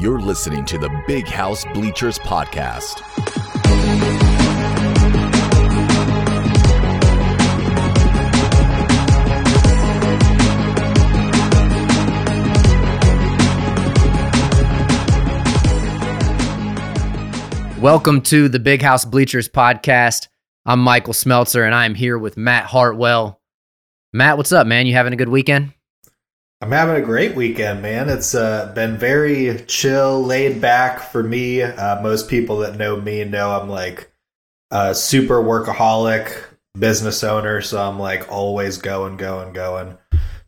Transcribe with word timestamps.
You're 0.00 0.20
listening 0.20 0.64
to 0.66 0.78
the 0.78 1.02
Big 1.08 1.26
House 1.26 1.64
Bleachers 1.74 2.20
Podcast. 2.20 3.00
Welcome 17.80 18.20
to 18.22 18.48
the 18.48 18.60
Big 18.60 18.80
House 18.80 19.04
Bleachers 19.04 19.48
podcast. 19.48 20.28
I'm 20.64 20.78
Michael 20.78 21.12
Smeltzer 21.12 21.66
and 21.66 21.74
I'm 21.74 21.96
here 21.96 22.16
with 22.16 22.36
Matt 22.36 22.66
Hartwell. 22.66 23.40
Matt, 24.12 24.36
what's 24.36 24.52
up, 24.52 24.68
man? 24.68 24.86
You 24.86 24.92
having 24.92 25.12
a 25.12 25.16
good 25.16 25.28
weekend? 25.28 25.72
I'm 26.60 26.72
having 26.72 27.00
a 27.00 27.06
great 27.06 27.36
weekend, 27.36 27.82
man. 27.82 28.08
It's 28.08 28.34
uh, 28.34 28.72
been 28.74 28.96
very 28.96 29.64
chill, 29.68 30.20
laid 30.20 30.60
back 30.60 31.00
for 31.00 31.22
me. 31.22 31.62
Uh, 31.62 32.02
most 32.02 32.28
people 32.28 32.58
that 32.58 32.76
know 32.76 33.00
me 33.00 33.22
know 33.22 33.50
I'm 33.50 33.68
like 33.68 34.10
a 34.72 34.92
super 34.92 35.40
workaholic 35.40 36.36
business 36.76 37.22
owner, 37.22 37.62
so 37.62 37.80
I'm 37.80 38.00
like 38.00 38.32
always 38.32 38.78
going, 38.78 39.16
going, 39.16 39.52
going. 39.52 39.96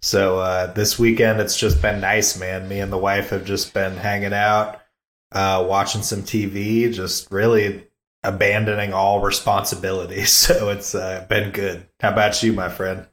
So 0.03 0.41
uh, 0.41 0.73
this 0.73 0.99
weekend, 0.99 1.41
it's 1.41 1.57
just 1.57 1.81
been 1.81 2.01
nice, 2.01 2.37
man. 2.37 2.69
Me 2.69 2.81
and 2.81 2.93
the 2.93 2.99
wife 2.99 3.31
have 3.31 3.45
just 3.45 3.73
been 3.73 3.97
hanging 3.97 4.33
out, 4.33 4.81
uh, 5.31 5.65
watching 5.69 6.03
some 6.03 6.23
TV, 6.23 6.93
just 6.93 7.31
really 7.31 7.87
abandoning 8.25 8.93
all 8.93 9.21
responsibility. 9.21 10.25
So 10.27 10.71
it's 10.71 10.93
uh, 10.93 11.25
been 11.29 11.53
good. 11.53 11.87
How 12.01 12.11
about 12.11 12.43
you, 12.43 12.53
my 12.53 12.69
friend? 12.69 13.07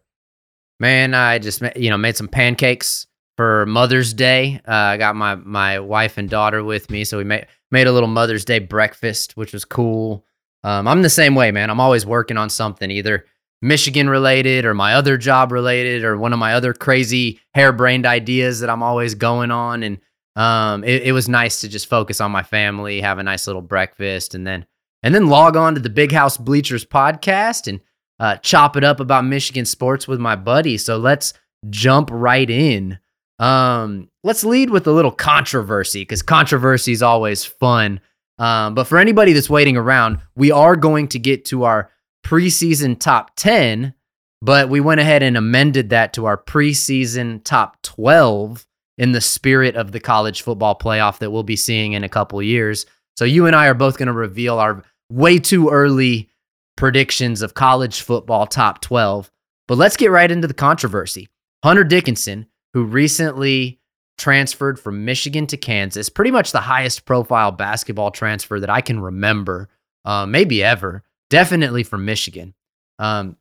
Man, 0.79 1.13
I 1.13 1.39
just 1.39 1.61
you 1.75 1.89
know 1.89 1.97
made 1.97 2.17
some 2.17 2.27
pancakes 2.27 3.07
for 3.35 3.65
Mother's 3.65 4.13
Day. 4.13 4.61
Uh, 4.67 4.71
I 4.71 4.97
got 4.97 5.15
my 5.15 5.35
my 5.35 5.79
wife 5.79 6.17
and 6.17 6.29
daughter 6.29 6.63
with 6.63 6.89
me, 6.89 7.03
so 7.03 7.17
we 7.17 7.23
made 7.23 7.47
made 7.71 7.87
a 7.87 7.91
little 7.91 8.09
Mother's 8.09 8.45
Day 8.45 8.59
breakfast, 8.59 9.35
which 9.35 9.53
was 9.53 9.65
cool. 9.65 10.25
Um, 10.63 10.87
I'm 10.87 11.01
the 11.01 11.09
same 11.09 11.35
way, 11.35 11.51
man. 11.51 11.69
I'm 11.69 11.79
always 11.79 12.05
working 12.05 12.37
on 12.37 12.49
something, 12.49 12.91
either 12.91 13.25
Michigan 13.61 14.09
related 14.09 14.65
or 14.65 14.73
my 14.73 14.93
other 14.93 15.17
job 15.17 15.51
related 15.51 16.03
or 16.03 16.17
one 16.17 16.33
of 16.33 16.39
my 16.39 16.53
other 16.53 16.73
crazy 16.73 17.39
harebrained 17.53 18.05
ideas 18.05 18.59
that 18.59 18.69
I'm 18.69 18.83
always 18.83 19.15
going 19.15 19.49
on. 19.49 19.83
And 19.83 19.99
um, 20.35 20.83
it, 20.83 21.03
it 21.03 21.11
was 21.11 21.27
nice 21.27 21.61
to 21.61 21.67
just 21.67 21.87
focus 21.87 22.21
on 22.21 22.31
my 22.31 22.43
family, 22.43 23.01
have 23.01 23.17
a 23.17 23.23
nice 23.23 23.47
little 23.47 23.61
breakfast, 23.61 24.35
and 24.35 24.45
then 24.45 24.65
and 25.03 25.13
then 25.13 25.27
log 25.27 25.55
on 25.55 25.75
to 25.75 25.79
the 25.79 25.89
Big 25.89 26.11
House 26.11 26.37
Bleachers 26.37 26.85
podcast 26.85 27.67
and 27.67 27.79
uh, 28.19 28.37
chop 28.37 28.75
it 28.75 28.83
up 28.83 28.99
about 28.99 29.25
Michigan 29.25 29.65
sports 29.65 30.07
with 30.07 30.19
my 30.19 30.35
buddy. 30.35 30.77
So 30.77 30.97
let's 30.97 31.33
jump 31.69 32.09
right 32.11 32.49
in. 32.49 32.99
Um, 33.39 34.09
let's 34.23 34.43
lead 34.43 34.69
with 34.69 34.87
a 34.87 34.91
little 34.91 35.11
controversy 35.11 36.01
because 36.01 36.21
controversy 36.21 36.91
is 36.91 37.03
always 37.03 37.45
fun. 37.45 37.99
Um, 38.39 38.75
but 38.75 38.85
for 38.85 38.97
anybody 38.97 39.33
that's 39.33 39.49
waiting 39.49 39.77
around, 39.77 40.19
we 40.35 40.51
are 40.51 40.75
going 40.75 41.07
to 41.09 41.19
get 41.19 41.45
to 41.45 41.63
our 41.63 41.91
preseason 42.25 42.99
top 42.99 43.35
10, 43.35 43.93
but 44.41 44.69
we 44.69 44.79
went 44.79 44.99
ahead 44.99 45.23
and 45.23 45.37
amended 45.37 45.89
that 45.89 46.13
to 46.13 46.25
our 46.25 46.37
preseason 46.37 47.43
top 47.43 47.81
12 47.83 48.65
in 48.97 49.11
the 49.11 49.21
spirit 49.21 49.75
of 49.75 49.91
the 49.91 49.99
college 49.99 50.41
football 50.41 50.77
playoff 50.77 51.19
that 51.19 51.31
we'll 51.31 51.43
be 51.43 51.55
seeing 51.55 51.93
in 51.93 52.03
a 52.03 52.09
couple 52.09 52.41
years. 52.41 52.85
So 53.15 53.25
you 53.25 53.45
and 53.45 53.55
I 53.55 53.67
are 53.67 53.73
both 53.73 53.97
going 53.97 54.07
to 54.07 54.13
reveal 54.13 54.59
our 54.59 54.83
way 55.11 55.39
too 55.39 55.69
early 55.69 56.29
predictions 56.77 57.41
of 57.41 57.53
college 57.53 58.01
football 58.01 58.47
top 58.47 58.79
12. 58.81 59.29
But 59.67 59.77
let's 59.77 59.97
get 59.97 60.11
right 60.11 60.31
into 60.31 60.47
the 60.47 60.53
controversy. 60.53 61.27
Hunter 61.63 61.83
Dickinson, 61.83 62.47
who 62.73 62.85
recently 62.85 63.81
transferred 64.17 64.79
from 64.79 65.03
Michigan 65.03 65.45
to 65.47 65.57
Kansas, 65.57 66.07
pretty 66.07 66.31
much 66.31 66.51
the 66.51 66.61
highest 66.61 67.05
profile 67.05 67.51
basketball 67.51 68.11
transfer 68.11 68.59
that 68.59 68.69
I 68.69 68.79
can 68.79 68.99
remember, 68.99 69.67
uh, 70.05 70.25
maybe 70.25 70.63
ever, 70.63 71.03
definitely 71.29 71.83
from 71.83 72.05
Michigan. 72.05 72.53
Um, 72.99 73.35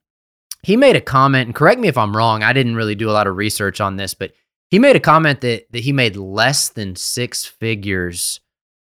he 0.63 0.77
made 0.77 0.97
a 0.97 1.01
comment, 1.01 1.47
and 1.47 1.55
correct 1.55 1.81
me 1.81 1.89
if 1.89 1.97
I'm 1.97 2.17
wrong, 2.17 2.43
I 2.43 2.53
didn't 2.53 2.75
really 2.75 2.97
do 2.97 3.09
a 3.09 3.13
lot 3.13 3.29
of 3.29 3.37
research 3.37 3.81
on 3.81 3.97
this, 3.97 4.15
but 4.15 4.33
he 4.69 4.81
made 4.81 4.97
a 4.97 5.01
comment 5.01 5.43
that, 5.43 5.71
that 5.71 5.85
he 5.85 5.93
made 5.93 6.17
less 6.17 6.71
than 6.71 6.97
six 6.97 7.45
figures 7.45 8.41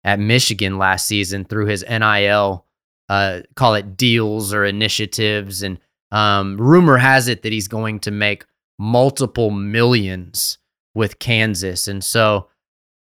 at 0.03 0.19
Michigan 0.19 0.77
last 0.77 1.05
season 1.07 1.43
through 1.43 1.65
his 1.65 1.83
NIL 1.89 2.64
uh, 3.09 3.41
call 3.55 3.75
it 3.75 3.97
deals 3.97 4.53
or 4.53 4.65
initiatives. 4.65 5.61
And 5.61 5.79
um, 6.11 6.57
rumor 6.57 6.97
has 6.97 7.27
it 7.27 7.43
that 7.43 7.51
he's 7.51 7.67
going 7.67 7.99
to 8.01 8.11
make 8.11 8.45
multiple 8.79 9.51
millions 9.51 10.57
with 10.93 11.19
Kansas. 11.19 11.87
And 11.87 12.03
so, 12.03 12.47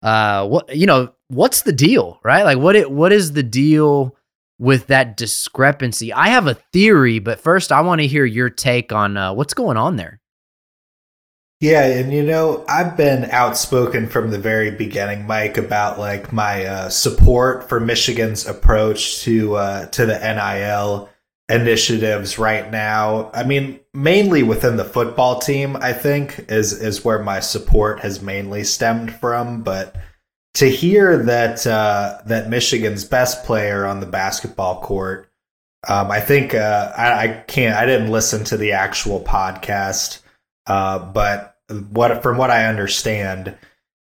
uh, 0.03 0.47
what 0.47 0.75
you 0.75 0.87
know, 0.87 1.13
what's 1.29 1.63
the 1.63 1.73
deal, 1.73 2.21
right? 2.23 2.43
Like, 2.43 2.59
what 2.59 2.77
it, 2.77 2.91
what 2.91 3.13
is 3.13 3.33
the 3.33 3.43
deal 3.43 4.17
with 4.59 4.89
that 4.89 5.17
discrepancy? 5.17 6.13
I 6.13 6.29
have 6.29 6.47
a 6.47 6.55
theory, 6.73 7.19
but 7.19 7.41
first, 7.41 7.73
I 7.73 7.81
want 7.81 8.01
to 8.01 8.07
hear 8.07 8.25
your 8.25 8.51
take 8.51 8.93
on 8.93 9.17
uh, 9.17 9.33
what's 9.33 9.55
going 9.55 9.77
on 9.77 9.97
there. 9.97 10.21
Yeah, 11.65 11.87
and 11.87 12.13
you 12.13 12.23
know, 12.23 12.63
I've 12.69 12.95
been 12.95 13.31
outspoken 13.31 14.07
from 14.07 14.31
the 14.31 14.39
very 14.39 14.71
beginning, 14.71 15.27
Mike, 15.27 15.57
about 15.57 15.99
like 15.99 16.31
my 16.31 16.67
uh, 16.67 16.89
support 16.91 17.71
for 17.71 17.81
Michigan's 17.81 18.47
approach 18.47 19.23
to 19.23 19.55
uh, 19.55 19.87
to 19.87 20.05
the 20.05 20.19
NIL 20.19 21.09
initiatives 21.49 22.39
right 22.39 22.71
now. 22.71 23.31
I 23.33 23.45
mean, 23.45 23.81
mainly 23.95 24.43
within 24.43 24.77
the 24.77 24.85
football 24.85 25.39
team, 25.39 25.75
I 25.77 25.95
think 25.95 26.39
is 26.51 26.75
is 26.75 27.03
where 27.03 27.21
my 27.21 27.41
support 27.41 28.01
has 28.01 28.21
mainly 28.21 28.63
stemmed 28.63 29.15
from. 29.15 29.63
But 29.63 29.97
to 30.57 30.69
hear 30.69 31.17
that 31.17 31.67
uh, 31.67 32.19
that 32.27 32.51
Michigan's 32.51 33.07
best 33.07 33.47
player 33.47 33.87
on 33.87 34.01
the 34.01 34.07
basketball 34.07 34.83
court, 34.83 35.31
um, 35.89 36.11
I 36.11 36.21
think 36.21 36.55
uh, 36.55 36.93
I, 36.95 37.23
I 37.23 37.29
can't. 37.47 37.75
I 37.75 37.87
didn't 37.87 38.11
listen 38.11 38.45
to 38.45 38.59
the 38.59 38.73
actual 38.73 39.21
podcast, 39.21 40.21
uh, 40.67 40.99
but 40.99 41.53
what 41.69 42.23
from 42.23 42.37
what 42.37 42.51
I 42.51 42.67
understand, 42.67 43.57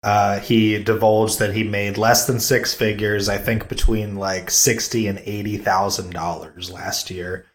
uh, 0.03 0.40
he 0.40 0.81
divulged 0.84 1.40
that 1.40 1.53
he 1.53 1.63
made 1.63 1.97
less 1.97 2.28
than 2.28 2.40
six 2.40 2.73
figures. 2.73 3.29
I 3.29 3.38
think 3.38 3.68
between 3.68 4.16
like 4.16 4.51
sixty 4.51 5.07
and 5.07 5.19
eighty 5.19 5.57
thousand 5.57 6.12
dollars 6.12 6.72
last 6.72 7.09
year, 7.09 7.45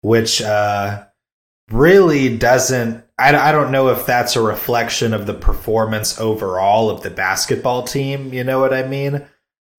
which 0.00 0.40
uh, 0.42 1.04
really 1.70 2.36
doesn't. 2.36 3.04
I, 3.18 3.36
I 3.36 3.52
don't 3.52 3.72
know 3.72 3.88
if 3.88 4.06
that's 4.06 4.36
a 4.36 4.42
reflection 4.42 5.14
of 5.14 5.26
the 5.26 5.34
performance 5.34 6.18
overall 6.18 6.90
of 6.90 7.02
the 7.02 7.10
basketball 7.10 7.84
team. 7.84 8.32
You 8.32 8.44
know 8.44 8.58
what 8.58 8.74
I 8.74 8.86
mean? 8.86 9.26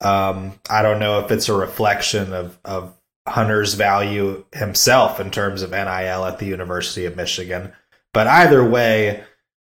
Um, 0.02 0.60
I 0.70 0.82
don't 0.82 1.00
know 1.00 1.20
if 1.20 1.32
it's 1.32 1.50
a 1.50 1.58
reflection 1.58 2.34
of 2.34 2.60
of 2.64 2.96
Hunter's 3.28 3.74
value 3.74 4.46
himself 4.54 5.20
in 5.20 5.32
terms 5.32 5.62
of 5.62 5.72
NIL 5.72 6.26
at 6.26 6.40
the 6.40 6.46
University 6.46 7.06
of 7.06 7.16
Michigan. 7.16 7.72
But 8.14 8.28
either 8.28 8.64
way, 8.64 9.24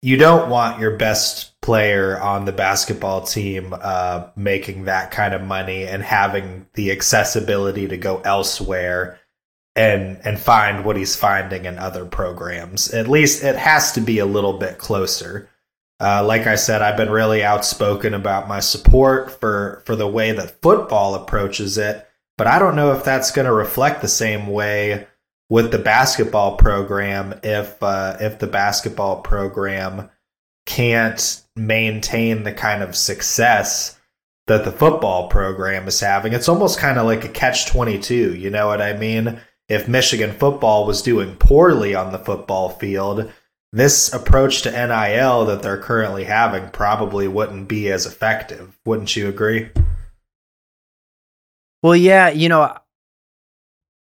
you 0.03 0.17
don't 0.17 0.49
want 0.49 0.81
your 0.81 0.97
best 0.97 1.61
player 1.61 2.19
on 2.21 2.47
the 2.47 2.53
basketball 2.53 3.23
team 3.23 3.75
uh, 3.81 4.29
making 4.35 4.85
that 4.85 5.11
kind 5.11 5.35
of 5.35 5.43
money 5.43 5.85
and 5.85 6.03
having 6.03 6.67
the 6.75 6.91
accessibility 6.91 7.87
to 7.87 7.97
go 7.97 8.21
elsewhere 8.21 9.19
and 9.77 10.21
and 10.25 10.39
find 10.39 10.85
what 10.85 10.97
he's 10.97 11.15
finding 11.15 11.65
in 11.65 11.79
other 11.79 12.05
programs. 12.05 12.93
At 12.93 13.09
least 13.09 13.45
it 13.45 13.57
has 13.57 13.93
to 13.93 14.01
be 14.01 14.19
a 14.19 14.27
little 14.27 14.55
bit 14.55 14.79
closer. 14.79 15.49
Uh, 16.01 16.25
like 16.25 16.47
I 16.47 16.55
said, 16.55 16.81
I've 16.81 16.97
been 16.97 17.11
really 17.11 17.45
outspoken 17.45 18.15
about 18.15 18.49
my 18.49 18.61
support 18.61 19.39
for 19.39 19.83
for 19.85 19.97
the 19.97 20.09
way 20.09 20.33
that 20.33 20.63
football 20.63 21.15
approaches 21.15 21.77
it, 21.77 22.09
but 22.39 22.47
I 22.47 22.59
don't 22.59 22.75
know 22.75 22.93
if 22.93 23.05
that's 23.05 23.31
going 23.31 23.47
to 23.47 23.53
reflect 23.53 24.01
the 24.01 24.09
same 24.09 24.47
way 24.47 25.07
with 25.51 25.73
the 25.73 25.79
basketball 25.79 26.57
program 26.57 27.39
if 27.43 27.83
uh, 27.83 28.17
if 28.21 28.39
the 28.39 28.47
basketball 28.47 29.21
program 29.21 30.09
can't 30.65 31.43
maintain 31.57 32.45
the 32.45 32.53
kind 32.53 32.83
of 32.83 32.97
success 32.97 33.99
that 34.47 34.65
the 34.65 34.73
football 34.73 35.29
program 35.29 35.87
is 35.87 36.01
having. 36.01 36.33
It's 36.33 36.49
almost 36.49 36.79
kind 36.79 36.99
of 36.99 37.07
like 37.07 37.25
a 37.25 37.29
catch 37.29 37.67
22, 37.67 38.37
you 38.37 38.51
know 38.51 38.69
what 38.69 38.81
I 38.81 38.97
mean? 38.97 39.41
If 39.69 39.89
Michigan 39.89 40.33
football 40.33 40.87
was 40.87 41.03
doing 41.03 41.37
poorly 41.37 41.95
on 41.95 42.13
the 42.13 42.19
football 42.19 42.71
field, 42.71 43.31
this 43.73 44.13
approach 44.13 44.63
to 44.63 44.71
NIL 44.71 45.45
that 45.45 45.63
they're 45.63 45.81
currently 45.81 46.25
having 46.25 46.71
probably 46.71 47.29
wouldn't 47.29 47.69
be 47.69 47.91
as 47.91 48.07
effective. 48.07 48.77
Wouldn't 48.85 49.15
you 49.15 49.29
agree? 49.29 49.71
Well, 51.83 51.97
yeah, 51.97 52.31
you 52.31 52.49
know, 52.49 52.77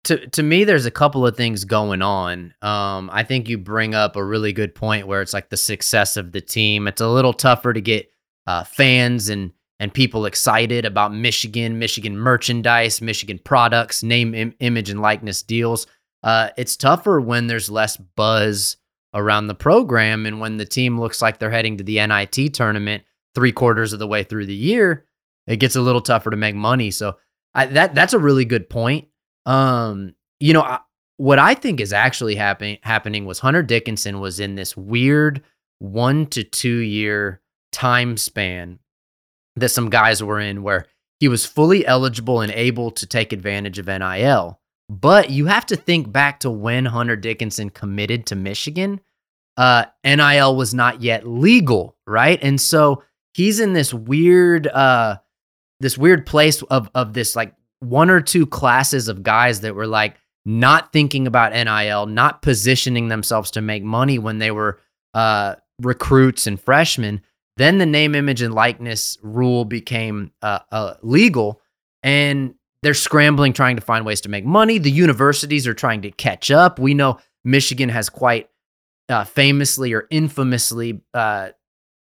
to 0.08 0.28
to 0.28 0.44
me 0.44 0.64
there's 0.64 0.86
a 0.86 0.92
couple 0.92 1.26
of 1.26 1.36
things 1.36 1.66
going 1.66 2.02
on 2.02 2.54
um, 2.62 3.10
i 3.14 3.24
think 3.24 3.48
you 3.48 3.58
bring 3.58 3.94
up 3.94 4.16
a 4.16 4.24
really 4.24 4.54
good 4.54 4.74
point 4.74 5.08
where 5.08 5.22
it's 5.22 5.34
like 5.34 5.50
the 5.50 5.58
success 5.58 6.18
of 6.18 6.32
the 6.32 6.42
team 6.42 6.88
it's 6.88 7.02
a 7.02 7.08
little 7.08 7.34
tougher 7.34 7.74
to 7.74 7.82
get 7.82 8.10
uh, 8.48 8.64
fans 8.64 9.30
and 9.30 9.52
and 9.80 9.94
people 9.94 10.26
excited 10.26 10.86
about 10.86 11.14
michigan 11.14 11.78
michigan 11.80 12.18
merchandise 12.18 13.02
michigan 13.02 13.40
products 13.44 14.04
name 14.04 14.34
Im- 14.34 14.56
image 14.60 14.90
and 14.90 15.02
likeness 15.02 15.42
deals 15.42 15.88
uh, 16.24 16.50
it's 16.58 16.76
tougher 16.76 17.22
when 17.22 17.48
there's 17.48 17.70
less 17.70 17.96
buzz 17.96 18.78
around 19.14 19.48
the 19.48 19.56
program 19.56 20.26
and 20.26 20.40
when 20.40 20.58
the 20.58 20.66
team 20.66 21.00
looks 21.00 21.22
like 21.22 21.38
they're 21.38 21.52
heading 21.52 21.78
to 21.78 21.84
the 21.84 22.06
nit 22.06 22.54
tournament 22.54 23.04
three 23.36 23.52
quarters 23.52 23.94
of 23.94 24.00
the 24.00 24.08
way 24.08 24.24
through 24.24 24.46
the 24.46 24.54
year 24.54 25.06
it 25.48 25.58
gets 25.58 25.78
a 25.78 25.82
little 25.82 26.02
tougher 26.02 26.30
to 26.30 26.38
make 26.38 26.56
money. 26.56 26.92
So 26.92 27.18
I, 27.54 27.66
that 27.68 27.96
that's 27.96 28.14
a 28.14 28.20
really 28.20 28.46
good 28.46 28.70
point. 28.70 29.08
Um, 29.48 30.14
you 30.40 30.54
know, 30.54 30.62
I, 30.62 30.80
what 31.16 31.40
I 31.40 31.56
think 31.56 31.80
is 31.82 31.94
actually 31.94 32.36
happening 32.36 32.78
happening 32.84 33.26
was 33.26 33.40
Hunter 33.40 33.64
Dickinson 33.64 34.20
was 34.20 34.40
in 34.40 34.54
this 34.54 34.78
weird 34.78 35.42
one 35.80 36.28
to 36.28 36.44
two 36.44 36.78
year 36.78 37.42
time 37.72 38.18
span 38.18 38.80
that 39.56 39.70
some 39.70 39.90
guys 39.90 40.22
were 40.22 40.40
in 40.40 40.62
where 40.62 40.86
he 41.20 41.28
was 41.28 41.46
fully 41.46 41.86
eligible 41.88 42.42
and 42.42 42.52
able 42.52 42.92
to 42.92 43.08
take 43.08 43.34
advantage 43.34 43.80
of 43.80 43.88
NIL. 43.88 44.60
But 44.90 45.32
you 45.32 45.48
have 45.48 45.66
to 45.68 45.76
think 45.76 46.12
back 46.12 46.42
to 46.42 46.52
when 46.52 46.86
Hunter 46.86 47.16
Dickinson 47.16 47.72
committed 47.72 48.28
to 48.28 48.36
Michigan. 48.36 49.02
Uh, 49.58 49.86
NIL 50.04 50.56
was 50.56 50.74
not 50.74 51.02
yet 51.02 51.28
legal, 51.28 51.98
right? 52.06 52.40
And 52.44 52.62
so 52.62 53.04
he's 53.34 53.60
in 53.60 53.74
this 53.74 53.94
weird, 53.94 54.68
uh, 54.68 55.18
this 55.80 55.98
weird 55.98 56.26
place 56.26 56.62
of 56.64 56.90
of 56.94 57.14
this 57.14 57.36
like 57.36 57.54
one 57.80 58.10
or 58.10 58.22
two 58.22 58.46
classes 58.46 59.08
of 59.08 59.24
guys 59.24 59.62
that 59.62 59.76
were 59.76 59.88
like 59.88 60.16
not 60.46 60.94
thinking 60.94 61.28
about 61.28 61.52
NIL, 61.52 62.06
not 62.06 62.42
positioning 62.42 63.10
themselves 63.10 63.52
to 63.52 63.62
make 63.62 63.84
money 63.84 64.18
when 64.18 64.40
they 64.40 64.52
were 64.52 64.80
uh, 65.14 65.56
recruits 65.82 66.48
and 66.48 66.60
freshmen. 66.60 67.22
Then 67.58 67.80
the 67.80 67.86
name, 67.86 68.16
image, 68.16 68.42
and 68.42 68.54
likeness 68.54 69.18
rule 69.22 69.66
became 69.66 70.32
uh, 70.42 70.60
uh, 70.72 70.94
legal, 71.02 71.62
and 72.04 72.56
they're 72.84 72.94
scrambling 72.94 73.54
trying 73.54 73.76
to 73.76 73.82
find 73.82 74.06
ways 74.06 74.22
to 74.22 74.30
make 74.30 74.46
money. 74.46 74.78
The 74.78 74.92
universities 74.92 75.68
are 75.68 75.74
trying 75.74 76.04
to 76.04 76.12
catch 76.12 76.52
up. 76.52 76.80
We 76.80 76.94
know 76.94 77.20
Michigan 77.44 77.90
has 77.90 78.10
quite 78.10 78.50
uh, 79.10 79.24
famously 79.24 79.94
or 79.94 80.08
infamously 80.10 81.02
uh, 81.14 81.50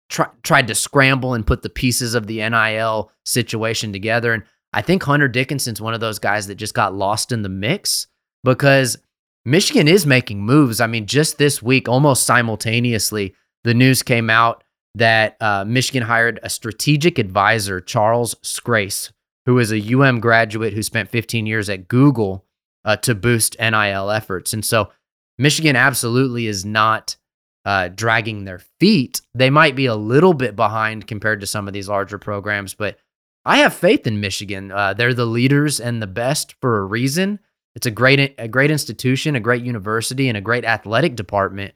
try, 0.09 0.29
tried 0.43 0.67
to 0.69 0.75
scramble 0.75 1.35
and 1.35 1.47
put 1.47 1.63
the 1.63 1.71
pieces 1.71 2.15
of 2.15 2.27
the 2.27 2.39
NIL 2.49 3.11
situation 3.25 3.93
together. 3.93 4.33
And 4.33 4.43
I 4.73 4.83
think 4.83 5.03
Hunter 5.03 5.29
Dickinson's 5.29 5.81
one 5.81 5.95
of 5.95 6.01
those 6.01 6.19
guys 6.19 6.47
that 6.47 6.57
just 6.57 6.75
got 6.75 6.95
lost 6.95 7.33
in 7.33 7.43
the 7.43 7.49
mix 7.49 8.07
because 8.45 8.99
Michigan 9.45 9.89
is 9.89 10.07
making 10.07 10.43
moves. 10.43 10.81
I 10.81 10.87
mean, 10.87 11.07
just 11.07 11.39
this 11.39 11.63
week, 11.63 11.89
almost 11.89 12.25
simultaneously, 12.25 13.35
the 13.65 13.75
news 13.75 14.03
came 14.03 14.29
out 14.29 14.65
that 14.97 15.37
uh, 15.41 15.65
Michigan 15.67 16.03
hired 16.03 16.41
a 16.43 16.51
strategic 16.51 17.19
advisor, 17.19 17.81
Charles 17.81 18.35
Scrase, 18.37 19.13
who 19.45 19.59
is 19.59 19.73
a 19.73 19.95
UM 19.95 20.21
graduate 20.21 20.73
who 20.73 20.83
spent 20.83 21.11
15 21.11 21.47
years 21.47 21.69
at 21.69 21.87
Google 21.87 22.45
uh, 22.85 22.97
to 22.97 23.15
boost 23.15 23.57
NIL 23.61 24.11
efforts. 24.11 24.53
And 24.53 24.65
so 24.65 24.91
Michigan 25.39 25.77
absolutely 25.77 26.47
is 26.47 26.65
not 26.65 27.17
uh, 27.65 27.89
dragging 27.89 28.45
their 28.45 28.61
feet. 28.81 29.21
They 29.35 29.51
might 29.51 29.77
be 29.77 29.87
a 29.87 29.97
little 29.97 30.35
bit 30.35 30.57
behind 30.57 31.07
compared 31.07 31.41
to 31.41 31.47
some 31.47 31.67
of 31.69 31.75
these 31.75 31.89
larger 31.89 32.19
programs, 32.19 32.75
but 32.75 32.99
I 33.47 33.59
have 33.59 33.73
faith 33.73 34.09
in 34.09 34.21
Michigan. 34.21 34.73
Uh, 34.73 34.93
they're 34.93 35.15
the 35.15 35.25
leaders 35.25 35.79
and 35.79 36.03
the 36.03 36.09
best 36.09 36.57
for 36.61 36.79
a 36.79 36.85
reason. 36.85 37.39
It's 37.77 37.87
a 37.87 37.93
great, 37.93 38.35
a 38.39 38.49
great 38.49 38.73
institution, 38.73 39.37
a 39.37 39.41
great 39.41 39.63
university, 39.63 40.29
and 40.29 40.37
a 40.37 40.41
great 40.41 40.65
athletic 40.65 41.15
department. 41.15 41.75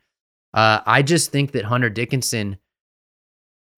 Uh, 0.52 0.80
I 0.84 1.02
just 1.02 1.30
think 1.30 1.52
that 1.52 1.66
Hunter 1.66 1.88
Dickinson 1.88 2.58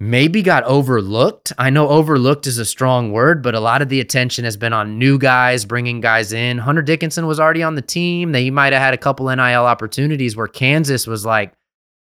maybe 0.00 0.40
got 0.40 0.64
overlooked. 0.64 1.52
I 1.58 1.68
know 1.68 1.90
overlooked 1.90 2.46
is 2.46 2.56
a 2.56 2.64
strong 2.64 3.12
word, 3.12 3.42
but 3.42 3.54
a 3.54 3.60
lot 3.60 3.82
of 3.82 3.90
the 3.90 4.00
attention 4.00 4.46
has 4.46 4.56
been 4.56 4.72
on 4.72 4.98
new 4.98 5.18
guys, 5.18 5.66
bringing 5.66 6.00
guys 6.00 6.32
in. 6.32 6.56
Hunter 6.56 6.80
Dickinson 6.80 7.26
was 7.26 7.38
already 7.38 7.62
on 7.62 7.74
the 7.74 7.82
team. 7.82 8.32
They 8.32 8.48
might 8.48 8.72
have 8.72 8.80
had 8.80 8.94
a 8.94 8.98
couple 8.98 9.26
NIL 9.26 9.66
opportunities 9.66 10.34
where 10.34 10.48
Kansas 10.48 11.06
was 11.06 11.26
like, 11.26 11.52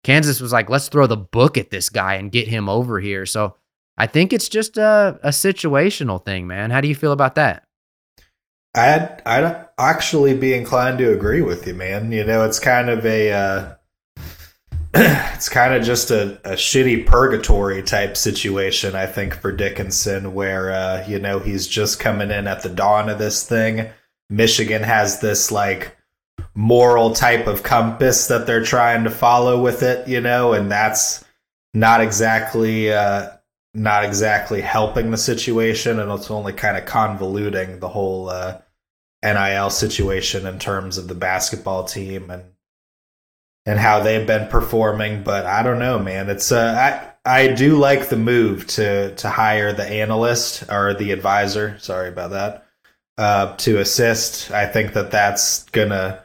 Kansas 0.04 0.40
was 0.40 0.52
like, 0.52 0.70
let's 0.70 0.88
throw 0.88 1.08
the 1.08 1.16
book 1.16 1.58
at 1.58 1.70
this 1.70 1.88
guy 1.88 2.14
and 2.14 2.30
get 2.30 2.46
him 2.46 2.68
over 2.68 3.00
here. 3.00 3.26
So 3.26 3.56
I 3.96 4.06
think 4.06 4.32
it's 4.32 4.48
just 4.48 4.76
a, 4.76 5.18
a 5.22 5.28
situational 5.28 6.24
thing, 6.24 6.46
man. 6.46 6.70
How 6.70 6.80
do 6.80 6.88
you 6.88 6.94
feel 6.94 7.12
about 7.12 7.36
that? 7.36 7.64
I'd 8.74 9.22
I'd 9.24 9.66
actually 9.78 10.36
be 10.36 10.52
inclined 10.52 10.98
to 10.98 11.12
agree 11.12 11.42
with 11.42 11.66
you, 11.66 11.74
man. 11.74 12.10
You 12.10 12.24
know, 12.24 12.44
it's 12.44 12.58
kind 12.58 12.90
of 12.90 13.06
a 13.06 13.32
uh, 13.32 13.74
it's 15.34 15.48
kind 15.48 15.74
of 15.74 15.82
just 15.82 16.12
a, 16.12 16.38
a 16.44 16.54
shitty 16.54 17.04
purgatory 17.04 17.82
type 17.82 18.16
situation, 18.16 18.94
I 18.94 19.06
think, 19.06 19.34
for 19.34 19.50
Dickinson, 19.50 20.34
where, 20.34 20.70
uh, 20.70 21.04
you 21.08 21.18
know, 21.18 21.40
he's 21.40 21.66
just 21.66 21.98
coming 21.98 22.30
in 22.30 22.46
at 22.46 22.62
the 22.62 22.68
dawn 22.68 23.08
of 23.08 23.18
this 23.18 23.44
thing. 23.44 23.88
Michigan 24.30 24.84
has 24.84 25.18
this, 25.18 25.50
like, 25.50 25.96
moral 26.54 27.12
type 27.12 27.48
of 27.48 27.64
compass 27.64 28.28
that 28.28 28.46
they're 28.46 28.62
trying 28.62 29.02
to 29.02 29.10
follow 29.10 29.60
with 29.60 29.82
it, 29.82 30.06
you 30.06 30.20
know, 30.20 30.52
and 30.52 30.70
that's 30.70 31.24
not 31.74 32.00
exactly, 32.00 32.92
uh, 32.92 33.30
not 33.74 34.04
exactly 34.04 34.60
helping 34.60 35.10
the 35.10 35.16
situation, 35.18 35.98
and 35.98 36.10
it's 36.12 36.30
only 36.30 36.52
kind 36.52 36.76
of 36.76 36.84
convoluting 36.84 37.80
the 37.80 37.88
whole, 37.88 38.28
uh, 38.28 38.60
NIL 39.24 39.70
situation 39.70 40.46
in 40.46 40.58
terms 40.58 40.98
of 40.98 41.08
the 41.08 41.14
basketball 41.14 41.84
team 41.84 42.30
and 42.30 42.44
and 43.66 43.78
how 43.78 44.00
they've 44.00 44.26
been 44.26 44.48
performing. 44.48 45.22
But 45.22 45.46
I 45.46 45.62
don't 45.62 45.78
know, 45.78 45.98
man. 45.98 46.28
It's 46.28 46.52
uh, 46.52 47.14
I 47.24 47.44
I 47.44 47.48
do 47.48 47.78
like 47.78 48.08
the 48.08 48.16
move 48.16 48.66
to 48.68 49.14
to 49.16 49.30
hire 49.30 49.72
the 49.72 49.86
analyst 49.86 50.64
or 50.70 50.92
the 50.92 51.12
advisor. 51.12 51.78
Sorry 51.78 52.08
about 52.08 52.32
that. 52.32 52.66
Uh, 53.16 53.56
to 53.56 53.78
assist, 53.78 54.50
I 54.50 54.66
think 54.66 54.92
that 54.92 55.10
that's 55.10 55.64
gonna 55.70 56.22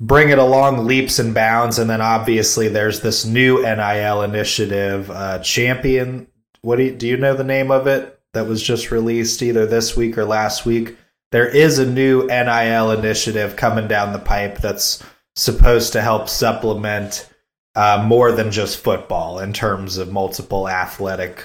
bring 0.00 0.28
it 0.28 0.38
along 0.38 0.86
leaps 0.86 1.18
and 1.18 1.32
bounds. 1.32 1.78
And 1.78 1.88
then 1.88 2.00
obviously 2.00 2.68
there's 2.68 3.00
this 3.00 3.24
new 3.24 3.62
NIL 3.62 4.22
initiative, 4.22 5.10
uh, 5.10 5.38
Champion. 5.38 6.26
What 6.68 6.76
do 6.76 6.84
you, 6.84 6.92
do 6.94 7.06
you 7.06 7.16
know 7.16 7.32
the 7.32 7.44
name 7.44 7.70
of 7.70 7.86
it? 7.86 8.20
That 8.34 8.46
was 8.46 8.62
just 8.62 8.90
released 8.90 9.40
either 9.40 9.64
this 9.64 9.96
week 9.96 10.18
or 10.18 10.26
last 10.26 10.66
week. 10.66 10.98
There 11.32 11.48
is 11.48 11.78
a 11.78 11.90
new 11.90 12.26
NIL 12.26 12.90
initiative 12.90 13.56
coming 13.56 13.88
down 13.88 14.12
the 14.12 14.18
pipe 14.18 14.58
that's 14.58 15.02
supposed 15.34 15.94
to 15.94 16.02
help 16.02 16.28
supplement 16.28 17.26
uh, 17.74 18.04
more 18.06 18.32
than 18.32 18.50
just 18.50 18.80
football 18.80 19.38
in 19.38 19.54
terms 19.54 19.96
of 19.96 20.12
multiple 20.12 20.68
athletic 20.68 21.42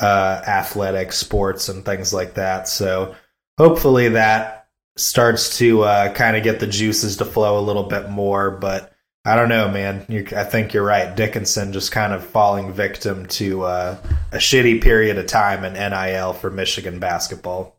uh, 0.00 0.42
athletic 0.46 1.12
sports 1.12 1.68
and 1.68 1.84
things 1.84 2.14
like 2.14 2.34
that. 2.34 2.68
So 2.68 3.16
hopefully 3.58 4.10
that 4.10 4.68
starts 4.96 5.58
to 5.58 5.82
uh, 5.82 6.12
kind 6.12 6.36
of 6.36 6.44
get 6.44 6.60
the 6.60 6.68
juices 6.68 7.16
to 7.16 7.24
flow 7.24 7.58
a 7.58 7.66
little 7.66 7.88
bit 7.88 8.10
more. 8.10 8.52
But 8.52 8.91
I 9.24 9.36
don't 9.36 9.48
know, 9.48 9.68
man. 9.68 10.04
You, 10.08 10.26
I 10.36 10.42
think 10.42 10.74
you're 10.74 10.84
right. 10.84 11.14
Dickinson 11.14 11.72
just 11.72 11.92
kind 11.92 12.12
of 12.12 12.24
falling 12.24 12.72
victim 12.72 13.26
to 13.26 13.62
uh, 13.62 13.96
a 14.32 14.38
shitty 14.38 14.82
period 14.82 15.16
of 15.16 15.26
time 15.26 15.64
in 15.64 15.74
NIL 15.74 16.32
for 16.32 16.50
Michigan 16.50 16.98
basketball. 16.98 17.76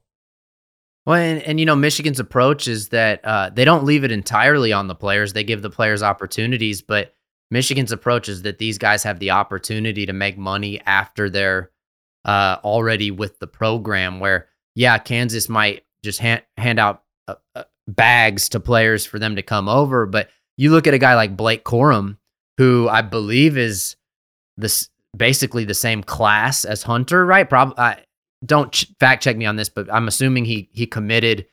Well, 1.05 1.17
and, 1.17 1.41
and 1.43 1.59
you 1.59 1.65
know, 1.65 1.75
Michigan's 1.75 2.21
approach 2.21 2.69
is 2.69 2.89
that 2.89 3.25
uh, 3.25 3.49
they 3.53 3.65
don't 3.65 3.83
leave 3.83 4.05
it 4.05 4.11
entirely 4.11 4.71
on 4.71 4.87
the 4.87 4.95
players. 4.95 5.33
They 5.33 5.43
give 5.43 5.61
the 5.61 5.69
players 5.69 6.01
opportunities, 6.01 6.81
but 6.81 7.13
Michigan's 7.51 7.91
approach 7.91 8.29
is 8.29 8.43
that 8.43 8.57
these 8.57 8.77
guys 8.77 9.03
have 9.03 9.19
the 9.19 9.31
opportunity 9.31 10.05
to 10.05 10.13
make 10.13 10.37
money 10.37 10.79
after 10.85 11.29
they're 11.29 11.71
uh, 12.23 12.57
already 12.63 13.11
with 13.11 13.37
the 13.39 13.47
program. 13.47 14.21
Where, 14.21 14.47
yeah, 14.75 14.97
Kansas 14.97 15.49
might 15.49 15.83
just 16.05 16.19
hand, 16.19 16.43
out 16.57 17.03
uh, 17.27 17.35
uh 17.53 17.63
bags 17.85 18.47
to 18.49 18.61
players 18.61 19.05
for 19.05 19.19
them 19.19 19.35
to 19.35 19.41
come 19.41 19.67
over, 19.67 20.05
but 20.05 20.29
you 20.57 20.71
look 20.71 20.87
at 20.87 20.93
a 20.93 20.99
guy 20.99 21.15
like 21.15 21.37
Blake 21.37 21.63
Corum, 21.63 22.17
who 22.57 22.87
I 22.89 23.01
believe 23.01 23.57
is 23.57 23.95
this 24.57 24.89
basically 25.15 25.65
the 25.65 25.73
same 25.73 26.03
class 26.03 26.65
as 26.65 26.83
Hunter, 26.83 27.25
right? 27.25 27.49
Probably 27.49 27.75
don't 28.45 28.71
ch- 28.71 28.91
fact 28.99 29.23
check 29.23 29.37
me 29.37 29.45
on 29.45 29.55
this, 29.55 29.69
but 29.69 29.91
I'm 29.91 30.07
assuming 30.07 30.45
he 30.45 30.69
he 30.71 30.85
committed 30.85 31.45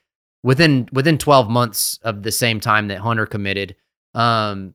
within 0.42 0.88
within 0.92 1.18
12 1.18 1.48
months 1.48 1.98
of 2.02 2.22
the 2.22 2.32
same 2.32 2.60
time 2.60 2.88
that 2.88 2.98
Hunter 2.98 3.26
committed. 3.26 3.76
Um, 4.14 4.74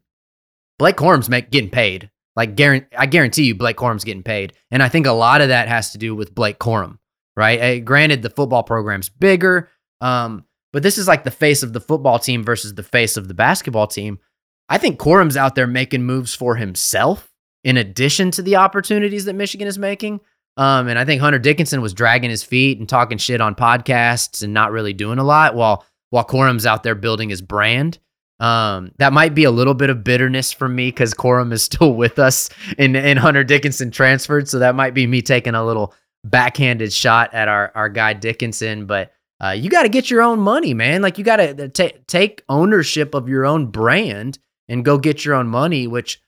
Blake 0.77 0.96
Corum's 0.96 1.29
make, 1.29 1.51
getting 1.51 1.70
paid. 1.70 2.10
Like 2.36 2.60
I 2.60 3.05
guarantee 3.05 3.46
you, 3.46 3.55
Blake 3.55 3.77
Corum's 3.77 4.03
getting 4.03 4.24
paid, 4.24 4.53
and 4.72 4.84
I 4.84 4.89
think 4.89 5.05
a 5.05 5.12
lot 5.12 5.41
of 5.41 5.50
that 5.50 5.67
has 5.67 5.91
to 5.91 5.98
do 5.98 6.15
with 6.15 6.36
Blake 6.36 6.60
Corum, 6.60 7.00
right? 7.38 7.62
Uh, 7.62 7.79
granted, 7.79 8.22
the 8.22 8.29
football 8.29 8.63
program's 8.63 9.08
bigger, 9.08 9.70
um, 10.01 10.45
but 10.75 10.84
this 10.84 10.98
is 10.98 11.08
like 11.08 11.24
the 11.24 11.32
face 11.32 11.63
of 11.63 11.72
the 11.72 11.79
football 11.79 12.20
team 12.20 12.44
versus 12.44 12.74
the 12.74 12.84
face 12.84 13.15
of 13.15 13.29
the 13.29 13.34
basketball 13.34 13.88
team. 13.88 14.20
I 14.67 14.77
think 14.77 15.00
Corum's 15.00 15.38
out 15.38 15.55
there 15.55 15.67
making 15.67 16.03
moves 16.03 16.36
for 16.36 16.58
himself 16.58 17.32
in 17.63 17.77
addition 17.77 18.29
to 18.32 18.41
the 18.41 18.58
opportunities 18.58 19.24
that 19.24 19.36
Michigan 19.36 19.70
is 19.70 19.79
making. 19.79 20.20
Um, 20.58 20.89
and 20.89 21.00
I 21.00 21.05
think 21.05 21.22
Hunter 21.22 21.39
Dickinson 21.39 21.82
was 21.82 21.94
dragging 21.94 22.29
his 22.29 22.44
feet 22.44 22.77
and 22.77 22.89
talking 22.89 23.17
shit 23.17 23.39
on 23.39 23.55
podcasts 23.55 24.44
and 24.44 24.53
not 24.53 24.74
really 24.74 24.91
doing 24.91 25.17
a 25.17 25.24
lot 25.24 25.55
while 25.55 25.86
while 26.10 26.25
Corum's 26.25 26.65
out 26.65 26.84
there 26.84 26.94
building 26.94 27.29
his 27.29 27.41
brand. 27.41 27.98
Um, 28.41 28.91
that 28.98 29.13
might 29.13 29.34
be 29.34 29.46
a 29.46 29.51
little 29.51 29.75
bit 29.75 29.89
of 29.89 30.03
bitterness 30.03 30.51
for 30.51 30.67
me 30.67 30.89
because 30.89 31.13
Corum 31.13 31.53
is 31.53 31.63
still 31.72 31.94
with 31.94 32.20
us 32.20 32.50
and, 32.77 32.98
and 32.98 33.17
Hunter 33.17 33.46
Dickinson 33.46 33.91
transferred. 33.91 34.50
So 34.50 34.60
that 34.60 34.75
might 34.75 34.94
be 34.94 35.08
me 35.08 35.22
taking 35.22 35.55
a 35.55 35.65
little 35.65 35.94
backhanded 36.25 36.91
shot 36.91 37.34
at 37.34 37.48
our, 37.48 37.72
our 37.75 37.88
guy 37.88 38.12
Dickinson. 38.12 38.88
But 38.88 39.13
uh, 39.44 39.51
you 39.51 39.70
got 39.70 39.84
to 39.84 39.89
get 39.89 40.10
your 40.10 40.22
own 40.22 40.39
money, 40.39 40.74
man. 40.74 41.01
Like 41.01 41.18
you 41.18 41.24
got 41.24 41.38
to 41.38 41.70
t- 41.70 41.94
take 42.08 42.44
ownership 42.48 43.13
of 43.13 43.27
your 43.27 43.46
own 43.46 43.68
brand 43.68 44.39
and 44.68 44.86
go 44.86 44.98
get 44.98 45.25
your 45.25 45.36
own 45.36 45.48
money, 45.48 45.88
which 45.88 46.22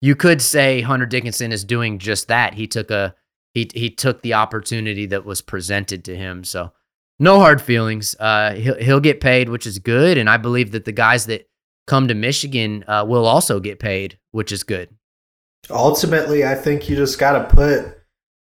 you 0.00 0.16
could 0.16 0.42
say 0.42 0.80
Hunter 0.80 1.06
Dickinson 1.06 1.52
is 1.52 1.64
doing 1.64 1.98
just 1.98 2.28
that. 2.28 2.54
He 2.54 2.66
took 2.66 2.90
a 2.90 3.14
he 3.54 3.70
he 3.72 3.90
took 3.90 4.22
the 4.22 4.34
opportunity 4.34 5.06
that 5.06 5.24
was 5.24 5.40
presented 5.40 6.04
to 6.06 6.16
him. 6.16 6.42
So 6.42 6.72
no 7.18 7.38
hard 7.38 7.62
feelings. 7.62 8.16
Uh, 8.18 8.54
he'll 8.54 8.76
he'll 8.78 9.00
get 9.00 9.20
paid, 9.20 9.48
which 9.48 9.66
is 9.66 9.78
good, 9.78 10.18
and 10.18 10.28
I 10.28 10.36
believe 10.36 10.72
that 10.72 10.84
the 10.84 10.92
guys 10.92 11.26
that 11.26 11.48
come 11.86 12.08
to 12.08 12.14
Michigan 12.14 12.84
uh, 12.88 13.04
will 13.06 13.26
also 13.26 13.60
get 13.60 13.78
paid, 13.78 14.18
which 14.32 14.50
is 14.50 14.64
good. 14.64 14.88
Ultimately, 15.70 16.44
I 16.44 16.56
think 16.56 16.88
you 16.88 16.96
just 16.96 17.18
got 17.18 17.38
to 17.38 17.54
put 17.54 18.01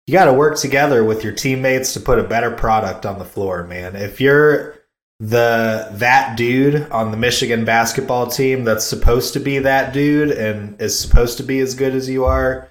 you 0.08 0.12
got 0.14 0.24
to 0.24 0.32
work 0.32 0.56
together 0.56 1.04
with 1.04 1.22
your 1.22 1.34
teammates 1.34 1.92
to 1.92 2.00
put 2.00 2.18
a 2.18 2.24
better 2.24 2.50
product 2.50 3.04
on 3.04 3.18
the 3.18 3.26
floor, 3.26 3.64
man. 3.64 3.94
If 3.94 4.22
you're 4.22 4.74
the 5.20 5.86
that 5.92 6.34
dude 6.34 6.90
on 6.90 7.10
the 7.10 7.18
Michigan 7.18 7.66
basketball 7.66 8.28
team 8.28 8.64
that's 8.64 8.86
supposed 8.86 9.34
to 9.34 9.40
be 9.40 9.58
that 9.58 9.92
dude 9.92 10.30
and 10.30 10.80
is 10.80 10.98
supposed 10.98 11.36
to 11.36 11.42
be 11.42 11.60
as 11.60 11.74
good 11.74 11.94
as 11.94 12.08
you 12.08 12.24
are, 12.24 12.70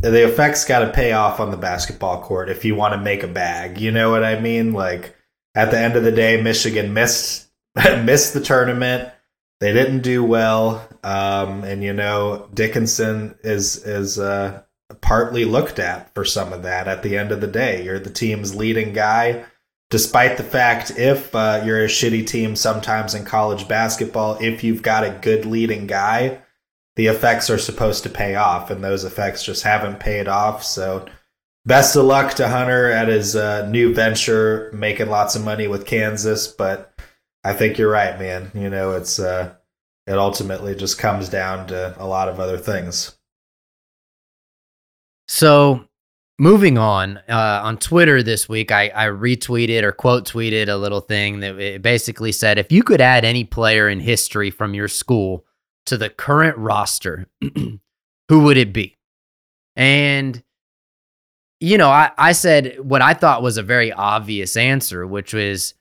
the 0.00 0.24
effects 0.24 0.64
got 0.64 0.78
to 0.78 0.92
pay 0.92 1.12
off 1.12 1.40
on 1.40 1.50
the 1.50 1.58
basketball 1.58 2.22
court 2.22 2.48
if 2.48 2.64
you 2.64 2.74
want 2.74 2.94
to 2.94 3.00
make 3.00 3.22
a 3.22 3.28
bag. 3.28 3.78
You 3.78 3.92
know 3.92 4.10
what 4.10 4.24
I 4.24 4.40
mean? 4.40 4.72
Like 4.72 5.14
at 5.54 5.70
the 5.70 5.78
end 5.78 5.94
of 5.94 6.04
the 6.04 6.12
day, 6.12 6.40
Michigan 6.40 6.94
missed 6.94 7.50
missed 7.76 8.32
the 8.32 8.40
tournament. 8.40 9.12
They 9.60 9.74
didn't 9.74 10.00
do 10.00 10.24
well, 10.24 10.88
um, 11.04 11.64
and 11.64 11.84
you 11.84 11.92
know 11.92 12.48
Dickinson 12.54 13.34
is 13.44 13.76
is 13.84 14.18
uh, 14.18 14.62
partly 15.00 15.44
looked 15.44 15.78
at 15.78 16.12
for 16.14 16.24
some 16.24 16.52
of 16.52 16.62
that. 16.62 16.88
At 16.88 17.02
the 17.02 17.16
end 17.16 17.32
of 17.32 17.40
the 17.40 17.46
day, 17.46 17.84
you're 17.84 17.98
the 17.98 18.10
team's 18.10 18.54
leading 18.54 18.92
guy 18.92 19.44
despite 19.90 20.36
the 20.36 20.42
fact 20.42 20.92
if 20.96 21.34
uh, 21.34 21.62
you're 21.64 21.84
a 21.84 21.88
shitty 21.88 22.26
team 22.26 22.56
sometimes 22.56 23.14
in 23.14 23.24
college 23.24 23.68
basketball, 23.68 24.38
if 24.40 24.64
you've 24.64 24.82
got 24.82 25.04
a 25.04 25.18
good 25.20 25.46
leading 25.46 25.86
guy, 25.86 26.40
the 26.96 27.06
effects 27.06 27.50
are 27.50 27.58
supposed 27.58 28.02
to 28.02 28.08
pay 28.08 28.34
off, 28.34 28.70
and 28.70 28.82
those 28.82 29.04
effects 29.04 29.44
just 29.44 29.62
haven't 29.62 30.00
paid 30.00 30.28
off. 30.28 30.64
So, 30.64 31.06
best 31.64 31.94
of 31.94 32.06
luck 32.06 32.34
to 32.34 32.48
Hunter 32.48 32.90
at 32.90 33.08
his 33.08 33.36
uh, 33.36 33.68
new 33.68 33.94
venture, 33.94 34.70
making 34.72 35.08
lots 35.08 35.36
of 35.36 35.44
money 35.44 35.68
with 35.68 35.86
Kansas. 35.86 36.48
But 36.48 36.98
I 37.44 37.52
think 37.52 37.76
you're 37.76 37.90
right, 37.90 38.18
man. 38.18 38.50
You 38.54 38.70
know, 38.70 38.92
it's 38.92 39.18
uh, 39.18 39.54
it 40.06 40.16
ultimately 40.16 40.74
just 40.74 40.98
comes 40.98 41.28
down 41.28 41.68
to 41.68 41.94
a 41.98 42.06
lot 42.06 42.28
of 42.28 42.40
other 42.40 42.58
things. 42.58 43.15
So 45.28 45.86
Moving 46.38 46.76
on, 46.76 47.16
uh, 47.30 47.60
on 47.64 47.78
Twitter 47.78 48.22
this 48.22 48.46
week, 48.46 48.70
I, 48.70 48.90
I 48.94 49.06
retweeted 49.06 49.84
or 49.84 49.92
quote 49.92 50.28
tweeted 50.28 50.68
a 50.68 50.76
little 50.76 51.00
thing 51.00 51.40
that 51.40 51.80
basically 51.80 52.30
said 52.30 52.58
if 52.58 52.70
you 52.70 52.82
could 52.82 53.00
add 53.00 53.24
any 53.24 53.42
player 53.42 53.88
in 53.88 54.00
history 54.00 54.50
from 54.50 54.74
your 54.74 54.88
school 54.88 55.46
to 55.86 55.96
the 55.96 56.10
current 56.10 56.58
roster, 56.58 57.26
who 57.54 57.80
would 58.28 58.58
it 58.58 58.74
be? 58.74 58.98
And, 59.76 60.42
you 61.58 61.78
know, 61.78 61.88
I, 61.88 62.10
I 62.18 62.32
said 62.32 62.76
what 62.80 63.00
I 63.00 63.14
thought 63.14 63.42
was 63.42 63.56
a 63.56 63.62
very 63.62 63.90
obvious 63.90 64.58
answer, 64.58 65.06
which 65.06 65.32
was 65.32 65.72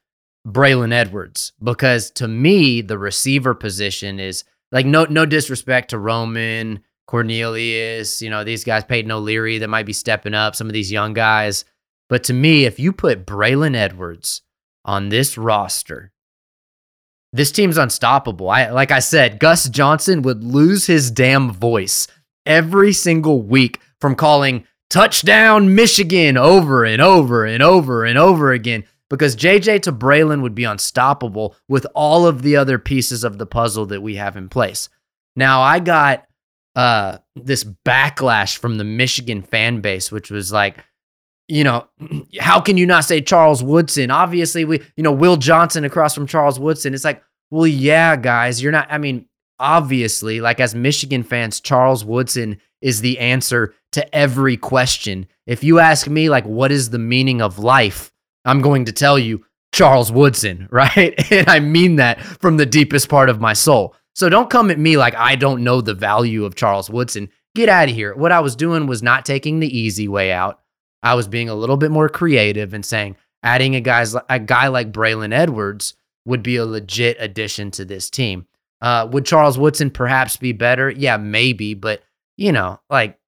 Braylon 0.48 0.94
Edwards, 0.94 1.52
because 1.62 2.12
to 2.12 2.30
me, 2.30 2.80
the 2.80 2.98
receiver 2.98 3.54
position 3.54 4.22
is 4.22 4.46
like 4.72 4.86
no 4.86 5.04
no 5.04 5.26
disrespect 5.26 5.90
to 5.90 6.00
Roman 6.00 6.82
Cornelius, 7.08 8.22
you 8.22 8.30
know, 8.30 8.44
these 8.44 8.64
guys, 8.64 8.84
Peyton 8.84 9.12
O'Leary 9.12 9.60
that 9.60 9.68
might 9.68 9.86
be 9.86 9.94
stepping 9.94 10.34
up, 10.34 10.56
some 10.56 10.68
of 10.68 10.74
these 10.74 10.92
young 10.92 11.14
guys. 11.14 11.66
But 12.10 12.24
to 12.26 12.34
me, 12.34 12.66
if 12.66 12.80
you 12.80 12.92
put 12.92 13.26
Braylon 13.26 13.76
Edwards 13.76 14.42
on 14.84 15.10
this 15.10 15.38
roster, 15.38 16.12
this 17.34 17.52
team's 17.52 17.78
unstoppable. 17.78 18.50
I 18.50 18.70
like 18.70 18.92
I 18.92 19.00
said, 19.00 19.40
Gus 19.40 19.68
Johnson 19.70 20.22
would 20.22 20.44
lose 20.44 20.88
his 20.88 21.12
damn 21.12 21.52
voice 21.52 22.08
every 22.46 22.94
single 22.94 23.42
week 23.42 23.80
from 24.00 24.16
calling 24.16 24.66
touchdown 24.90 25.76
Michigan 25.76 26.38
over 26.38 26.86
and 26.86 27.02
over 27.02 27.46
and 27.46 27.62
over 27.62 28.06
and 28.06 28.18
over 28.18 28.52
again 28.52 28.86
because 29.10 29.36
JJ 29.36 29.82
to 29.84 29.92
Braylon 29.92 30.42
would 30.42 30.56
be 30.56 30.64
unstoppable 30.64 31.56
with 31.68 31.86
all 31.94 32.26
of 32.26 32.42
the 32.42 32.56
other 32.56 32.80
pieces 32.80 33.24
of 33.24 33.38
the 33.38 33.46
puzzle 33.46 33.86
that 33.88 34.02
we 34.02 34.16
have 34.16 34.38
in 34.38 34.50
place. 34.50 34.90
Now, 35.36 35.62
I 35.62 35.80
got 35.80 36.26
uh, 36.76 37.20
this 37.36 37.64
backlash 37.64 38.58
from 38.58 38.78
the 38.78 38.84
Michigan 38.84 39.42
fan 39.42 39.82
base, 39.82 40.12
which 40.12 40.30
was 40.30 40.52
like, 40.52 40.84
you 41.48 41.64
know, 41.64 41.88
how 42.40 42.60
can 42.60 42.78
you 42.78 42.86
not 42.86 43.06
say 43.06 43.22
Charles 43.22 43.64
Woodson? 43.64 44.12
Obviously, 44.12 44.66
we, 44.66 44.82
you 44.96 45.04
know, 45.04 45.12
Will 45.12 45.38
Johnson 45.38 45.86
across 45.86 46.14
from 46.14 46.28
Charles 46.28 46.60
Woodson. 46.60 46.94
It's 46.94 47.06
like, 47.06 47.24
well, 47.52 47.68
yeah, 47.68 48.16
guys, 48.16 48.62
you're 48.62 48.72
not, 48.72 48.88
I 48.90 48.98
mean, 48.98 49.28
obviously, 49.60 50.42
like 50.42 50.60
as 50.60 50.76
Michigan 50.76 51.24
fans, 51.24 51.60
Charles 51.60 52.04
Woodson 52.04 52.60
is 52.82 53.02
the 53.02 53.20
answer 53.20 53.74
to 53.94 54.16
every 54.16 54.58
question. 54.58 55.28
If 55.48 55.64
you 55.64 55.80
ask 55.80 56.08
me, 56.08 56.30
like, 56.30 56.46
what 56.46 56.72
is 56.72 56.90
the 56.90 57.00
meaning 57.00 57.42
of 57.42 57.60
life? 57.60 58.12
I'm 58.44 58.62
going 58.62 58.86
to 58.86 58.92
tell 58.92 59.18
you 59.18 59.46
Charles 59.72 60.12
Woodson, 60.12 60.68
right? 60.72 61.14
and 61.32 61.48
I 61.48 61.60
mean 61.60 61.98
that 61.98 62.20
from 62.22 62.58
the 62.58 62.66
deepest 62.66 63.10
part 63.10 63.30
of 63.30 63.40
my 63.40 63.54
soul. 63.54 63.96
So 64.16 64.30
don't 64.30 64.50
come 64.50 64.72
at 64.72 64.80
me 64.80 64.98
like 64.98 65.14
I 65.16 65.36
don't 65.36 65.64
know 65.64 65.82
the 65.82 65.94
value 65.94 66.46
of 66.46 66.56
Charles 66.56 66.90
Woodson. 66.90 67.30
Get 67.54 67.70
out 67.70 67.90
of 67.90 67.96
here. 67.96 68.16
What 68.16 68.32
I 68.32 68.40
was 68.40 68.56
doing 68.56 68.88
was 68.88 69.04
not 69.04 69.26
taking 69.26 69.60
the 69.60 69.78
easy 69.78 70.08
way 70.08 70.32
out. 70.32 70.62
I 71.04 71.14
was 71.14 71.28
being 71.28 71.50
a 71.50 71.56
little 71.56 71.78
bit 71.78 71.92
more 71.92 72.10
creative 72.10 72.74
and 72.74 72.86
saying 72.86 73.18
adding 73.44 73.76
a 73.76 73.82
guy's 73.82 74.16
a 74.30 74.40
guy 74.40 74.70
like 74.70 74.92
Braylon 74.92 75.34
Edwards 75.34 75.94
would 76.26 76.42
be 76.42 76.56
a 76.56 76.66
legit 76.66 77.18
addition 77.20 77.72
to 77.72 77.86
this 77.86 78.10
team. 78.10 78.48
Uh, 78.82 79.08
would 79.12 79.26
Charles 79.26 79.58
Woodson 79.58 79.92
perhaps 79.92 80.38
be 80.38 80.52
better? 80.52 80.90
Yeah, 80.90 81.18
maybe, 81.18 81.74
but 81.74 82.02
you 82.38 82.52
know, 82.52 82.80
like, 82.90 83.20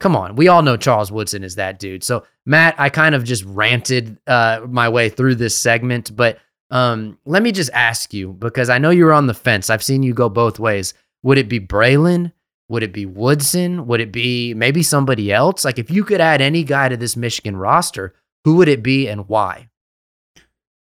come 0.00 0.16
on, 0.16 0.36
we 0.36 0.48
all 0.48 0.62
know 0.62 0.76
Charles 0.76 1.10
Woodson 1.10 1.42
is 1.42 1.56
that 1.56 1.78
dude. 1.78 2.04
So 2.04 2.24
Matt, 2.46 2.74
I 2.78 2.88
kind 2.88 3.14
of 3.14 3.24
just 3.24 3.44
ranted 3.44 4.18
uh, 4.26 4.60
my 4.68 4.88
way 4.88 5.08
through 5.08 5.34
this 5.36 5.56
segment, 5.56 6.14
but 6.14 6.38
um, 6.74 7.18
let 7.24 7.44
me 7.44 7.52
just 7.52 7.70
ask 7.72 8.12
you 8.12 8.32
because 8.32 8.68
I 8.68 8.78
know 8.78 8.90
you're 8.90 9.12
on 9.12 9.28
the 9.28 9.32
fence. 9.32 9.70
I've 9.70 9.82
seen 9.82 10.02
you 10.02 10.12
go 10.12 10.28
both 10.28 10.58
ways. 10.58 10.92
Would 11.22 11.38
it 11.38 11.48
be 11.48 11.60
Braylon? 11.60 12.32
Would 12.68 12.82
it 12.82 12.92
be 12.92 13.06
Woodson? 13.06 13.86
Would 13.86 14.00
it 14.00 14.10
be 14.10 14.54
maybe 14.54 14.82
somebody 14.82 15.32
else? 15.32 15.64
Like 15.64 15.78
if 15.78 15.88
you 15.88 16.02
could 16.02 16.20
add 16.20 16.40
any 16.40 16.64
guy 16.64 16.88
to 16.88 16.96
this 16.96 17.16
Michigan 17.16 17.56
roster, 17.56 18.12
who 18.42 18.56
would 18.56 18.66
it 18.68 18.82
be 18.82 19.06
and 19.06 19.28
why? 19.28 19.68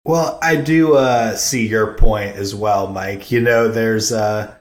Well, 0.06 0.38
I 0.42 0.56
do 0.56 0.96
uh, 0.96 1.36
see 1.36 1.68
your 1.68 1.92
point 1.94 2.36
as 2.36 2.54
well, 2.54 2.86
Mike. 2.86 3.30
You 3.30 3.42
know, 3.42 3.68
there's 3.68 4.12
uh, 4.12 4.54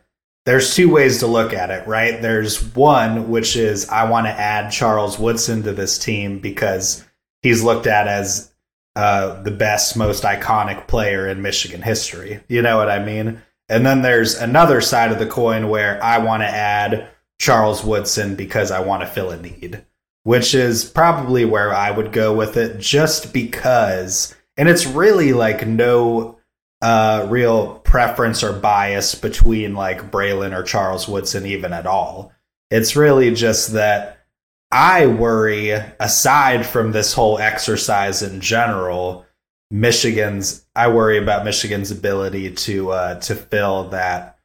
there's 0.45 0.75
two 0.75 0.91
ways 0.91 1.19
to 1.19 1.27
look 1.27 1.53
at 1.53 1.71
it, 1.71 1.87
right? 1.87 2.21
There's 2.21 2.61
one 2.75 3.29
which 3.29 3.55
is 3.55 3.87
I 3.87 4.09
want 4.09 4.27
to 4.27 4.31
add 4.31 4.69
Charles 4.69 5.17
Woodson 5.17 5.63
to 5.63 5.71
this 5.71 5.97
team 5.97 6.39
because 6.39 7.05
he's 7.41 7.63
looked 7.63 7.87
at 7.87 8.09
as 8.09 8.50
uh, 8.95 9.41
the 9.43 9.51
best, 9.51 9.95
most 9.95 10.23
iconic 10.23 10.87
player 10.87 11.27
in 11.27 11.41
Michigan 11.41 11.81
history. 11.81 12.41
You 12.47 12.61
know 12.61 12.77
what 12.77 12.89
I 12.89 13.03
mean? 13.03 13.41
And 13.69 13.85
then 13.85 14.01
there's 14.01 14.35
another 14.35 14.81
side 14.81 15.11
of 15.11 15.19
the 15.19 15.25
coin 15.25 15.69
where 15.69 16.03
I 16.03 16.17
want 16.17 16.43
to 16.43 16.47
add 16.47 17.07
Charles 17.39 17.83
Woodson 17.83 18.35
because 18.35 18.69
I 18.69 18.81
want 18.81 19.01
to 19.01 19.07
fill 19.07 19.31
a 19.31 19.41
need, 19.41 19.85
which 20.23 20.53
is 20.53 20.83
probably 20.83 21.45
where 21.45 21.73
I 21.73 21.89
would 21.89 22.11
go 22.11 22.35
with 22.35 22.57
it 22.57 22.79
just 22.79 23.33
because. 23.33 24.35
And 24.57 24.67
it's 24.67 24.85
really 24.85 25.31
like 25.31 25.65
no 25.65 26.37
uh, 26.81 27.27
real 27.29 27.75
preference 27.79 28.43
or 28.43 28.53
bias 28.53 29.15
between 29.15 29.73
like 29.73 30.11
Braylon 30.11 30.53
or 30.53 30.63
Charles 30.63 31.07
Woodson, 31.07 31.45
even 31.45 31.71
at 31.71 31.87
all. 31.87 32.33
It's 32.69 32.95
really 32.95 33.33
just 33.33 33.73
that 33.73 34.20
I 34.71 35.05
worry, 35.07 35.71
aside 35.71 36.65
from 36.65 36.91
this 36.91 37.13
whole 37.13 37.37
exercise 37.39 38.21
in 38.21 38.39
general, 38.39 39.25
Michigan's 39.69 40.65
I 40.75 40.89
worry 40.89 41.17
about 41.17 41.45
Michigan's 41.45 41.91
ability 41.91 42.51
to 42.51 42.91
uh, 42.91 43.19
to 43.21 43.35
fill 43.35 43.89
that 43.89 44.37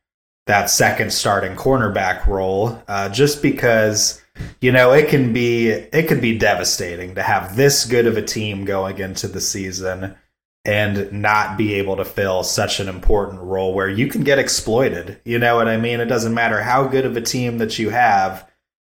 that 0.46 0.70
second 0.70 1.12
starting 1.12 1.56
cornerback 1.56 2.26
role, 2.26 2.80
uh, 2.88 3.08
just 3.08 3.42
because 3.42 4.22
you 4.60 4.72
know 4.72 4.92
it 4.92 5.08
can 5.08 5.32
be 5.32 5.68
it 5.68 6.08
can 6.08 6.20
be 6.20 6.38
devastating 6.38 7.14
to 7.16 7.22
have 7.22 7.56
this 7.56 7.84
good 7.84 8.06
of 8.06 8.16
a 8.16 8.22
team 8.22 8.64
going 8.64 8.98
into 8.98 9.28
the 9.28 9.40
season 9.40 10.16
and 10.64 11.12
not 11.12 11.56
be 11.56 11.74
able 11.74 11.96
to 11.96 12.04
fill 12.04 12.42
such 12.42 12.80
an 12.80 12.88
important 12.88 13.40
role 13.40 13.72
where 13.72 13.88
you 13.88 14.08
can 14.08 14.24
get 14.24 14.38
exploited. 14.38 15.20
You 15.24 15.38
know 15.38 15.54
what 15.54 15.68
I 15.68 15.76
mean? 15.76 16.00
It 16.00 16.06
doesn't 16.06 16.34
matter 16.34 16.60
how 16.60 16.88
good 16.88 17.06
of 17.06 17.16
a 17.16 17.20
team 17.20 17.58
that 17.58 17.78
you 17.78 17.90
have 17.90 18.45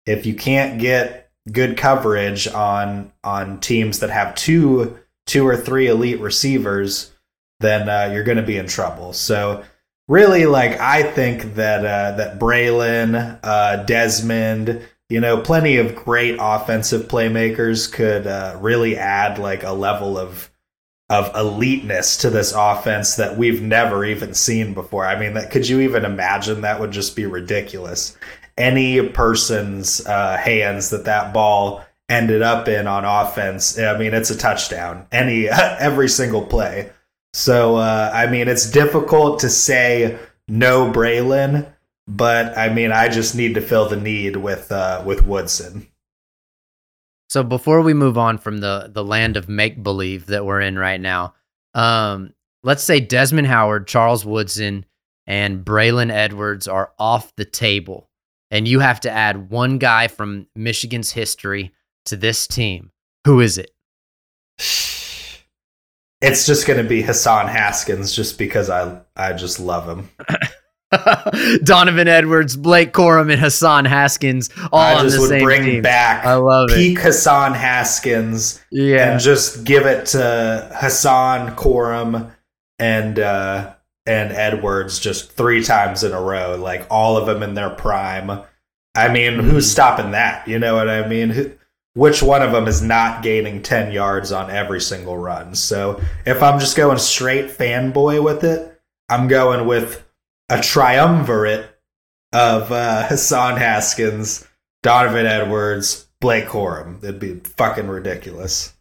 if 0.09 0.25
you 0.25 0.35
can't 0.35 0.81
get 0.81 1.31
good 1.53 1.77
coverage 1.77 2.49
on 2.49 3.13
on 3.23 3.61
teams 3.61 4.01
that 4.01 4.11
have 4.11 4.35
two 4.35 4.99
two 5.27 5.47
or 5.47 5.57
three 5.57 5.89
elite 5.89 6.21
receivers, 6.21 7.13
then 7.61 7.89
uh, 7.89 8.11
you're 8.13 8.25
going 8.25 8.39
to 8.39 8.43
be 8.43 8.57
in 8.57 8.67
trouble. 8.67 9.13
So 9.13 9.63
really, 10.09 10.47
like 10.47 10.81
I 10.81 11.03
think 11.03 11.55
that 11.55 11.81
uh, 11.81 12.17
that 12.17 12.39
Braylon, 12.39 13.39
uh, 13.43 13.85
Desmond, 13.85 14.83
you 15.11 15.21
know, 15.21 15.41
plenty 15.41 15.77
of 15.77 15.95
great 15.95 16.37
offensive 16.41 17.09
playmakers 17.09 17.93
could 17.93 18.27
uh, 18.27 18.57
really 18.61 18.97
add 18.97 19.39
like 19.39 19.63
a 19.63 19.73
level 19.73 20.17
of 20.19 20.51
of 21.11 21.35
eliteness 21.35 22.21
to 22.21 22.29
this 22.29 22.53
offense 22.53 23.17
that 23.17 23.39
we've 23.39 23.63
never 23.63 24.05
even 24.05 24.35
seen 24.35 24.75
before. 24.75 25.07
I 25.07 25.19
mean, 25.19 25.35
that 25.35 25.51
could 25.51 25.69
you 25.69 25.81
even 25.81 26.05
imagine? 26.05 26.63
That 26.63 26.81
would 26.81 26.93
just 26.93 27.15
be 27.17 27.27
ridiculous 27.27 28.17
any 28.59 29.09
person's 29.09 30.07
uh, 30.07 30.37
hands 30.37 30.91
that 30.91 31.05
that 31.05 31.33
ball 31.33 31.85
ended 32.09 32.43
up 32.43 32.69
in 32.69 32.87
on 32.87 33.05
offense, 33.05 33.79
I 33.79 33.97
mean, 33.99 34.15
it's 34.15 34.31
a 34.31 34.37
touchdown 34.37 35.07
any 35.13 35.49
every 35.49 36.09
single 36.09 36.45
play. 36.45 36.91
So 37.33 37.77
uh, 37.77 38.11
I 38.13 38.27
mean, 38.27 38.49
it's 38.49 38.71
difficult 38.71 39.41
to 39.41 39.51
say 39.51 40.19
no 40.49 40.91
Braylon, 40.91 41.71
but 42.07 42.57
I 42.57 42.73
mean, 42.73 42.91
I 42.91 43.09
just 43.09 43.35
need 43.35 43.55
to 43.55 43.61
fill 43.61 43.89
the 43.89 43.97
need 43.97 44.37
with 44.37 44.73
uh, 44.73 45.03
with 45.07 45.27
Woodson. 45.27 45.87
So 47.29 47.43
before 47.43 47.83
we 47.83 47.93
move 47.93 48.17
on 48.17 48.39
from 48.39 48.59
the 48.59 48.91
the 48.93 49.05
land 49.05 49.37
of 49.37 49.49
make 49.49 49.83
believe 49.83 50.27
that 50.27 50.47
we're 50.47 50.63
in 50.63 50.79
right 50.79 51.01
now, 51.01 51.35
um, 51.75 52.33
let's 52.63 52.83
say 52.83 53.01
Desmond 53.01 53.47
Howard, 53.47 53.87
Charles 53.87 54.25
Woodson, 54.25 54.87
and 55.27 55.65
Braylon 55.65 56.11
Edwards 56.11 56.67
are 56.67 56.93
off 56.99 57.37
the 57.37 57.45
table, 57.45 58.08
and 58.51 58.67
you 58.67 58.81
have 58.81 59.01
to 59.01 59.11
add 59.11 59.51
one 59.51 59.79
guy 59.79 60.09
from 60.09 60.47
Michigan's 60.55 61.13
history 61.13 61.73
to 62.07 62.17
this 62.17 62.47
team. 62.47 62.93
Who 63.25 63.41
is 63.41 63.59
it? 63.59 63.71
It's 66.21 66.47
just 66.47 66.67
going 66.67 66.83
to 66.83 66.89
be 66.89 67.03
Hassan 67.03 67.47
Haskins, 67.47 68.13
just 68.13 68.39
because 68.39 68.71
I 68.71 69.01
I 69.15 69.35
just 69.35 69.61
love 69.61 69.87
him. 69.89 70.09
Donovan 71.65 72.09
Edwards, 72.09 72.57
Blake 72.57 72.93
Corum, 72.93 73.31
and 73.31 73.41
Hassan 73.41 73.85
Haskins 73.85 74.51
all 74.73 74.81
I 74.81 74.95
on 74.95 75.05
the 75.07 75.13
same 75.13 75.45
bring 75.45 75.63
team. 75.63 75.83
back 75.83 76.25
I 76.25 76.35
love 76.35 76.71
peak 76.71 76.99
it. 76.99 77.03
Hassan 77.03 77.53
Haskins, 77.55 78.61
yeah, 78.73 79.13
and 79.13 79.21
just 79.21 79.65
give 79.65 79.87
it 79.87 80.07
to 80.07 80.71
Hassan 80.75 81.55
Corum 81.55 82.33
and 82.79 83.19
uh, 83.19 83.75
and 84.09 84.33
Edwards 84.33 84.99
just 84.99 85.31
three 85.33 85.63
times 85.63 86.03
in 86.03 86.13
a 86.13 86.21
row, 86.21 86.57
like 86.57 86.87
all 86.91 87.17
of 87.17 87.27
them 87.27 87.43
in 87.43 87.55
their 87.55 87.71
prime. 87.71 88.31
I 88.95 89.09
mean, 89.09 89.35
mm-hmm. 89.35 89.51
who's 89.51 89.71
stopping 89.71 90.13
that? 90.13 90.49
You 90.49 90.59
know 90.59 90.75
what 90.75 90.89
I 90.89 91.07
mean? 91.07 91.59
which 91.99 92.23
one 92.23 92.43
of 92.43 92.53
them 92.53 92.69
is 92.69 92.81
not 92.81 93.25
gaining 93.25 93.61
10 93.61 93.91
yards 93.91 94.31
on 94.31 94.53
every 94.53 94.81
single 94.81 95.19
run? 95.19 95.53
So 95.57 96.01
if 96.25 96.45
I'm 96.45 96.61
just 96.61 96.77
going 96.77 96.99
straight 96.99 97.47
fanboy 97.47 98.23
with 98.23 98.45
it, 98.45 98.81
I'm 99.09 99.27
going 99.27 99.67
with 99.67 100.07
a 100.49 100.61
triumvirate 100.61 101.69
of 102.33 102.71
uh, 102.71 103.05
Hassan 103.09 103.57
Haskins, 103.57 104.47
Donovan 104.85 105.27
Edwards, 105.27 106.07
Blake 106.21 106.47
Corum. 106.47 107.03
It'd 107.03 107.19
be 107.19 107.41
fucking 107.41 107.89
ridiculous. 107.89 108.75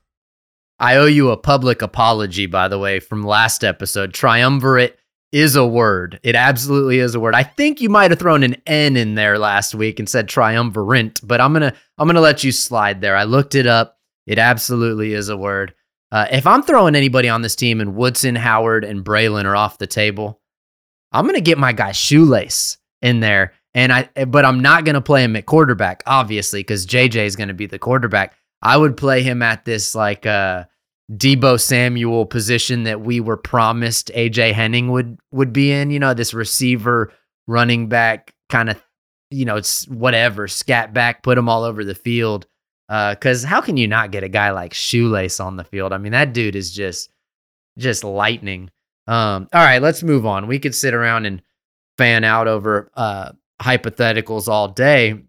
I 0.79 0.97
owe 0.97 1.05
you 1.05 1.31
a 1.31 1.37
public 1.37 1.81
apology, 1.81 2.45
by 2.45 2.67
the 2.67 2.77
way, 2.77 2.99
from 2.99 3.25
last 3.25 3.63
episode. 3.63 4.13
Triumvirate 4.13 4.99
is 5.31 5.55
a 5.55 5.65
word. 5.65 6.19
It 6.23 6.35
absolutely 6.35 6.99
is 6.99 7.15
a 7.15 7.19
word. 7.19 7.35
I 7.35 7.43
think 7.43 7.81
you 7.81 7.89
might 7.89 8.11
have 8.11 8.19
thrown 8.19 8.43
an 8.43 8.55
N 8.65 8.95
in 8.95 9.15
there 9.15 9.37
last 9.37 9.75
week 9.75 9.99
and 9.99 10.07
said 10.07 10.27
triumvirate, 10.27 11.19
but 11.23 11.41
I'm 11.41 11.53
gonna 11.53 11.73
I'm 11.97 12.07
gonna 12.07 12.21
let 12.21 12.43
you 12.43 12.51
slide 12.51 13.01
there. 13.01 13.15
I 13.15 13.23
looked 13.23 13.55
it 13.55 13.67
up. 13.67 13.97
It 14.25 14.39
absolutely 14.39 15.13
is 15.13 15.29
a 15.29 15.37
word. 15.37 15.73
Uh, 16.11 16.27
if 16.31 16.47
I'm 16.47 16.63
throwing 16.63 16.95
anybody 16.95 17.27
on 17.27 17.41
this 17.41 17.55
team 17.55 17.81
and 17.81 17.95
Woodson, 17.95 18.35
Howard, 18.35 18.85
and 18.85 19.03
Braylon 19.03 19.45
are 19.45 19.55
off 19.55 19.77
the 19.77 19.87
table, 19.87 20.41
I'm 21.11 21.25
gonna 21.25 21.41
get 21.41 21.57
my 21.57 21.73
guy 21.73 21.91
Shoelace 21.91 22.77
in 23.01 23.19
there, 23.19 23.53
and 23.73 23.91
I 23.91 24.25
but 24.25 24.45
I'm 24.45 24.61
not 24.61 24.85
gonna 24.85 25.01
play 25.01 25.23
him 25.23 25.35
at 25.35 25.45
quarterback, 25.45 26.03
obviously, 26.05 26.61
because 26.61 26.85
JJ 26.85 27.25
is 27.25 27.35
gonna 27.35 27.53
be 27.53 27.65
the 27.65 27.79
quarterback. 27.79 28.33
I 28.61 28.77
would 28.77 28.95
play 28.97 29.23
him 29.23 29.41
at 29.41 29.65
this 29.65 29.93
like 29.93 30.25
uh 30.25 30.65
Deebo 31.11 31.59
Samuel 31.59 32.25
position 32.25 32.83
that 32.83 33.01
we 33.01 33.19
were 33.19 33.37
promised 33.37 34.11
AJ 34.13 34.53
Henning 34.53 34.91
would 34.91 35.17
would 35.31 35.53
be 35.53 35.71
in, 35.71 35.89
you 35.89 35.99
know, 35.99 36.13
this 36.13 36.33
receiver 36.33 37.13
running 37.47 37.87
back 37.87 38.33
kind 38.49 38.69
of 38.69 38.81
you 39.29 39.45
know, 39.45 39.57
it's 39.57 39.85
whatever, 39.89 40.47
scat 40.47 40.93
back, 40.93 41.21
put 41.21 41.37
him 41.37 41.49
all 41.49 41.63
over 41.63 41.83
the 41.83 41.95
field. 41.95 42.45
Uh, 42.87 43.15
cause 43.15 43.43
how 43.43 43.59
can 43.59 43.75
you 43.75 43.87
not 43.87 44.11
get 44.11 44.23
a 44.23 44.29
guy 44.29 44.51
like 44.51 44.73
Shoelace 44.73 45.41
on 45.41 45.57
the 45.57 45.65
field? 45.65 45.91
I 45.91 45.97
mean, 45.97 46.13
that 46.13 46.33
dude 46.33 46.55
is 46.55 46.71
just 46.71 47.09
just 47.77 48.03
lightning. 48.03 48.69
Um, 49.07 49.47
all 49.53 49.63
right, 49.63 49.81
let's 49.81 50.03
move 50.03 50.25
on. 50.25 50.47
We 50.47 50.59
could 50.59 50.75
sit 50.75 50.93
around 50.93 51.25
and 51.25 51.41
fan 51.97 52.23
out 52.23 52.47
over 52.47 52.91
uh 52.95 53.31
hypotheticals 53.61 54.47
all 54.47 54.67
day. 54.67 55.21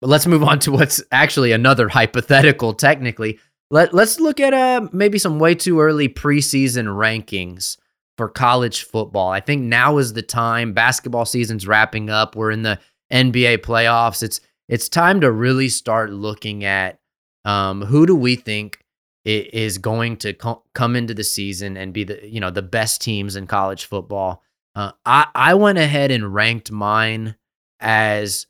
But 0.00 0.08
let's 0.08 0.26
move 0.26 0.42
on 0.42 0.58
to 0.60 0.72
what's 0.72 1.02
actually 1.12 1.52
another 1.52 1.88
hypothetical 1.88 2.74
technically. 2.74 3.38
Let 3.70 3.94
let's 3.94 4.18
look 4.18 4.40
at 4.40 4.52
uh 4.52 4.88
maybe 4.92 5.18
some 5.18 5.38
way 5.38 5.54
too 5.54 5.80
early 5.80 6.08
preseason 6.08 6.86
rankings 6.86 7.76
for 8.16 8.28
college 8.28 8.82
football. 8.82 9.30
I 9.30 9.40
think 9.40 9.62
now 9.62 9.98
is 9.98 10.12
the 10.12 10.22
time. 10.22 10.72
Basketball 10.72 11.24
season's 11.24 11.66
wrapping 11.66 12.10
up. 12.10 12.36
We're 12.36 12.50
in 12.50 12.62
the 12.62 12.78
NBA 13.12 13.58
playoffs. 13.58 14.22
It's 14.22 14.40
it's 14.68 14.88
time 14.88 15.20
to 15.22 15.30
really 15.30 15.68
start 15.68 16.10
looking 16.10 16.64
at 16.64 17.00
um, 17.44 17.82
who 17.82 18.06
do 18.06 18.14
we 18.14 18.36
think 18.36 18.84
is 19.24 19.78
going 19.78 20.16
to 20.16 20.32
co- 20.32 20.62
come 20.74 20.96
into 20.96 21.14
the 21.14 21.24
season 21.24 21.76
and 21.76 21.92
be 21.92 22.04
the 22.04 22.26
you 22.26 22.40
know 22.40 22.50
the 22.50 22.62
best 22.62 23.00
teams 23.00 23.36
in 23.36 23.46
college 23.46 23.84
football. 23.84 24.42
Uh, 24.74 24.92
I 25.04 25.26
I 25.34 25.54
went 25.54 25.78
ahead 25.78 26.10
and 26.10 26.34
ranked 26.34 26.70
mine 26.70 27.36
as 27.80 28.46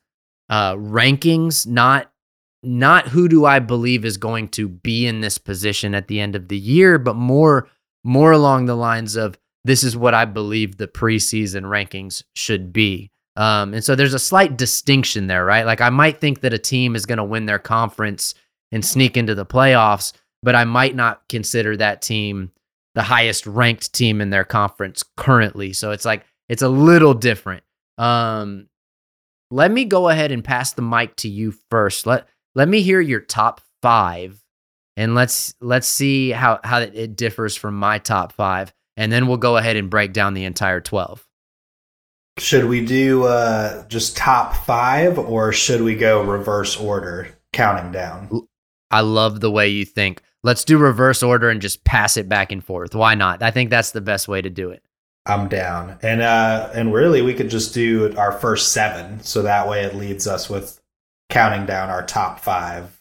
uh, 0.49 0.75
rankings, 0.75 1.67
not 1.67 2.10
not 2.63 3.09
who 3.09 3.29
do 3.29 3.45
I 3.45 3.59
believe 3.59 4.05
is 4.05 4.17
going 4.17 4.49
to 4.49 4.69
be 4.69 5.07
in 5.07 5.21
this 5.21 5.39
position 5.39 5.95
at 5.95 6.09
the 6.09 6.21
end 6.21 6.37
of 6.37 6.49
the 6.49 6.59
year, 6.59 6.99
but 6.99 7.17
more 7.17 7.69
more 8.05 8.33
along 8.33 8.67
the 8.67 8.77
lines 8.77 9.17
of 9.17 9.39
this 9.65 9.85
is 9.85 9.97
what 9.97 10.15
I 10.15 10.25
believe 10.25 10.77
the 10.77 10.89
preseason 10.89 11.63
rankings 11.63 12.23
should 12.35 12.73
be. 12.73 13.11
Um, 13.37 13.75
and 13.75 13.85
so 13.85 13.95
there's 13.95 14.15
a 14.15 14.19
slight 14.19 14.57
distinction 14.57 15.27
there, 15.27 15.45
right? 15.45 15.67
Like 15.67 15.81
I 15.81 15.91
might 15.91 16.21
think 16.21 16.41
that 16.41 16.55
a 16.55 16.59
team 16.59 16.97
is 16.97 17.07
going 17.07 17.19
to 17.19 17.25
win 17.25 17.47
their 17.47 17.59
conference 17.59 18.35
and 18.73 18.85
sneak 18.85 19.17
into 19.17 19.35
the 19.35 19.47
playoffs, 19.47 20.13
but 20.43 20.55
I 20.55 20.65
might 20.65 20.95
not 20.95 21.29
consider 21.29 21.77
that 21.77 22.03
team 22.03 22.53
the 22.95 23.03
highest 23.03 23.47
ranked 23.47 23.93
team 23.93 24.21
in 24.21 24.31
their 24.31 24.45
conference 24.45 25.05
currently. 25.17 25.73
So 25.73 25.93
it's 25.93 26.05
like 26.05 26.25
it's 26.49 26.63
a 26.63 26.69
little 26.69 27.15
different. 27.15 27.63
Um, 27.99 28.69
let 29.51 29.71
me 29.71 29.85
go 29.85 30.09
ahead 30.09 30.33
and 30.33 30.45
pass 30.45 30.73
the 30.73 30.83
mic 30.83 31.17
to 31.17 31.29
you 31.29 31.53
first. 31.71 32.07
Let 32.07 32.27
let 32.55 32.69
me 32.69 32.83
hear 32.83 33.01
your 33.01 33.21
top 33.21 33.61
five, 33.83 34.43
and 34.97 35.15
let's 35.15 35.55
let's 35.61 35.87
see 35.87 36.31
how 36.31 36.61
how 36.65 36.81
it 36.81 37.17
differs 37.17 37.57
from 37.57 37.75
my 37.75 37.99
top 37.99 38.33
five, 38.33 38.73
and 38.97 39.11
then 39.13 39.27
we'll 39.27 39.37
go 39.37 39.57
ahead 39.57 39.77
and 39.77 39.91
break 39.91 40.13
down 40.13 40.35
the 40.35 40.45
entire 40.45 40.81
twelve. 40.81 41.27
Should 42.39 42.67
we 42.67 42.85
do 42.85 43.25
uh, 43.25 43.87
just 43.89 44.17
top 44.17 44.55
five, 44.55 45.19
or 45.19 45.53
should 45.53 45.83
we 45.83 45.95
go 45.95 46.23
reverse 46.23 46.77
order, 46.77 47.29
counting 47.53 47.93
down? 47.93 48.47
I 48.91 49.01
love 49.01 49.41
the 49.41 49.51
way 49.51 49.69
you 49.69 49.85
think. 49.85 50.23
Let's 50.43 50.65
do 50.65 50.79
reverse 50.79 51.23
order 51.23 51.51
and 51.51 51.61
just 51.61 51.85
pass 51.85 52.17
it 52.17 52.29
back 52.29 52.51
and 52.51 52.65
forth. 52.65 52.95
Why 52.95 53.15
not? 53.15 53.43
I 53.43 53.51
think 53.51 53.71
that's 53.71 53.91
the 53.91 54.01
best 54.01 54.27
way 54.27 54.41
to 54.41 54.49
do 54.49 54.71
it. 54.71 54.83
I'm 55.27 55.49
down. 55.49 55.99
And 56.03 56.23
uh 56.23 56.71
and 56.75 56.95
really 56.95 57.21
we 57.21 57.35
could 57.35 57.51
just 57.51 57.75
do 57.75 58.17
our 58.17 58.33
first 58.33 58.73
7 58.73 59.23
so 59.23 59.43
that 59.43 59.69
way 59.69 59.83
it 59.85 59.95
leads 59.95 60.27
us 60.27 60.49
with 60.49 60.80
counting 61.31 61.67
down 61.67 61.89
our 61.89 62.05
top 62.05 62.41
five. 62.41 63.01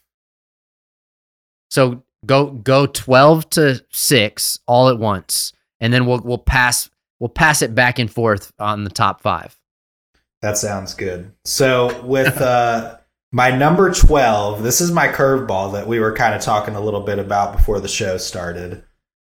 So 1.69 2.03
go 2.25 2.51
go 2.51 2.85
twelve 2.85 3.49
to 3.51 3.83
six 3.89 4.59
all 4.67 4.89
at 4.89 4.97
once, 4.97 5.53
and 5.79 5.91
then 5.91 6.05
we'll 6.05 6.21
we'll 6.21 6.37
pass 6.37 6.89
we'll 7.19 7.29
pass 7.29 7.61
it 7.61 7.75
back 7.75 7.99
and 7.99 8.11
forth 8.11 8.51
on 8.59 8.83
the 8.83 8.89
top 8.89 9.21
five. 9.21 9.55
That 10.41 10.57
sounds 10.57 10.93
good. 10.93 11.31
So 11.45 12.01
with 12.03 12.37
uh, 12.41 12.97
my 13.31 13.55
number 13.55 13.91
twelve, 13.91 14.63
this 14.63 14.81
is 14.81 14.91
my 14.91 15.07
curveball 15.07 15.73
that 15.73 15.87
we 15.87 15.99
were 15.99 16.13
kind 16.13 16.33
of 16.33 16.41
talking 16.41 16.75
a 16.75 16.81
little 16.81 17.01
bit 17.01 17.19
about 17.19 17.55
before 17.55 17.79
the 17.79 17.87
show 17.87 18.17
started. 18.17 18.83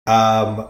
Um, 0.06 0.70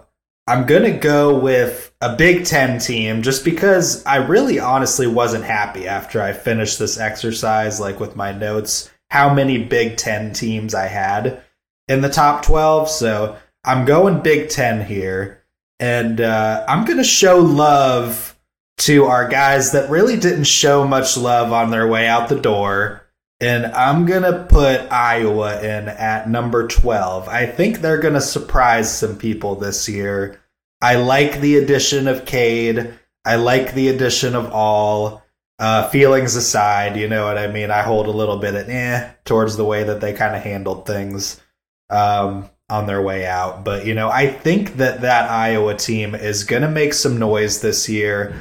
I'm 0.49 0.65
gonna 0.65 0.97
go 0.97 1.37
with 1.37 1.93
a 2.01 2.15
Big 2.15 2.43
Ten 2.43 2.79
team 2.79 3.21
just 3.21 3.45
because 3.45 4.03
I 4.03 4.15
really 4.15 4.59
honestly 4.59 5.05
wasn't 5.05 5.43
happy 5.43 5.87
after 5.87 6.23
I 6.23 6.33
finished 6.33 6.79
this 6.79 6.97
exercise, 6.97 7.79
like 7.79 7.99
with 7.99 8.15
my 8.15 8.31
notes, 8.31 8.89
how 9.11 9.31
many 9.31 9.63
Big 9.63 9.97
Ten 9.97 10.33
teams 10.33 10.73
I 10.73 10.87
had 10.87 11.43
in 11.87 12.01
the 12.01 12.09
top 12.09 12.43
12. 12.43 12.89
So 12.89 13.37
I'm 13.63 13.85
going 13.85 14.23
Big 14.23 14.49
Ten 14.49 14.83
here, 14.83 15.43
and 15.79 16.19
uh, 16.19 16.65
I'm 16.67 16.83
gonna 16.83 17.03
show 17.03 17.37
love 17.37 18.35
to 18.79 19.05
our 19.05 19.27
guys 19.27 19.73
that 19.73 19.91
really 19.91 20.17
didn't 20.17 20.45
show 20.45 20.87
much 20.87 21.15
love 21.15 21.53
on 21.53 21.69
their 21.69 21.87
way 21.87 22.07
out 22.07 22.27
the 22.27 22.39
door. 22.39 23.05
And 23.41 23.67
I'm 23.67 24.05
going 24.05 24.23
to 24.23 24.45
put 24.49 24.91
Iowa 24.91 25.61
in 25.61 25.87
at 25.87 26.29
number 26.29 26.67
12. 26.67 27.29
I 27.29 27.45
think 27.45 27.79
they're 27.79 27.97
going 27.97 28.15
to 28.15 28.21
surprise 28.21 28.93
some 28.93 29.17
people 29.17 29.55
this 29.55 29.87
year. 29.87 30.38
I 30.81 30.95
like 30.95 31.41
the 31.41 31.57
addition 31.57 32.07
of 32.07 32.25
Cade. 32.25 32.93
I 33.25 33.35
like 33.35 33.73
the 33.73 33.89
addition 33.89 34.35
of 34.35 34.51
All. 34.51 35.23
Uh, 35.59 35.89
feelings 35.89 36.37
aside, 36.37 36.95
you 36.95 37.09
know 37.09 37.25
what 37.25 37.37
I 37.37 37.47
mean? 37.47 37.69
I 37.69 37.81
hold 37.81 38.07
a 38.07 38.11
little 38.11 38.37
bit 38.37 38.55
of 38.55 38.69
eh 38.69 39.09
towards 39.25 39.57
the 39.57 39.65
way 39.65 39.83
that 39.83 39.99
they 39.99 40.13
kind 40.13 40.33
of 40.33 40.41
handled 40.41 40.85
things 40.87 41.41
um, 41.89 42.49
on 42.69 42.87
their 42.87 43.01
way 43.01 43.25
out. 43.25 43.65
But, 43.65 43.85
you 43.85 43.93
know, 43.93 44.09
I 44.09 44.27
think 44.27 44.77
that 44.77 45.01
that 45.01 45.29
Iowa 45.29 45.75
team 45.75 46.15
is 46.15 46.45
going 46.45 46.61
to 46.61 46.69
make 46.69 46.93
some 46.93 47.19
noise 47.19 47.59
this 47.59 47.89
year. 47.89 48.33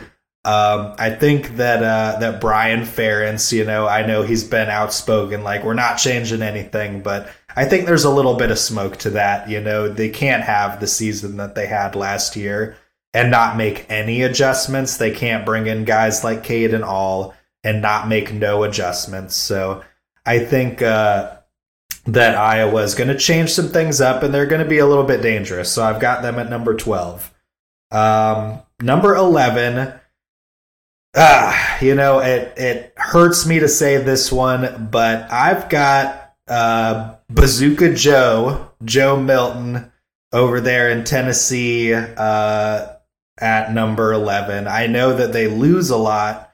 Um, 0.45 0.95
I 0.97 1.11
think 1.11 1.57
that 1.57 1.83
uh, 1.83 2.21
that 2.21 2.41
Brian 2.41 2.83
Ferentz, 2.83 3.51
you 3.51 3.65
know, 3.65 3.89
I 3.89 4.07
know 4.07 4.23
he's 4.23 4.45
been 4.45 4.69
outspoken, 4.69 5.43
like 5.43 5.65
we're 5.65 5.75
not 5.75 5.97
changing 5.97 6.43
anything, 6.43 7.03
but 7.03 7.29
I 7.59 7.65
think 7.65 7.87
there's 7.87 8.05
a 8.05 8.11
little 8.11 8.35
bit 8.35 8.53
of 8.53 8.59
smoke 8.59 8.99
to 8.99 9.11
that. 9.11 9.51
You 9.51 9.61
know, 9.61 9.89
they 9.89 10.11
can't 10.11 10.45
have 10.45 10.79
the 10.79 10.87
season 10.87 11.39
that 11.39 11.57
they 11.57 11.67
had 11.67 11.97
last 11.97 12.37
year 12.37 12.77
and 13.13 13.33
not 13.33 13.57
make 13.57 13.85
any 13.89 14.23
adjustments. 14.23 14.97
They 14.97 15.11
can't 15.11 15.45
bring 15.45 15.67
in 15.67 15.85
guys 15.85 16.23
like 16.23 16.45
Cade 16.45 16.73
and 16.73 16.85
All 16.85 17.35
and 17.65 17.83
not 17.83 18.07
make 18.07 18.33
no 18.33 18.63
adjustments. 18.63 19.35
So 19.35 19.83
I 20.25 20.39
think 20.39 20.83
uh, 20.83 21.37
that 22.07 22.37
Iowa 22.37 22.81
is 22.85 22.95
going 22.95 23.09
to 23.09 23.19
change 23.19 23.51
some 23.51 23.71
things 23.71 24.01
up 24.01 24.23
and 24.23 24.33
they're 24.33 24.47
going 24.47 24.63
to 24.63 24.71
be 24.71 24.79
a 24.79 24.87
little 24.87 25.03
bit 25.03 25.21
dangerous. 25.21 25.69
So 25.73 25.83
I've 25.83 26.01
got 26.01 26.23
them 26.23 26.39
at 26.39 26.49
number 26.49 26.77
12. 26.77 27.35
Um, 27.91 28.63
number 28.81 29.17
11. 29.17 29.95
Ah, 31.17 31.79
you 31.81 31.97
know, 31.97 32.21
it, 32.21 32.53
it 32.57 32.93
hurts 32.97 33.47
me 33.47 33.59
to 33.59 33.69
say 33.69 33.97
this 33.97 34.31
one, 34.31 34.91
but 34.93 35.33
I've 35.33 35.69
got 35.69 36.35
uh, 36.47 37.17
Bazooka 37.31 37.95
Joe, 37.95 38.71
Joe 38.85 39.21
Milton, 39.21 39.93
over 40.33 40.61
there 40.61 40.91
in 40.91 41.05
Tennessee 41.05 41.95
uh, 41.95 42.87
at 43.39 43.73
number 43.73 44.13
11. 44.13 44.67
I 44.67 44.87
know 44.87 45.15
that 45.15 45.33
they 45.33 45.47
lose 45.47 45.91
a 45.91 45.97
lot 45.97 46.53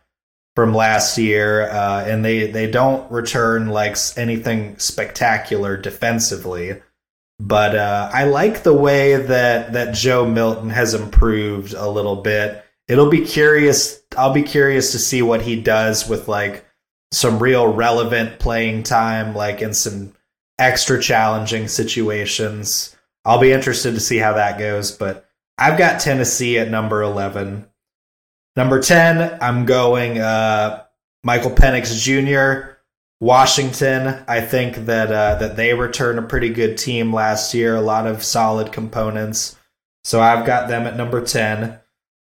from 0.56 0.74
last 0.74 1.18
year, 1.18 1.68
uh, 1.68 2.04
and 2.04 2.24
they 2.24 2.50
they 2.50 2.70
don't 2.70 3.10
return 3.10 3.68
like 3.68 3.96
anything 4.16 4.78
spectacular 4.78 5.76
defensively. 5.76 6.80
But 7.40 7.74
uh, 7.74 8.10
I 8.12 8.24
like 8.24 8.62
the 8.62 8.74
way 8.74 9.16
that 9.16 9.72
that 9.72 9.94
Joe 9.94 10.26
Milton 10.26 10.70
has 10.70 10.94
improved 10.94 11.74
a 11.74 11.88
little 11.88 12.16
bit. 12.16 12.64
It'll 12.87 13.10
be 13.10 13.24
curious. 13.24 14.00
I'll 14.16 14.32
be 14.32 14.42
curious 14.42 14.92
to 14.92 14.98
see 14.98 15.22
what 15.22 15.42
he 15.42 15.60
does 15.60 16.08
with 16.08 16.28
like 16.28 16.64
some 17.10 17.40
real 17.40 17.66
relevant 17.66 18.38
playing 18.38 18.84
time, 18.84 19.34
like 19.34 19.60
in 19.60 19.74
some 19.74 20.13
extra 20.59 21.01
challenging 21.01 21.69
situations. 21.69 22.97
I'll 23.25 23.40
be 23.40 23.53
interested 23.53 23.93
to 23.95 24.01
see 24.01 24.19
how 24.19 24.35
that 24.35 24.59
goes. 24.59 24.93
But 24.93 25.27
I've 25.59 25.79
got 25.79 26.01
Tennessee 26.01 26.59
at 26.59 26.71
number 26.71 27.03
eleven. 27.03 27.67
Number 28.57 28.81
10, 28.81 29.38
I'm 29.43 29.67
going 29.67 30.19
uh, 30.19 30.85
Michael 31.25 31.51
Penix 31.51 32.01
Jr., 32.01 32.77
Washington. 33.21 34.23
I 34.29 34.43
think 34.43 34.87
that 34.87 35.11
uh, 35.11 35.35
that 35.37 35.57
they 35.57 35.75
returned 35.75 36.21
a 36.21 36.23
pretty 36.23 36.51
good 36.51 36.79
team 36.79 37.12
last 37.12 37.53
year, 37.53 37.75
a 37.75 37.81
lot 37.81 38.07
of 38.07 38.23
solid 38.23 38.71
components. 38.71 39.57
So 40.05 40.21
I've 40.21 40.47
got 40.47 40.69
them 40.69 40.87
at 40.87 40.97
number 40.97 41.25
10. 41.25 41.81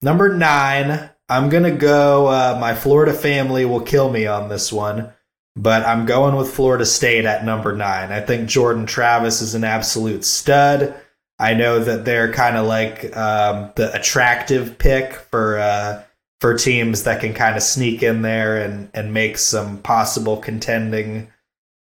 Number 0.01 0.33
9, 0.33 1.09
I'm 1.27 1.49
going 1.49 1.63
to 1.63 1.71
go 1.71 2.27
uh, 2.27 2.57
my 2.59 2.73
Florida 2.73 3.13
family 3.13 3.65
will 3.65 3.81
kill 3.81 4.09
me 4.09 4.25
on 4.25 4.47
this 4.47 4.71
one, 4.71 5.11
but 5.55 5.85
I'm 5.85 6.05
going 6.05 6.35
with 6.35 6.53
Florida 6.53 6.85
State 6.85 7.25
at 7.25 7.45
number 7.45 7.75
9. 7.75 8.11
I 8.11 8.21
think 8.21 8.49
Jordan 8.49 8.85
Travis 8.85 9.41
is 9.41 9.53
an 9.53 9.63
absolute 9.63 10.25
stud. 10.25 10.95
I 11.39 11.53
know 11.53 11.79
that 11.79 12.05
they're 12.05 12.31
kind 12.31 12.57
of 12.57 12.65
like 12.65 13.15
um, 13.15 13.71
the 13.75 13.93
attractive 13.93 14.77
pick 14.77 15.13
for 15.13 15.57
uh, 15.57 16.03
for 16.39 16.57
teams 16.57 17.03
that 17.03 17.21
can 17.21 17.33
kind 17.33 17.55
of 17.55 17.63
sneak 17.63 18.03
in 18.03 18.21
there 18.21 18.57
and 18.57 18.89
and 18.93 19.13
make 19.13 19.37
some 19.37 19.79
possible 19.79 20.37
contending 20.37 21.31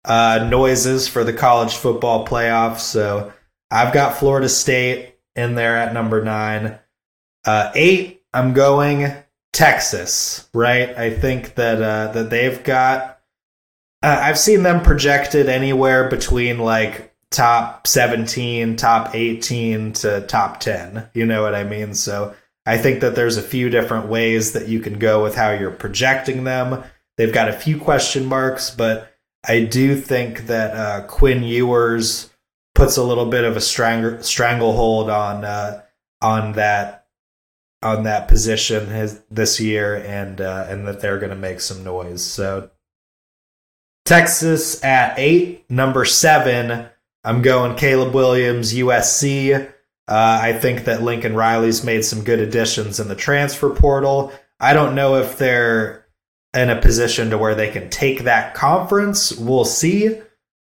uh, 0.05 0.47
noises 0.51 1.09
for 1.09 1.25
the 1.25 1.33
college 1.33 1.75
football 1.75 2.27
playoffs. 2.27 2.81
So 2.81 3.33
I've 3.71 3.93
got 3.93 4.19
Florida 4.19 4.49
State 4.49 5.15
in 5.35 5.55
there 5.55 5.77
at 5.77 5.95
number 5.95 6.25
nine. 6.25 6.79
Uh, 7.45 7.71
eight, 7.75 8.23
I'm 8.33 8.53
going 8.53 9.13
Texas. 9.53 10.49
Right, 10.53 10.91
I 10.97 11.11
think 11.11 11.55
that 11.55 11.81
uh, 11.81 12.13
that 12.13 12.31
they've 12.31 12.63
got. 12.63 13.16
Uh, 14.03 14.19
I've 14.23 14.39
seen 14.39 14.63
them 14.63 14.83
projected 14.83 15.49
anywhere 15.49 16.09
between 16.09 16.59
like 16.59 17.15
top 17.31 17.87
17, 17.87 18.77
top 18.77 19.15
18 19.15 19.93
to 19.95 20.21
top 20.23 20.61
10. 20.61 21.09
You 21.15 21.27
know 21.27 21.43
what 21.43 21.55
I 21.55 21.65
mean? 21.65 21.95
So 21.95 22.35
I 22.65 22.79
think 22.79 23.01
that 23.01 23.15
there's 23.15 23.37
a 23.37 23.43
few 23.43 23.71
different 23.71 24.09
ways 24.09 24.53
that 24.53 24.69
you 24.69 24.81
can 24.81 24.99
go 24.99 25.23
with 25.23 25.35
how 25.35 25.51
you're 25.51 25.71
projecting 25.71 26.45
them. 26.45 26.85
They've 27.17 27.33
got 27.33 27.49
a 27.49 27.53
few 27.53 27.79
question 27.79 28.27
marks, 28.27 28.71
but 28.71 29.13
I 29.47 29.65
do 29.65 29.97
think 29.97 30.47
that 30.47 30.77
uh, 30.77 31.07
Quinn 31.07 31.43
Ewers 31.43 32.31
puts 32.75 32.97
a 32.97 33.05
little 33.05 33.27
bit 33.27 33.45
of 33.45 33.57
a 33.57 33.61
strang- 33.61 34.23
stranglehold 34.23 35.09
on 35.09 35.45
uh, 35.45 35.83
on 36.21 36.53
that 36.53 37.07
on 37.83 38.03
that 38.05 38.27
position 38.27 38.89
his, 38.89 39.21
this 39.31 39.61
year, 39.61 39.97
and 39.97 40.41
uh, 40.41 40.67
and 40.69 40.87
that 40.89 41.01
they're 41.01 41.19
going 41.19 41.31
to 41.31 41.37
make 41.37 41.61
some 41.61 41.85
noise. 41.85 42.25
So 42.25 42.71
Texas 44.07 44.83
at 44.85 45.19
eight, 45.19 45.69
number 45.69 46.05
seven. 46.05 46.87
I'm 47.25 47.43
going 47.43 47.77
Caleb 47.77 48.15
Williams, 48.15 48.73
USC. 48.73 49.67
Uh, 50.09 50.39
I 50.43 50.53
think 50.53 50.85
that 50.85 51.03
Lincoln 51.03 51.35
Riley's 51.35 51.83
made 51.83 52.05
some 52.05 52.23
good 52.23 52.39
additions 52.39 53.01
in 53.01 53.09
the 53.09 53.17
transfer 53.17 53.69
portal. 53.71 54.33
I 54.61 54.73
don't 54.73 54.95
know 54.95 55.17
if 55.17 55.37
they're 55.37 56.07
in 56.55 56.71
a 56.71 56.81
position 56.81 57.31
to 57.31 57.39
where 57.39 57.57
they 57.57 57.71
can 57.71 57.91
take 57.91 58.23
that 58.23 58.55
conference. 58.55 59.33
We'll 59.33 59.65
see. 59.65 60.21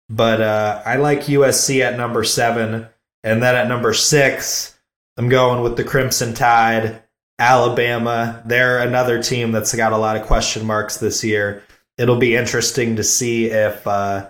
But 0.10 0.42
uh, 0.42 0.82
I 0.86 0.96
like 0.96 1.24
USC 1.24 1.82
at 1.82 1.98
number 1.98 2.24
seven. 2.24 2.88
And 3.24 3.44
then 3.44 3.56
at 3.56 3.68
number 3.68 3.94
six, 3.94 4.78
I'm 5.18 5.28
going 5.30 5.62
with 5.62 5.76
the 5.76 5.84
Crimson 5.84 6.34
Tide, 6.34 7.04
Alabama. 7.40 8.42
They're 8.46 8.80
another 8.80 9.22
team 9.22 9.52
that's 9.52 9.76
got 9.76 9.94
a 9.94 9.98
lot 9.98 10.16
of 10.16 10.26
question 10.26 10.66
marks 10.66 10.98
this 10.98 11.24
year. 11.24 11.64
It'll 11.98 12.18
be 12.18 12.36
interesting 12.36 12.96
to 12.96 13.04
see 13.04 13.46
if 13.46 13.86
uh, 13.86 14.30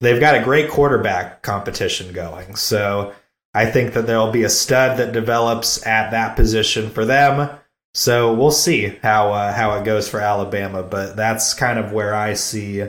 they've 0.00 0.20
got 0.20 0.34
a 0.34 0.44
great 0.44 0.70
quarterback 0.70 1.42
competition 1.42 2.12
going. 2.12 2.54
So 2.56 3.12
I 3.54 3.66
think 3.66 3.94
that 3.94 4.06
there'll 4.06 4.30
be 4.30 4.44
a 4.44 4.50
stud 4.50 4.98
that 4.98 5.12
develops 5.12 5.86
at 5.86 6.10
that 6.10 6.36
position 6.36 6.90
for 6.90 7.04
them. 7.04 7.50
So 7.94 8.34
we'll 8.34 8.50
see 8.50 8.98
how 9.02 9.32
uh, 9.32 9.52
how 9.52 9.74
it 9.78 9.84
goes 9.84 10.08
for 10.08 10.20
Alabama, 10.20 10.82
but 10.82 11.16
that's 11.16 11.54
kind 11.54 11.78
of 11.78 11.92
where 11.92 12.14
I 12.14 12.34
see 12.34 12.82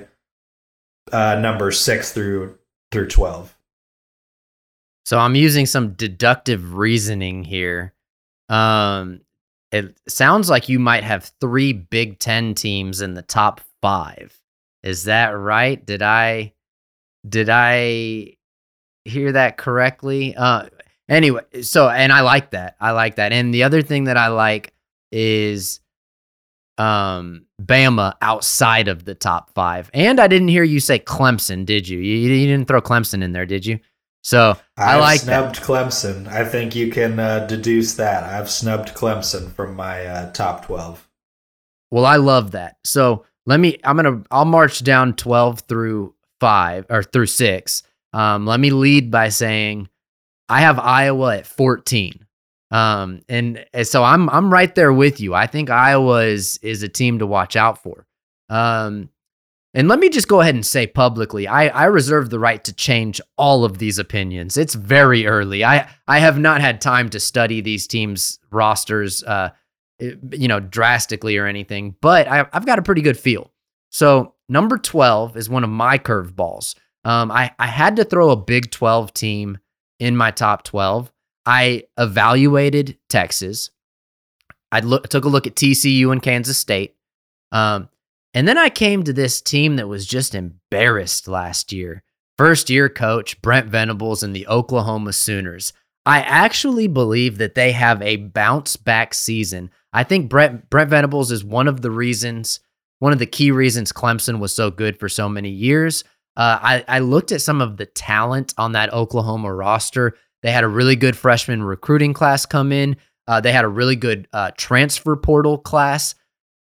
uh, 1.11 1.39
number 1.39 1.71
six 1.71 2.11
through 2.11 2.57
through 2.91 3.07
twelve. 3.07 3.55
So 5.05 5.17
I'm 5.17 5.35
using 5.35 5.65
some 5.65 5.93
deductive 5.93 6.75
reasoning 6.75 7.43
here. 7.43 7.93
Um, 8.49 9.21
it 9.71 9.97
sounds 10.07 10.49
like 10.49 10.69
you 10.69 10.77
might 10.77 11.03
have 11.03 11.31
three 11.39 11.73
Big 11.73 12.19
Ten 12.19 12.53
teams 12.53 13.01
in 13.01 13.13
the 13.13 13.21
top 13.23 13.61
five. 13.81 14.39
Is 14.83 15.05
that 15.05 15.29
right? 15.29 15.83
Did 15.85 16.01
I 16.01 16.53
did 17.27 17.49
I 17.49 18.37
hear 19.05 19.31
that 19.31 19.57
correctly. 19.57 20.35
Uh, 20.35 20.65
anyway, 21.07 21.41
so 21.61 21.89
and 21.89 22.13
I 22.13 22.21
like 22.21 22.51
that. 22.51 22.75
I 22.79 22.91
like 22.91 23.15
that. 23.15 23.31
And 23.31 23.53
the 23.53 23.63
other 23.63 23.81
thing 23.81 24.05
that 24.05 24.17
I 24.17 24.27
like 24.27 24.73
is 25.11 25.79
um 26.77 27.45
Bama 27.61 28.13
outside 28.21 28.87
of 28.87 29.03
the 29.03 29.15
top 29.15 29.49
five. 29.53 29.89
And 29.93 30.19
I 30.19 30.27
didn't 30.27 30.47
hear 30.47 30.63
you 30.63 30.79
say 30.79 30.99
Clemson, 30.99 31.65
did 31.65 31.89
you? 31.89 31.99
You, 31.99 32.29
you 32.29 32.47
didn't 32.47 32.67
throw 32.67 32.81
Clemson 32.81 33.21
in 33.21 33.33
there, 33.33 33.45
did 33.45 33.65
you? 33.65 33.79
So 34.23 34.57
I, 34.77 34.95
I 34.95 34.99
like 34.99 35.21
snubbed 35.21 35.55
that. 35.55 35.63
Clemson. 35.63 36.27
I 36.27 36.45
think 36.45 36.75
you 36.75 36.91
can 36.91 37.19
uh, 37.19 37.47
deduce 37.47 37.95
that. 37.95 38.23
I've 38.23 38.49
snubbed 38.49 38.89
Clemson 38.89 39.51
from 39.51 39.75
my 39.75 40.05
uh, 40.05 40.31
top 40.31 40.65
twelve. 40.65 41.07
Well, 41.91 42.05
I 42.05 42.17
love 42.17 42.51
that. 42.51 42.77
So 42.83 43.25
let 43.49 43.59
me. 43.59 43.77
I'm 43.83 43.95
gonna. 43.95 44.23
I'll 44.31 44.45
march 44.45 44.83
down 44.83 45.13
twelve 45.13 45.61
through 45.61 46.13
five 46.39 46.85
or 46.89 47.03
through 47.03 47.25
six. 47.25 47.83
Um, 48.13 48.45
let 48.45 48.59
me 48.59 48.69
lead 48.69 49.11
by 49.11 49.29
saying 49.29 49.89
I 50.47 50.61
have 50.61 50.79
Iowa 50.79 51.37
at 51.37 51.47
14. 51.47 52.25
Um, 52.71 53.21
and, 53.27 53.65
and 53.73 53.87
so 53.87 54.03
I'm 54.03 54.29
I'm 54.29 54.51
right 54.51 54.73
there 54.73 54.93
with 54.93 55.19
you. 55.19 55.33
I 55.33 55.47
think 55.47 55.69
Iowa 55.69 56.23
is 56.25 56.59
is 56.61 56.83
a 56.83 56.89
team 56.89 57.19
to 57.19 57.27
watch 57.27 57.55
out 57.55 57.81
for. 57.81 58.05
Um, 58.49 59.09
and 59.73 59.87
let 59.87 59.99
me 59.99 60.09
just 60.09 60.27
go 60.27 60.41
ahead 60.41 60.55
and 60.55 60.65
say 60.65 60.87
publicly, 60.87 61.47
I, 61.47 61.67
I 61.67 61.85
reserve 61.85 62.31
the 62.31 62.39
right 62.39 62.63
to 62.63 62.73
change 62.73 63.21
all 63.37 63.63
of 63.63 63.77
these 63.77 63.99
opinions. 63.99 64.57
It's 64.57 64.73
very 64.73 65.27
early. 65.27 65.63
I, 65.63 65.87
I 66.07 66.17
have 66.19 66.39
not 66.39 66.59
had 66.59 66.81
time 66.81 67.09
to 67.09 67.19
study 67.19 67.61
these 67.61 67.85
teams' 67.85 68.39
rosters, 68.49 69.23
uh, 69.23 69.51
you 69.99 70.47
know, 70.47 70.59
drastically 70.59 71.37
or 71.37 71.45
anything, 71.45 71.95
but 72.01 72.27
I, 72.27 72.47
I've 72.53 72.65
got 72.65 72.79
a 72.79 72.83
pretty 72.83 73.01
good 73.01 73.17
feel. 73.17 73.51
So 73.89 74.35
number 74.47 74.77
12 74.77 75.37
is 75.37 75.49
one 75.49 75.63
of 75.63 75.69
my 75.69 75.97
curveballs. 75.97 76.75
Um, 77.03 77.31
I, 77.31 77.51
I 77.59 77.67
had 77.67 77.95
to 77.97 78.03
throw 78.03 78.29
a 78.29 78.35
Big 78.35 78.71
12 78.71 79.13
team 79.13 79.57
in 79.99 80.15
my 80.15 80.31
top 80.31 80.63
12. 80.63 81.11
I 81.45 81.83
evaluated 81.97 82.97
Texas. 83.09 83.71
I 84.71 84.81
look, 84.81 85.09
took 85.09 85.25
a 85.25 85.29
look 85.29 85.47
at 85.47 85.55
TCU 85.55 86.11
and 86.11 86.21
Kansas 86.21 86.57
State. 86.57 86.95
Um, 87.51 87.89
and 88.33 88.47
then 88.47 88.57
I 88.57 88.69
came 88.69 89.03
to 89.03 89.13
this 89.13 89.41
team 89.41 89.77
that 89.77 89.87
was 89.87 90.05
just 90.05 90.35
embarrassed 90.35 91.27
last 91.27 91.71
year. 91.71 92.03
First 92.37 92.69
year 92.69 92.87
coach 92.87 93.41
Brent 93.41 93.67
Venables 93.67 94.23
and 94.23 94.35
the 94.35 94.47
Oklahoma 94.47 95.13
Sooners. 95.13 95.73
I 96.05 96.19
actually 96.21 96.87
believe 96.87 97.37
that 97.39 97.55
they 97.55 97.71
have 97.71 98.01
a 98.01 98.17
bounce 98.17 98.75
back 98.75 99.13
season 99.13 99.71
I 99.93 100.03
think 100.03 100.29
Brett 100.29 100.69
Brent 100.69 100.89
Venables 100.89 101.31
is 101.31 101.43
one 101.43 101.67
of 101.67 101.81
the 101.81 101.91
reasons, 101.91 102.59
one 102.99 103.13
of 103.13 103.19
the 103.19 103.25
key 103.25 103.51
reasons 103.51 103.91
Clemson 103.91 104.39
was 104.39 104.53
so 104.53 104.69
good 104.69 104.99
for 104.99 105.09
so 105.09 105.27
many 105.27 105.49
years. 105.49 106.03
Uh, 106.37 106.59
I, 106.61 106.85
I 106.87 106.99
looked 106.99 107.31
at 107.31 107.41
some 107.41 107.59
of 107.61 107.77
the 107.77 107.85
talent 107.85 108.53
on 108.57 108.73
that 108.73 108.93
Oklahoma 108.93 109.53
roster. 109.53 110.15
They 110.41 110.51
had 110.51 110.63
a 110.63 110.69
really 110.69 110.95
good 110.95 111.17
freshman 111.17 111.63
recruiting 111.63 112.13
class 112.13 112.45
come 112.45 112.71
in. 112.71 112.97
Uh, 113.27 113.41
they 113.41 113.51
had 113.51 113.65
a 113.65 113.69
really 113.69 113.95
good 113.95 114.27
uh, 114.31 114.51
transfer 114.57 115.15
portal 115.15 115.57
class. 115.57 116.15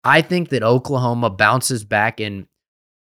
I 0.04 0.22
think 0.22 0.50
that 0.50 0.64
Oklahoma 0.64 1.30
bounces 1.30 1.84
back 1.84 2.20
and 2.20 2.48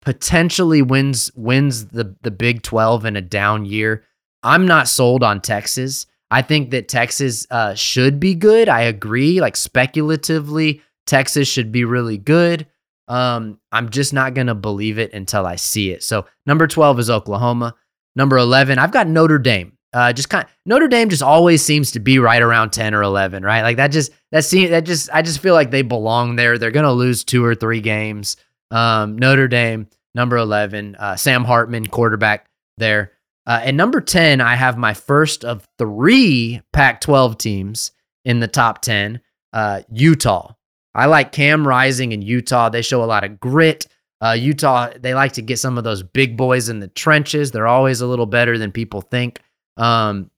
potentially 0.01 0.81
wins 0.81 1.31
wins 1.35 1.87
the 1.87 2.15
the 2.21 2.31
Big 2.31 2.63
12 2.63 3.05
in 3.05 3.15
a 3.15 3.21
down 3.21 3.65
year. 3.65 4.03
I'm 4.43 4.65
not 4.65 4.87
sold 4.87 5.23
on 5.23 5.41
Texas. 5.41 6.05
I 6.31 6.41
think 6.41 6.71
that 6.71 6.87
Texas 6.87 7.45
uh, 7.51 7.75
should 7.75 8.19
be 8.19 8.33
good. 8.33 8.69
I 8.69 8.83
agree. 8.83 9.41
Like 9.41 9.57
speculatively, 9.57 10.81
Texas 11.05 11.49
should 11.49 11.73
be 11.73 11.83
really 11.83 12.17
good. 12.17 12.65
Um, 13.09 13.59
I'm 13.73 13.89
just 13.89 14.13
not 14.13 14.33
going 14.33 14.47
to 14.47 14.55
believe 14.55 14.97
it 14.97 15.13
until 15.13 15.45
I 15.45 15.57
see 15.57 15.91
it. 15.91 16.03
So 16.03 16.25
number 16.45 16.67
12 16.67 16.99
is 16.99 17.09
Oklahoma. 17.09 17.75
Number 18.15 18.37
11, 18.37 18.79
I've 18.79 18.93
got 18.93 19.07
Notre 19.07 19.39
Dame. 19.39 19.77
Uh, 19.93 20.13
just 20.13 20.29
kind 20.29 20.45
of, 20.45 20.49
Notre 20.65 20.87
Dame 20.87 21.09
just 21.09 21.21
always 21.21 21.61
seems 21.61 21.91
to 21.91 21.99
be 21.99 22.17
right 22.17 22.41
around 22.41 22.71
10 22.71 22.93
or 22.93 23.03
11, 23.03 23.43
right? 23.43 23.61
Like 23.61 23.75
that 23.75 23.91
just, 23.91 24.13
that 24.31 24.45
seems, 24.45 24.69
that 24.69 24.85
just, 24.85 25.09
I 25.11 25.21
just 25.21 25.39
feel 25.39 25.53
like 25.53 25.69
they 25.69 25.81
belong 25.81 26.37
there. 26.37 26.57
They're 26.57 26.71
going 26.71 26.85
to 26.85 26.93
lose 26.93 27.25
two 27.25 27.43
or 27.43 27.55
three 27.55 27.81
games. 27.81 28.37
Um, 28.69 29.17
Notre 29.17 29.49
Dame, 29.49 29.87
number 30.15 30.37
11, 30.37 30.95
uh, 30.95 31.17
Sam 31.17 31.43
Hartman, 31.43 31.87
quarterback 31.87 32.47
there. 32.77 33.11
Uh, 33.45 33.61
and 33.63 33.75
number 33.75 34.01
10, 34.01 34.39
I 34.41 34.55
have 34.55 34.77
my 34.77 34.93
first 34.93 35.43
of 35.43 35.67
three 35.77 36.61
Pac 36.73 37.01
12 37.01 37.37
teams 37.37 37.91
in 38.23 38.39
the 38.39 38.47
top 38.47 38.81
10, 38.81 39.21
uh, 39.53 39.81
Utah. 39.91 40.53
I 40.93 41.05
like 41.05 41.31
Cam 41.31 41.67
Rising 41.67 42.11
in 42.11 42.21
Utah. 42.21 42.69
They 42.69 42.81
show 42.81 43.03
a 43.03 43.05
lot 43.05 43.23
of 43.23 43.39
grit. 43.39 43.87
Uh, 44.21 44.33
Utah, 44.33 44.89
they 44.99 45.15
like 45.15 45.33
to 45.33 45.41
get 45.41 45.57
some 45.57 45.77
of 45.77 45.83
those 45.83 46.03
big 46.03 46.37
boys 46.37 46.69
in 46.69 46.79
the 46.79 46.89
trenches. 46.89 47.51
They're 47.51 47.67
always 47.67 48.01
a 48.01 48.07
little 48.07 48.27
better 48.27 48.57
than 48.57 48.71
people 48.71 49.01
think. 49.01 49.41
Um, 49.77 50.29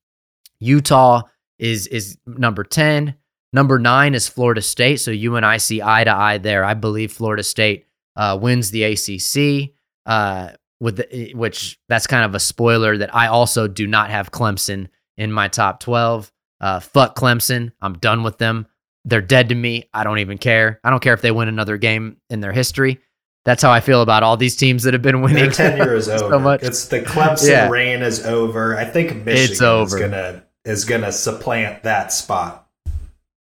Utah 0.59 1.23
is 1.59 1.87
is 1.87 2.17
number 2.25 2.63
10. 2.63 3.15
Number 3.51 3.77
nine 3.77 4.15
is 4.15 4.27
Florida 4.27 4.61
State. 4.61 4.99
So 4.99 5.11
you 5.11 5.35
and 5.35 5.45
I 5.45 5.57
see 5.57 5.81
eye 5.81 6.03
to 6.03 6.11
eye 6.11 6.39
there. 6.39 6.63
I 6.63 6.73
believe 6.73 7.11
Florida 7.11 7.43
State 7.43 7.85
uh, 8.15 8.37
wins 8.41 8.71
the 8.71 8.83
ACC. 8.83 9.75
Uh, 10.05 10.53
with 10.83 10.97
the, 10.97 11.15
eh, 11.15 11.31
which 11.33 11.79
that's 11.87 12.05
kind 12.05 12.25
of 12.25 12.35
a 12.35 12.39
spoiler 12.39 12.97
that 12.97 13.15
I 13.15 13.27
also 13.27 13.67
do 13.67 13.87
not 13.87 14.11
have 14.11 14.31
Clemson 14.31 14.89
in 15.17 15.31
my 15.31 15.47
top 15.47 15.79
12. 15.79 16.31
Uh, 16.59 16.79
fuck 16.81 17.15
Clemson. 17.15 17.71
I'm 17.81 17.93
done 17.93 18.21
with 18.21 18.37
them. 18.37 18.67
They're 19.05 19.21
dead 19.21 19.49
to 19.49 19.55
me. 19.55 19.89
I 19.93 20.03
don't 20.03 20.19
even 20.19 20.37
care. 20.37 20.79
I 20.83 20.89
don't 20.89 21.01
care 21.01 21.13
if 21.13 21.21
they 21.21 21.31
win 21.31 21.47
another 21.47 21.77
game 21.77 22.17
in 22.29 22.41
their 22.41 22.51
history. 22.51 22.99
That's 23.45 23.61
how 23.61 23.71
I 23.71 23.79
feel 23.79 24.01
about 24.01 24.23
all 24.23 24.37
these 24.37 24.55
teams 24.55 24.83
that 24.83 24.93
have 24.93 25.01
been 25.01 25.21
winning. 25.21 25.43
Their 25.43 25.51
tenure 25.77 25.95
is 25.95 26.05
so 26.05 26.25
over. 26.25 26.39
Much. 26.39 26.63
It's 26.63 26.87
the 26.87 27.01
Clemson 27.01 27.49
yeah. 27.49 27.69
reign 27.69 28.01
is 28.01 28.25
over. 28.25 28.77
I 28.77 28.85
think 28.85 29.25
Michigan 29.25 29.83
is 29.83 29.95
gonna 29.95 30.43
is 30.63 30.85
gonna 30.85 31.11
supplant 31.11 31.83
that 31.83 32.13
spot. 32.13 32.67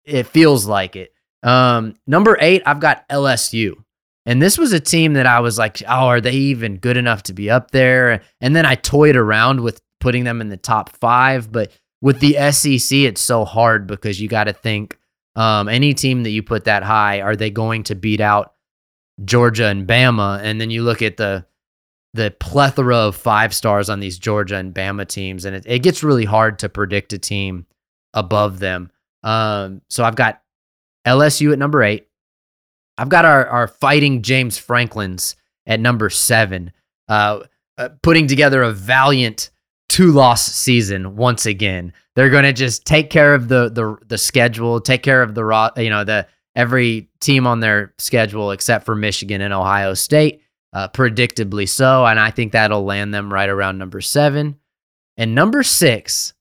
It 0.05 0.27
feels 0.27 0.67
like 0.67 0.97
it. 0.97 1.13
Um, 1.45 1.95
number 2.07 2.37
eight, 2.41 2.63
I've 2.67 2.81
got 2.81 3.09
LSU. 3.09 3.75
And 4.25 4.41
this 4.41 4.57
was 4.57 4.73
a 4.73 4.81
team 4.81 5.15
that 5.15 5.27
I 5.27 5.41
was 5.41 5.59
like, 5.59 5.83
oh, 5.89 6.07
are 6.07 6.21
they 6.21 6.33
even 6.33 6.77
good 6.77 6.97
enough 6.97 7.25
to 7.25 7.33
be 7.33 7.51
up 7.51 7.73
there? 7.73 8.23
And 8.41 8.55
then 8.55 8.65
I 8.65 8.77
toyed 8.77 9.17
around 9.17 9.61
with 9.61 9.81
putting 10.01 10.25
them 10.25 10.41
in 10.41 10.49
the 10.49 10.57
top 10.57 10.91
five. 10.97 11.51
But 11.51 11.73
with 12.01 12.21
the 12.21 12.35
SEC, 12.53 12.99
it's 12.99 13.21
so 13.21 13.45
hard 13.45 13.87
because 13.87 14.21
you 14.21 14.29
got 14.29 14.45
to 14.45 14.53
think 14.53 14.99
um, 15.35 15.69
any 15.69 15.95
team 15.95 16.23
that 16.23 16.31
you 16.31 16.43
put 16.43 16.65
that 16.65 16.83
high, 16.83 17.21
are 17.21 17.37
they 17.37 17.51
going 17.51 17.85
to 17.85 17.95
beat 17.95 18.21
out 18.21 18.55
Georgia 19.25 19.67
and 19.67 19.87
Bama? 19.87 20.41
And 20.43 20.61
then 20.61 20.71
you 20.71 20.83
look 20.83 21.03
at 21.03 21.17
the 21.17 21.47
the 22.15 22.31
plethora 22.31 22.97
of 22.97 23.17
five 23.17 23.55
stars 23.55 23.89
on 23.89 23.99
these 24.01 24.19
Georgia 24.19 24.57
and 24.57 24.75
Bama 24.75 25.09
teams, 25.09 25.47
and 25.47 25.57
it, 25.57 25.65
it 25.67 25.79
gets 25.79 26.03
really 26.03 26.27
hard 26.27 26.59
to 26.59 26.69
predict 26.69 27.15
a 27.15 27.19
team 27.19 27.65
above 28.13 28.59
them. 28.59 28.91
Um, 29.23 29.81
so 29.89 30.05
I've 30.05 30.17
got 30.17 30.43
LSU 31.07 31.53
at 31.53 31.59
number 31.59 31.83
eight. 31.83 32.09
I've 33.03 33.09
got 33.09 33.25
our, 33.25 33.49
our 33.49 33.67
fighting 33.67 34.23
James 34.23 34.57
Franklin's 34.57 35.35
at 35.67 35.81
number 35.81 36.09
seven, 36.09 36.71
uh, 37.09 37.41
uh, 37.77 37.89
putting 38.01 38.29
together 38.29 38.63
a 38.63 38.71
valiant 38.71 39.51
two 39.89 40.13
loss 40.13 40.47
season 40.47 41.17
once 41.17 41.45
again. 41.45 41.95
They're 42.15 42.31
going 42.31 42.45
to 42.45 42.53
just 42.53 42.87
take 42.87 43.11
care 43.11 43.35
of 43.35 43.49
the 43.49 43.69
the 43.71 43.99
the 44.07 44.19
schedule, 44.19 44.81
take 44.81 45.03
care 45.03 45.21
of 45.21 45.35
the 45.35 45.73
you 45.79 45.91
know 45.91 46.05
the 46.05 46.29
every 46.55 47.09
team 47.21 47.45
on 47.45 47.59
their 47.59 47.93
schedule 47.99 48.53
except 48.53 48.87
for 48.87 48.95
Michigan 48.95 49.41
and 49.41 49.53
Ohio 49.53 49.95
State, 49.95 50.41
uh, 50.73 50.87
predictably 50.87 51.69
so, 51.69 52.07
and 52.07 52.21
I 52.21 52.31
think 52.31 52.53
that'll 52.53 52.85
land 52.85 53.13
them 53.13 53.33
right 53.33 53.49
around 53.49 53.79
number 53.79 54.01
seven. 54.01 54.61
And 55.17 55.35
number 55.35 55.65
six 55.65 56.35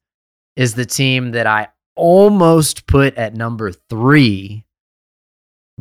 is 0.56 0.76
the 0.76 0.86
team 0.86 1.32
that 1.32 1.48
I 1.48 1.70
almost 1.96 2.86
put 2.86 3.16
at 3.16 3.34
number 3.34 3.72
three 3.72 4.64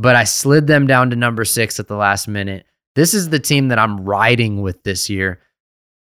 but 0.00 0.16
I 0.16 0.24
slid 0.24 0.66
them 0.66 0.86
down 0.86 1.10
to 1.10 1.16
number 1.16 1.44
six 1.44 1.78
at 1.78 1.86
the 1.86 1.94
last 1.94 2.26
minute. 2.26 2.64
This 2.94 3.12
is 3.12 3.28
the 3.28 3.38
team 3.38 3.68
that 3.68 3.78
I'm 3.78 4.00
riding 4.00 4.62
with 4.62 4.82
this 4.82 5.10
year. 5.10 5.42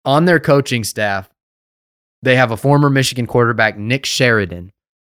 On 0.05 0.25
their 0.25 0.39
coaching 0.39 0.83
staff, 0.83 1.27
they 2.21 2.35
have 2.35 2.51
a 2.51 2.57
former 2.57 2.91
Michigan 2.91 3.25
quarterback, 3.25 3.79
Nick 3.79 4.05
Sheridan. 4.05 4.71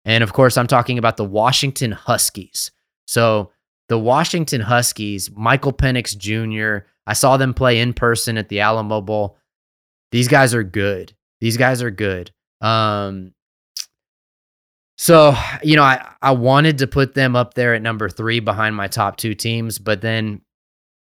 And 0.05 0.23
of 0.23 0.33
course, 0.33 0.57
I'm 0.57 0.67
talking 0.67 0.99
about 0.99 1.17
the 1.17 1.25
Washington 1.25 1.91
Huskies. 1.91 2.69
So 3.07 3.51
the 3.89 3.97
Washington 3.97 4.61
Huskies, 4.61 5.31
Michael 5.35 5.73
Penix 5.73 6.15
Jr., 6.15 6.85
I 7.07 7.13
saw 7.13 7.37
them 7.37 7.55
play 7.55 7.79
in 7.79 7.95
person 7.95 8.37
at 8.37 8.49
the 8.49 8.59
Alamo 8.59 9.01
Bowl. 9.01 9.39
These 10.11 10.27
guys 10.27 10.53
are 10.53 10.63
good. 10.63 11.13
These 11.39 11.57
guys 11.57 11.81
are 11.81 11.89
good. 11.89 12.29
Um, 12.61 13.33
so, 15.01 15.35
you 15.63 15.75
know, 15.75 15.81
I, 15.81 16.13
I 16.21 16.29
wanted 16.29 16.77
to 16.77 16.85
put 16.85 17.15
them 17.15 17.35
up 17.35 17.55
there 17.55 17.73
at 17.73 17.81
number 17.81 18.07
three 18.07 18.39
behind 18.39 18.75
my 18.75 18.85
top 18.85 19.17
two 19.17 19.33
teams, 19.33 19.79
but 19.79 19.99
then 19.99 20.41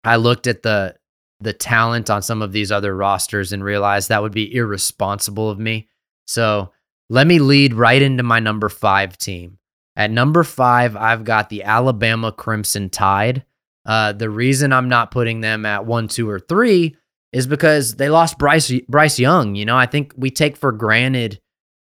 I 0.02 0.16
looked 0.16 0.46
at 0.46 0.62
the 0.62 0.96
the 1.42 1.52
talent 1.52 2.09
on 2.09 2.22
some 2.22 2.40
of 2.40 2.52
these 2.52 2.72
other 2.72 2.96
rosters 2.96 3.52
and 3.52 3.62
realized 3.62 4.09
that 4.09 4.22
would 4.22 4.33
be 4.33 4.55
irresponsible 4.55 5.50
of 5.50 5.59
me. 5.59 5.90
So 6.26 6.72
let 7.11 7.26
me 7.26 7.38
lead 7.38 7.74
right 7.74 8.00
into 8.00 8.22
my 8.22 8.40
number 8.40 8.70
five 8.70 9.18
team. 9.18 9.59
At 9.94 10.11
number 10.11 10.42
five, 10.42 10.96
I've 10.96 11.24
got 11.24 11.50
the 11.50 11.64
Alabama 11.64 12.33
Crimson 12.33 12.88
Tide. 12.88 13.44
Uh, 13.85 14.14
the 14.14 14.31
reason 14.31 14.72
I'm 14.72 14.88
not 14.88 15.11
putting 15.11 15.42
them 15.42 15.66
at 15.66 15.85
one, 15.85 16.09
two, 16.09 16.31
or 16.31 16.40
three 16.40 16.96
is 17.31 17.46
because 17.46 17.96
they 17.96 18.09
lost 18.09 18.38
Bryce 18.38 18.72
Bryce 18.88 19.18
Young. 19.18 19.55
You 19.55 19.66
know, 19.66 19.76
I 19.76 19.85
think 19.85 20.14
we 20.16 20.31
take 20.31 20.57
for 20.57 20.72
granted 20.72 21.42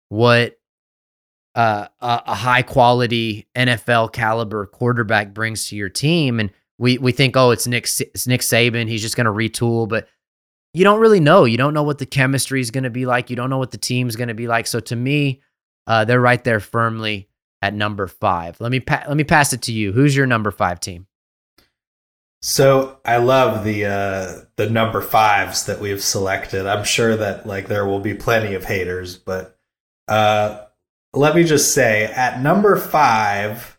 what 0.09 0.56
uh, 1.57 1.89
a, 2.03 2.35
high 2.35 2.61
quality 2.61 3.49
NFL 3.57 4.13
caliber 4.13 4.67
quarterback 4.67 5.33
brings 5.33 5.71
to 5.71 5.77
your 5.77 5.89
team, 5.89 6.39
and 6.39 6.51
we 6.79 6.99
we 6.99 7.13
think, 7.13 7.37
oh, 7.37 7.51
it's 7.51 7.67
Nick 7.67 7.89
it's 7.99 8.27
Nick 8.27 8.43
Saban, 8.43 8.89
he's 8.89 9.01
just 9.01 9.17
going 9.17 9.25
to 9.25 9.33
retool, 9.33 9.89
but 9.89 10.07
you 10.75 10.85
don't 10.85 11.01
really 11.01 11.21
know. 11.21 11.47
You 11.47 11.57
don't 11.57 11.73
know 11.73 11.83
what 11.83 11.97
the 11.97 12.05
chemistry 12.05 12.61
is 12.61 12.71
going 12.71 12.85
to 12.85 12.91
be 12.91 13.07
like. 13.07 13.31
You 13.31 13.37
don't 13.37 13.49
know 13.49 13.57
what 13.57 13.71
the 13.71 13.79
team's 13.79 14.17
going 14.17 14.29
to 14.29 14.35
be 14.35 14.47
like. 14.47 14.67
So 14.67 14.79
to 14.81 14.95
me, 14.95 15.41
uh, 15.87 16.05
they're 16.05 16.21
right 16.21 16.45
there 16.45 16.61
firmly 16.61 17.31
at 17.63 17.73
number 17.73 18.07
five. 18.07 18.61
Let 18.61 18.71
me 18.71 18.81
pa- 18.81 19.05
let 19.09 19.17
me 19.17 19.25
pass 19.25 19.55
it 19.55 19.63
to 19.63 19.73
you. 19.73 19.93
Who's 19.93 20.15
your 20.15 20.27
number 20.27 20.51
five 20.51 20.79
team? 20.79 21.07
So 22.43 23.01
I 23.03 23.17
love 23.17 23.65
the 23.65 23.87
uh, 23.87 24.45
the 24.57 24.69
number 24.69 25.01
fives 25.01 25.65
that 25.65 25.81
we've 25.81 26.03
selected. 26.03 26.67
I'm 26.67 26.85
sure 26.85 27.17
that 27.17 27.47
like 27.47 27.69
there 27.69 27.87
will 27.87 28.01
be 28.01 28.13
plenty 28.13 28.55
of 28.55 28.65
haters, 28.65 29.17
but 29.17 29.59
uh, 30.07 30.66
let 31.17 31.35
me 31.35 31.45
just 31.45 31.73
say 31.73 32.05
at 32.05 32.41
number 32.41 32.77
five, 32.77 33.79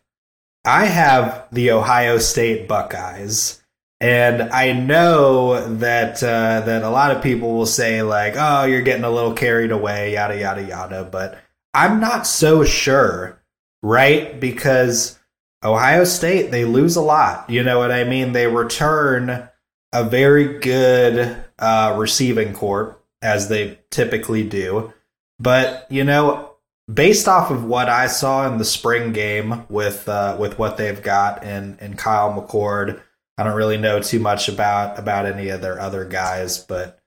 I 0.64 0.86
have 0.86 1.46
the 1.52 1.70
Ohio 1.70 2.18
State 2.18 2.68
Buckeyes. 2.68 3.62
And 4.00 4.42
I 4.50 4.72
know 4.72 5.76
that 5.76 6.22
uh, 6.22 6.60
that 6.60 6.82
a 6.82 6.90
lot 6.90 7.10
of 7.10 7.22
people 7.22 7.54
will 7.54 7.66
say 7.66 8.02
like, 8.02 8.34
"Oh, 8.36 8.64
you're 8.64 8.82
getting 8.82 9.04
a 9.04 9.10
little 9.10 9.32
carried 9.32 9.72
away," 9.72 10.12
yada 10.12 10.38
yada 10.38 10.62
yada. 10.62 11.02
But 11.02 11.40
I'm 11.74 11.98
not 11.98 12.24
so 12.24 12.62
sure, 12.62 13.42
right? 13.82 14.38
Because 14.38 15.18
Ohio 15.64 16.04
State 16.04 16.52
they 16.52 16.64
lose 16.64 16.94
a 16.94 17.02
lot. 17.02 17.50
You 17.50 17.64
know 17.64 17.78
what 17.78 17.90
I 17.90 18.04
mean? 18.04 18.30
They 18.30 18.46
return 18.46 19.48
a 19.92 20.04
very 20.04 20.60
good 20.60 21.36
uh, 21.58 21.96
receiving 21.98 22.52
corps 22.52 23.00
as 23.20 23.48
they 23.48 23.80
typically 23.90 24.44
do, 24.44 24.92
but 25.40 25.88
you 25.90 26.04
know 26.04 26.48
based 26.92 27.28
off 27.28 27.50
of 27.50 27.64
what 27.64 27.88
I 27.88 28.06
saw 28.06 28.50
in 28.50 28.58
the 28.58 28.64
spring 28.64 29.12
game 29.12 29.66
with 29.68 30.08
uh, 30.08 30.36
with 30.38 30.58
what 30.58 30.76
they've 30.76 31.02
got 31.02 31.44
in 31.44 31.78
in 31.80 31.94
Kyle 31.94 32.32
McCord, 32.32 33.00
I 33.36 33.44
don't 33.44 33.56
really 33.56 33.76
know 33.76 34.00
too 34.00 34.20
much 34.20 34.48
about 34.48 34.98
about 34.98 35.26
any 35.26 35.48
of 35.48 35.60
their 35.60 35.80
other 35.80 36.04
guys, 36.04 36.58
but 36.58 37.00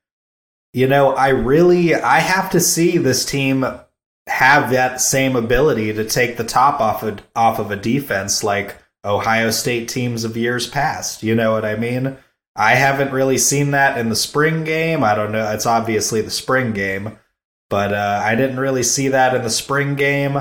you 0.73 0.87
know, 0.87 1.13
I 1.13 1.29
really 1.29 1.95
I 1.95 2.19
have 2.19 2.51
to 2.51 2.59
see 2.59 2.97
this 2.97 3.25
team 3.25 3.65
have 4.27 4.71
that 4.71 5.01
same 5.01 5.35
ability 5.35 5.93
to 5.93 6.05
take 6.05 6.37
the 6.37 6.43
top 6.43 6.79
off 6.79 7.03
of 7.03 7.21
off 7.35 7.59
of 7.59 7.71
a 7.71 7.75
defense 7.75 8.43
like 8.43 8.77
Ohio 9.03 9.49
State 9.49 9.89
teams 9.89 10.23
of 10.23 10.37
years 10.37 10.67
past. 10.67 11.23
You 11.23 11.35
know 11.35 11.51
what 11.51 11.65
I 11.65 11.75
mean? 11.75 12.17
I 12.55 12.75
haven't 12.75 13.13
really 13.13 13.37
seen 13.37 13.71
that 13.71 13.97
in 13.97 14.09
the 14.09 14.15
spring 14.15 14.63
game. 14.63 15.03
I 15.03 15.15
don't 15.15 15.31
know. 15.31 15.51
It's 15.51 15.65
obviously 15.65 16.21
the 16.21 16.29
spring 16.29 16.73
game, 16.73 17.17
but 17.71 17.93
uh, 17.93 18.21
I 18.23 18.35
didn't 18.35 18.59
really 18.59 18.83
see 18.83 19.07
that 19.07 19.33
in 19.33 19.41
the 19.41 19.49
spring 19.49 19.95
game. 19.95 20.37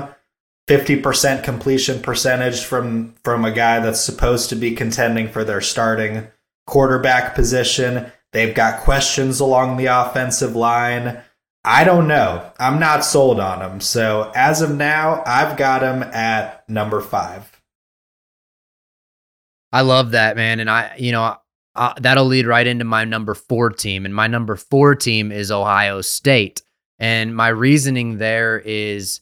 50% 0.67 1.43
completion 1.43 2.01
percentage 2.01 2.63
from 2.63 3.15
from 3.23 3.43
a 3.45 3.51
guy 3.51 3.79
that's 3.79 3.99
supposed 3.99 4.49
to 4.49 4.55
be 4.55 4.75
contending 4.75 5.27
for 5.27 5.43
their 5.43 5.61
starting 5.61 6.27
quarterback 6.67 7.33
position. 7.33 8.11
They've 8.31 8.53
got 8.53 8.81
questions 8.81 9.39
along 9.39 9.77
the 9.77 9.87
offensive 9.87 10.55
line. 10.55 11.21
I 11.63 11.83
don't 11.83 12.07
know. 12.07 12.51
I'm 12.59 12.79
not 12.79 13.05
sold 13.05 13.39
on 13.39 13.61
him. 13.61 13.81
So 13.81 14.31
as 14.35 14.61
of 14.61 14.75
now, 14.75 15.23
I've 15.25 15.57
got 15.57 15.81
him 15.81 16.03
at 16.03 16.67
number 16.69 17.01
five. 17.01 17.61
I 19.71 19.81
love 19.81 20.11
that, 20.11 20.35
man. 20.35 20.59
And 20.59 20.69
I, 20.69 20.95
you 20.97 21.11
know, 21.11 21.37
that'll 21.99 22.25
lead 22.25 22.45
right 22.45 22.65
into 22.65 22.83
my 22.85 23.05
number 23.05 23.33
four 23.33 23.69
team. 23.69 24.05
And 24.05 24.13
my 24.13 24.27
number 24.27 24.55
four 24.55 24.95
team 24.95 25.31
is 25.31 25.51
Ohio 25.51 26.01
State. 26.01 26.61
And 27.01 27.35
my 27.35 27.49
reasoning 27.49 28.19
there 28.19 28.59
is 28.59 29.19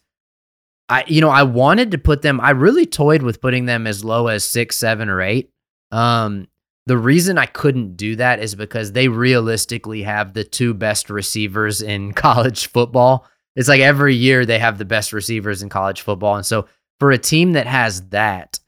I, 0.89 1.03
you 1.07 1.21
know, 1.21 1.29
I 1.29 1.43
wanted 1.43 1.91
to 1.91 1.97
put 1.97 2.23
them, 2.23 2.41
I 2.41 2.49
really 2.49 2.85
toyed 2.85 3.21
with 3.21 3.41
putting 3.41 3.65
them 3.65 3.85
as 3.87 4.03
low 4.03 4.27
as 4.27 4.43
six, 4.43 4.75
seven, 4.75 5.07
or 5.07 5.21
eight. 5.21 5.51
Um, 5.91 6.47
the 6.87 6.97
reason 6.97 7.37
I 7.37 7.45
couldn't 7.45 7.95
do 7.95 8.15
that 8.15 8.39
is 8.39 8.55
because 8.55 8.91
they 8.91 9.07
realistically 9.07 10.01
have 10.01 10.33
the 10.33 10.43
two 10.43 10.73
best 10.73 11.09
receivers 11.11 11.81
in 11.81 12.13
college 12.13 12.67
football. 12.67 13.27
It's 13.55 13.69
like 13.69 13.81
every 13.81 14.15
year 14.15 14.45
they 14.45 14.59
have 14.59 14.77
the 14.77 14.85
best 14.85 15.13
receivers 15.13 15.61
in 15.61 15.69
college 15.69 16.01
football. 16.01 16.35
And 16.35 16.45
so 16.45 16.67
for 16.99 17.11
a 17.11 17.17
team 17.17 17.53
that 17.53 17.67
has 17.67 18.09
that, 18.09 18.59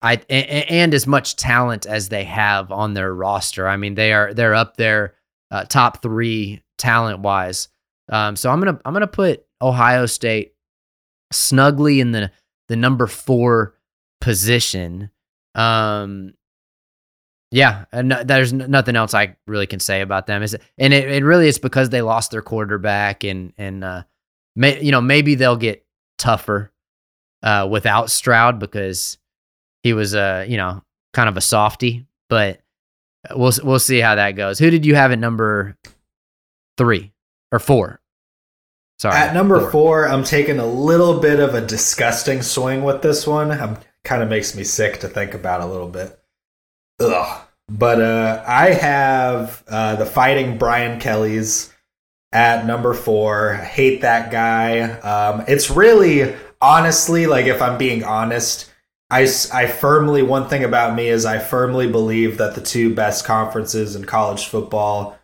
I 0.00 0.16
and, 0.28 0.92
as 0.92 1.06
much 1.06 1.36
talent 1.36 1.86
as 1.86 2.10
they 2.10 2.24
have 2.24 2.70
on 2.70 2.92
their 2.92 3.14
roster, 3.14 3.66
I 3.66 3.76
mean 3.78 3.94
they 3.94 4.12
are 4.12 4.34
they're 4.34 4.54
up 4.54 4.76
there 4.76 5.14
uh, 5.50 5.64
top 5.64 6.02
three 6.02 6.62
talent 6.76 7.20
wise. 7.20 7.68
Um, 8.08 8.36
so 8.36 8.50
I'm 8.50 8.60
gonna 8.60 8.80
I'm 8.84 8.92
gonna 8.92 9.06
put 9.06 9.44
Ohio 9.62 10.06
State 10.06 10.54
snugly 11.32 12.00
in 12.00 12.12
the 12.12 12.30
the 12.68 12.76
number 12.76 13.06
four 13.06 13.74
position. 14.20 15.10
Um, 15.54 16.34
yeah, 17.50 17.84
and 17.92 18.10
there's 18.10 18.52
nothing 18.52 18.96
else 18.96 19.14
I 19.14 19.36
really 19.46 19.66
can 19.66 19.80
say 19.80 20.00
about 20.00 20.26
them. 20.26 20.42
Is 20.42 20.56
and 20.76 20.92
it, 20.92 21.10
it 21.10 21.24
really 21.24 21.48
is 21.48 21.58
because 21.58 21.90
they 21.90 22.02
lost 22.02 22.30
their 22.30 22.42
quarterback 22.42 23.24
and 23.24 23.52
and 23.56 23.84
uh, 23.84 24.02
may, 24.56 24.82
you 24.82 24.90
know 24.90 25.00
maybe 25.00 25.34
they'll 25.34 25.56
get 25.56 25.86
tougher 26.18 26.72
uh, 27.42 27.68
without 27.70 28.10
Stroud 28.10 28.58
because 28.58 29.18
he 29.82 29.92
was 29.92 30.14
a 30.14 30.40
uh, 30.40 30.44
you 30.48 30.56
know 30.56 30.82
kind 31.12 31.28
of 31.28 31.36
a 31.36 31.40
softy, 31.40 32.06
but 32.28 32.60
we'll 33.34 33.52
we'll 33.62 33.78
see 33.78 34.00
how 34.00 34.16
that 34.16 34.32
goes. 34.32 34.58
Who 34.58 34.70
did 34.70 34.84
you 34.84 34.94
have 34.94 35.12
at 35.12 35.18
number 35.18 35.76
three 36.76 37.13
or 37.54 37.58
four? 37.58 38.00
Sorry, 38.98 39.14
at 39.14 39.34
number 39.34 39.60
four. 39.60 39.70
four, 39.70 40.08
I'm 40.08 40.24
taking 40.24 40.58
a 40.58 40.66
little 40.66 41.20
bit 41.20 41.40
of 41.40 41.54
a 41.54 41.64
disgusting 41.64 42.42
swing 42.42 42.84
with 42.84 43.02
this 43.02 43.26
one. 43.26 43.50
I'm 43.50 43.78
kind 44.04 44.22
of 44.22 44.28
makes 44.28 44.54
me 44.54 44.64
sick 44.64 45.00
to 45.00 45.08
think 45.08 45.34
about 45.34 45.60
a 45.60 45.66
little 45.66 45.88
bit. 45.88 46.18
Ugh. 47.00 47.40
But 47.68 48.00
uh, 48.00 48.44
I 48.46 48.70
have 48.70 49.64
uh, 49.68 49.96
the 49.96 50.06
Fighting 50.06 50.58
Brian 50.58 51.00
Kellys 51.00 51.72
at 52.30 52.66
number 52.66 52.92
four. 52.92 53.54
I 53.54 53.64
hate 53.64 54.02
that 54.02 54.30
guy. 54.30 54.80
Um, 54.80 55.44
it's 55.48 55.70
really, 55.70 56.34
honestly, 56.60 57.26
like 57.26 57.46
if 57.46 57.62
I'm 57.62 57.78
being 57.78 58.04
honest, 58.04 58.70
I, 59.10 59.22
I 59.52 59.66
firmly, 59.66 60.22
one 60.22 60.48
thing 60.48 60.64
about 60.64 60.94
me 60.94 61.08
is 61.08 61.24
I 61.24 61.38
firmly 61.38 61.90
believe 61.90 62.38
that 62.38 62.54
the 62.54 62.60
two 62.60 62.94
best 62.94 63.24
conferences 63.24 63.96
in 63.96 64.04
college 64.04 64.46
football 64.46 65.18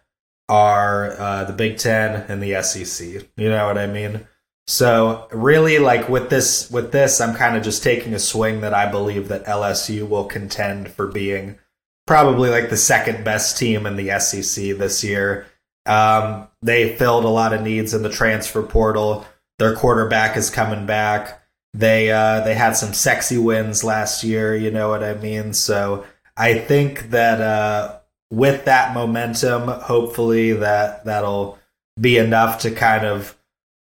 are 0.51 1.13
uh, 1.13 1.45
the 1.45 1.53
Big 1.53 1.79
Ten 1.79 2.27
and 2.29 2.43
the 2.43 2.61
SEC. 2.63 3.25
You 3.37 3.49
know 3.49 3.67
what 3.67 3.79
I 3.79 3.87
mean? 3.87 4.27
So 4.67 5.29
really, 5.33 5.79
like 5.79 6.09
with 6.09 6.29
this, 6.29 6.71
with 6.71 6.93
this, 6.93 7.21
I'm 7.21 7.35
kind 7.35 7.57
of 7.57 7.63
just 7.63 7.83
taking 7.83 8.13
a 8.15 8.19
swing 8.19 8.61
that 8.61 8.75
I 8.75 8.91
believe 8.91 9.29
that 9.29 9.47
LSU 9.47 10.09
will 10.09 10.25
contend 10.25 10.91
for 10.91 11.07
being 11.07 11.59
probably 12.07 12.51
like 12.51 12.71
the 12.71 12.77
second 12.77 13.25
best 13.25 13.57
team 13.57 13.87
in 13.87 13.97
the 13.97 14.19
SEC 14.19 14.77
this 14.77 15.05
year. 15.05 15.47
Um, 15.87 16.49
they 16.63 16.97
filled 16.97 17.25
a 17.25 17.29
lot 17.29 17.53
of 17.53 17.63
needs 17.63 17.95
in 17.95 18.03
the 18.03 18.11
transfer 18.11 18.63
portal. 18.63 19.25
Their 19.59 19.77
quarterback 19.77 20.37
is 20.37 20.51
coming 20.51 20.87
back. 20.87 21.43
They 21.73 22.11
uh, 22.11 22.41
they 22.41 22.55
had 22.55 22.77
some 22.77 22.93
sexy 22.93 23.39
wins 23.39 23.85
last 23.85 24.25
year. 24.25 24.57
You 24.57 24.73
know 24.73 24.89
what 24.89 25.05
I 25.05 25.15
mean? 25.15 25.53
So 25.53 26.05
I 26.37 26.55
think 26.55 27.11
that 27.11 27.41
uh, 27.41 28.00
with 28.31 28.65
that 28.67 28.95
momentum, 28.95 29.69
hopefully 29.69 30.53
that 30.53 31.05
that'll 31.05 31.59
be 32.01 32.17
enough 32.17 32.61
to 32.61 32.71
kind 32.71 33.05
of 33.05 33.37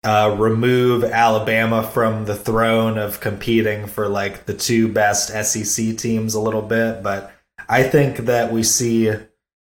uh, 0.05 0.37
remove 0.39 1.03
Alabama 1.03 1.83
from 1.83 2.27
the 2.27 2.37
throne 2.37 2.99
of 2.99 3.21
competing 3.21 3.87
for 3.87 4.09
like 4.09 4.47
the 4.47 4.55
two 4.55 4.93
best 4.93 5.29
SEC 5.29 5.97
teams 5.97 6.35
a 6.35 6.41
little 6.41 6.63
bit, 6.63 7.03
but 7.03 7.33
I 7.69 7.83
think 7.83 8.19
that 8.19 8.53
we 8.53 8.63
see 8.63 9.13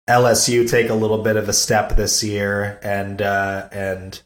LSU 0.08 0.68
take 0.68 0.90
a 0.90 0.94
little 0.94 1.22
bit 1.22 1.36
of 1.36 1.48
a 1.48 1.52
step 1.52 1.96
this 1.96 2.22
year 2.22 2.78
and 2.82 3.20
uh, 3.20 3.68
and 3.72 4.20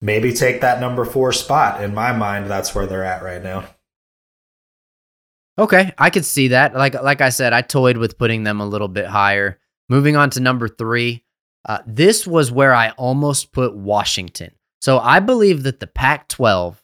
maybe 0.00 0.32
take 0.32 0.60
that 0.60 0.80
number 0.80 1.04
four 1.04 1.32
spot. 1.32 1.82
In 1.82 1.94
my 1.94 2.12
mind, 2.12 2.50
that's 2.50 2.74
where 2.74 2.86
they're 2.86 3.04
at 3.04 3.22
right 3.22 3.42
now. 3.42 3.64
Okay, 5.58 5.92
I 5.98 6.10
could 6.10 6.24
see 6.24 6.48
that. 6.48 6.74
Like 6.74 7.00
like 7.00 7.20
I 7.20 7.28
said, 7.28 7.52
I 7.52 7.62
toyed 7.62 7.96
with 7.96 8.18
putting 8.18 8.42
them 8.44 8.60
a 8.60 8.66
little 8.66 8.88
bit 8.88 9.06
higher. 9.06 9.58
Moving 9.88 10.16
on 10.16 10.30
to 10.30 10.40
number 10.40 10.66
three, 10.66 11.24
uh, 11.66 11.78
this 11.86 12.26
was 12.26 12.50
where 12.50 12.74
I 12.74 12.90
almost 12.90 13.52
put 13.52 13.76
Washington. 13.76 14.52
So 14.80 14.98
I 14.98 15.20
believe 15.20 15.62
that 15.62 15.80
the 15.80 15.86
Pac-12 15.86 16.76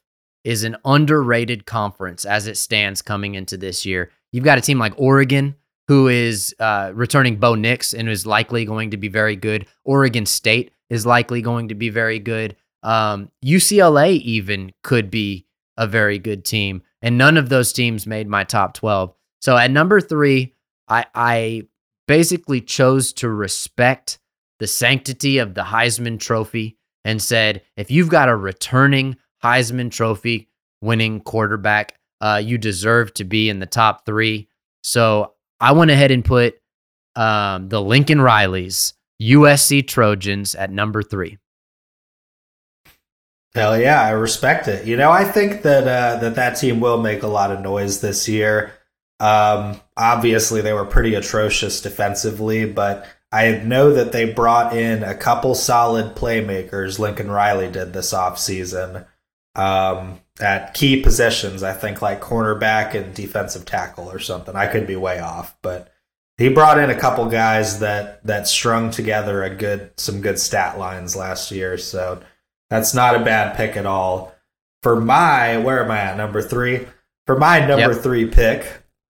is 0.45 0.65
an 0.65 0.77
underrated 0.85 1.67
conference 1.67 2.25
as 2.25 2.47
it 2.47 2.57
stands 2.57 3.03
coming 3.03 3.35
into 3.35 3.57
this 3.57 3.85
year. 3.85 4.11
You've 4.33 4.45
got 4.45 4.59
a 4.59 4.63
team 4.63 4.79
like 4.79 4.95
Oregon 4.97 5.57
who 5.89 6.09
is 6.09 6.55
uh, 6.61 6.93
returning 6.95 7.37
Bo 7.37 7.57
Nix 7.57 7.93
and 7.93 8.09
is 8.09 8.25
likely 8.25 8.65
going 8.65 8.93
to 8.93 8.97
be 8.97 9.09
very 9.09 9.37
good. 9.37 9.67
Oregon 9.85 10.25
State 10.25 10.73
is 10.89 11.05
likely 11.05 11.43
going 11.43 11.69
to 11.69 11.75
be 11.75 11.91
very 11.91 12.19
good. 12.19 12.57
Um, 12.83 13.31
UCLA 13.45 14.13
even 14.21 14.73
could 14.83 15.11
be 15.11 15.47
a 15.77 15.87
very 15.87 16.19
good 16.19 16.45
team, 16.45 16.83
and 17.03 17.17
none 17.19 17.37
of 17.37 17.49
those 17.49 17.73
teams 17.73 18.07
made 18.07 18.29
my 18.29 18.45
top 18.45 18.75
twelve. 18.75 19.15
So 19.41 19.57
at 19.57 19.71
number 19.71 20.01
three, 20.01 20.55
I, 20.89 21.07
I 21.15 21.63
basically 22.07 22.61
chose 22.61 23.13
to 23.15 23.29
respect 23.29 24.19
the 24.59 24.67
sanctity 24.67 25.39
of 25.39 25.55
the 25.55 25.63
Heisman 25.63 26.21
Trophy 26.21 26.77
and 27.05 27.23
said, 27.23 27.63
if 27.77 27.91
you've 27.91 28.11
got 28.11 28.29
a 28.29 28.37
returning 28.37 29.17
Heisman 29.43 29.91
Trophy 29.91 30.51
winning 30.83 31.21
quarterback, 31.21 31.99
uh, 32.21 32.43
you 32.45 32.59
deserve 32.59 33.15
to 33.15 33.25
be 33.25 33.49
in 33.49 33.59
the 33.59 33.67
top 33.67 34.05
three. 34.05 34.49
So 34.83 35.35
I 35.61 35.73
went 35.73 35.91
ahead 35.91 36.11
and 36.11 36.25
put 36.25 36.61
um, 37.17 37.69
the 37.69 37.81
Lincoln 37.81 38.19
Rileys, 38.19 38.93
USC 39.23 39.87
Trojans, 39.87 40.55
at 40.55 40.71
number 40.71 41.03
three. 41.03 41.39
Hell 43.55 43.81
yeah, 43.81 44.01
I 44.01 44.11
respect 44.11 44.69
it. 44.69 44.87
You 44.87 44.97
know, 44.97 45.11
I 45.11 45.25
think 45.25 45.63
that 45.63 45.89
uh, 45.89 46.21
that 46.21 46.37
that 46.37 46.53
team 46.55 46.81
will 46.81 47.03
make 47.03 47.23
a 47.23 47.29
lot 47.29 47.51
of 47.51 47.61
noise 47.61 48.01
this 48.01 48.29
year. 48.29 48.73
Um, 49.19 49.81
obviously, 49.97 50.61
they 50.61 50.73
were 50.73 50.87
pretty 50.87 51.15
atrocious 51.15 51.81
defensively, 51.81 52.65
but 52.65 53.07
I 53.33 53.53
know 53.59 53.93
that 53.93 54.13
they 54.13 54.33
brought 54.33 54.77
in 54.77 55.03
a 55.03 55.15
couple 55.15 55.55
solid 55.55 56.15
playmakers. 56.15 56.99
Lincoln 56.99 57.31
Riley 57.31 57.71
did 57.71 57.93
this 57.93 58.13
offseason 58.13 59.07
um, 59.55 60.21
at 60.41 60.75
key 60.75 61.03
positions. 61.03 61.63
I 61.63 61.73
think 61.73 62.01
like 62.01 62.21
cornerback 62.21 62.95
and 62.95 63.15
defensive 63.15 63.67
tackle 63.67 64.11
or 64.11 64.19
something. 64.19 64.57
I 64.57 64.67
could 64.67 64.87
be 64.87 64.97
way 64.97 65.19
off, 65.19 65.57
but 65.61 65.93
he 66.39 66.49
brought 66.49 66.79
in 66.79 66.89
a 66.89 66.99
couple 66.99 67.27
guys 67.27 67.81
that 67.81 68.25
that 68.27 68.49
strung 68.49 68.91
together 68.91 69.43
a 69.43 69.55
good 69.55 69.91
some 69.97 70.21
good 70.21 70.39
stat 70.39 70.79
lines 70.79 71.15
last 71.15 71.51
year. 71.51 71.77
So 71.77 72.23
that's 72.71 72.95
not 72.95 73.17
a 73.17 73.25
bad 73.25 73.57
pick 73.57 73.77
at 73.77 73.87
all. 73.87 74.35
For 74.83 74.99
my 74.99 75.59
where 75.59 75.85
am 75.85 75.91
I 75.91 75.99
at 75.99 76.17
number 76.17 76.41
three? 76.41 76.87
For 77.27 77.39
my 77.39 77.61
number 77.61 77.93
yep. 77.93 78.03
three 78.03 78.27
pick, 78.27 78.67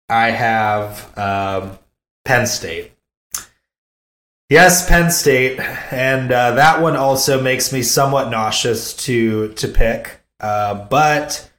I 0.08 0.32
have 0.32 1.18
um, 1.18 1.78
Penn 2.24 2.48
State. 2.48 2.94
Yes, 4.50 4.88
Penn 4.88 5.12
State, 5.12 5.60
and 5.92 6.32
uh, 6.32 6.52
that 6.52 6.82
one 6.82 6.96
also 6.96 7.42
makes 7.42 7.74
me 7.74 7.82
somewhat 7.82 8.30
nauseous 8.30 8.94
to 9.06 9.50
to 9.54 9.68
pick. 9.68 10.22
Uh, 10.40 10.86
but 10.86 11.52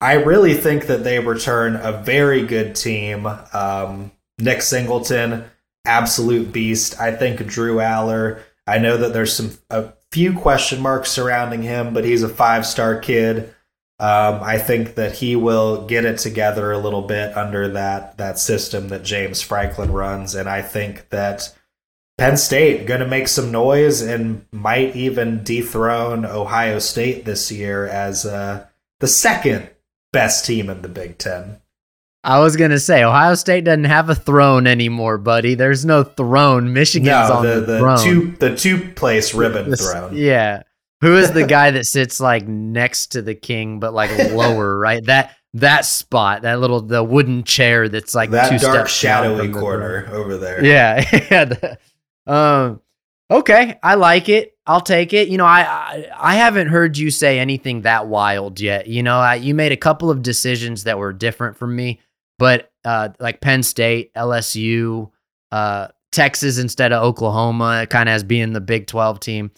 I 0.00 0.14
really 0.14 0.54
think 0.54 0.86
that 0.86 1.02
they 1.02 1.18
return 1.18 1.74
a 1.74 1.90
very 1.90 2.46
good 2.46 2.76
team. 2.76 3.26
Um, 3.52 4.12
Nick 4.38 4.62
Singleton, 4.62 5.44
absolute 5.84 6.52
beast. 6.52 7.00
I 7.00 7.10
think 7.12 7.44
Drew 7.46 7.76
Allar. 7.76 8.40
I 8.66 8.78
know 8.78 8.96
that 8.96 9.12
there's 9.12 9.32
some 9.32 9.50
a 9.70 9.92
few 10.16 10.32
question 10.32 10.80
marks 10.80 11.10
surrounding 11.10 11.60
him, 11.60 11.92
but 11.92 12.02
he's 12.02 12.22
a 12.22 12.28
five 12.30 12.64
star 12.64 12.98
kid. 12.98 13.54
Um, 13.98 14.40
I 14.42 14.56
think 14.56 14.94
that 14.94 15.16
he 15.16 15.36
will 15.36 15.86
get 15.86 16.06
it 16.06 16.16
together 16.16 16.72
a 16.72 16.78
little 16.78 17.02
bit 17.02 17.36
under 17.36 17.68
that 17.68 18.16
that 18.16 18.38
system 18.38 18.88
that 18.88 19.04
James 19.04 19.42
Franklin 19.42 19.92
runs, 19.92 20.34
and 20.34 20.48
I 20.48 20.62
think 20.62 21.10
that 21.10 21.54
Penn 22.16 22.38
State 22.38 22.86
going 22.86 23.00
to 23.00 23.06
make 23.06 23.28
some 23.28 23.52
noise 23.52 24.00
and 24.00 24.46
might 24.52 24.96
even 24.96 25.44
dethrone 25.44 26.24
Ohio 26.24 26.78
State 26.78 27.26
this 27.26 27.52
year 27.52 27.86
as 27.86 28.24
uh, 28.24 28.64
the 29.00 29.08
second 29.08 29.68
best 30.14 30.46
team 30.46 30.70
in 30.70 30.80
the 30.80 30.88
Big 30.88 31.18
Ten. 31.18 31.60
I 32.26 32.40
was 32.40 32.56
gonna 32.56 32.80
say 32.80 33.04
Ohio 33.04 33.34
State 33.36 33.64
doesn't 33.64 33.84
have 33.84 34.10
a 34.10 34.14
throne 34.14 34.66
anymore, 34.66 35.16
buddy. 35.16 35.54
There's 35.54 35.84
no 35.84 36.02
throne. 36.02 36.72
Michigan's 36.72 37.28
no, 37.28 37.36
on 37.36 37.44
the, 37.46 37.54
the, 37.54 37.60
the 37.60 37.78
throne. 37.78 37.98
two 37.98 38.30
the 38.40 38.56
two 38.56 38.92
place 38.94 39.32
ribbon 39.32 39.70
The- 39.70 39.76
throne. 39.76 40.16
Yeah. 40.16 40.62
Who 41.02 41.16
is 41.16 41.30
the 41.32 41.46
guy 41.46 41.70
that 41.70 41.86
sits 41.86 42.18
like 42.20 42.48
next 42.48 43.08
to 43.12 43.22
the 43.22 43.34
king, 43.34 43.78
but 43.80 43.94
like 43.94 44.10
lower, 44.32 44.76
right? 44.78 45.04
That 45.04 45.36
that 45.54 45.84
spot, 45.84 46.42
that 46.42 46.58
little 46.60 46.80
the 46.82 47.04
wooden 47.04 47.44
chair 47.44 47.88
that's 47.88 48.14
like 48.14 48.30
that 48.30 48.50
two 48.50 48.58
dark 48.58 48.88
shadowy 48.88 49.52
corner 49.52 50.08
over 50.10 50.36
there. 50.36 50.64
Yeah, 50.64 51.04
yeah. 51.30 51.44
the- 51.44 51.78
um, 52.26 52.80
okay, 53.30 53.78
I 53.82 53.94
like 53.94 54.28
it. 54.28 54.52
I'll 54.66 54.80
take 54.80 55.12
it. 55.12 55.28
You 55.28 55.38
know, 55.38 55.46
I, 55.46 55.60
I 55.62 56.06
I 56.18 56.34
haven't 56.34 56.68
heard 56.68 56.98
you 56.98 57.10
say 57.12 57.38
anything 57.38 57.82
that 57.82 58.08
wild 58.08 58.58
yet. 58.60 58.88
You 58.88 59.02
know, 59.04 59.18
I, 59.18 59.36
you 59.36 59.54
made 59.54 59.70
a 59.70 59.76
couple 59.76 60.10
of 60.10 60.22
decisions 60.22 60.84
that 60.84 60.98
were 60.98 61.12
different 61.12 61.56
from 61.56 61.76
me, 61.76 62.00
but 62.38 62.70
uh, 62.84 63.10
like 63.18 63.40
Penn 63.40 63.62
State, 63.62 64.12
LSU, 64.14 65.10
uh, 65.52 65.88
Texas 66.12 66.58
instead 66.58 66.92
of 66.92 67.02
Oklahoma, 67.02 67.86
kind 67.88 68.08
of 68.08 68.14
as 68.14 68.24
being 68.24 68.52
the 68.52 68.60
Big 68.60 68.86
Twelve 68.86 69.20
team. 69.20 69.50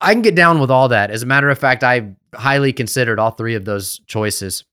I 0.00 0.12
can 0.12 0.22
get 0.22 0.34
down 0.34 0.60
with 0.60 0.70
all 0.70 0.88
that. 0.88 1.10
As 1.10 1.22
a 1.22 1.26
matter 1.26 1.48
of 1.48 1.58
fact, 1.58 1.82
I 1.82 2.12
highly 2.34 2.72
considered 2.72 3.18
all 3.18 3.30
three 3.30 3.54
of 3.54 3.64
those 3.64 4.00
choices. 4.06 4.64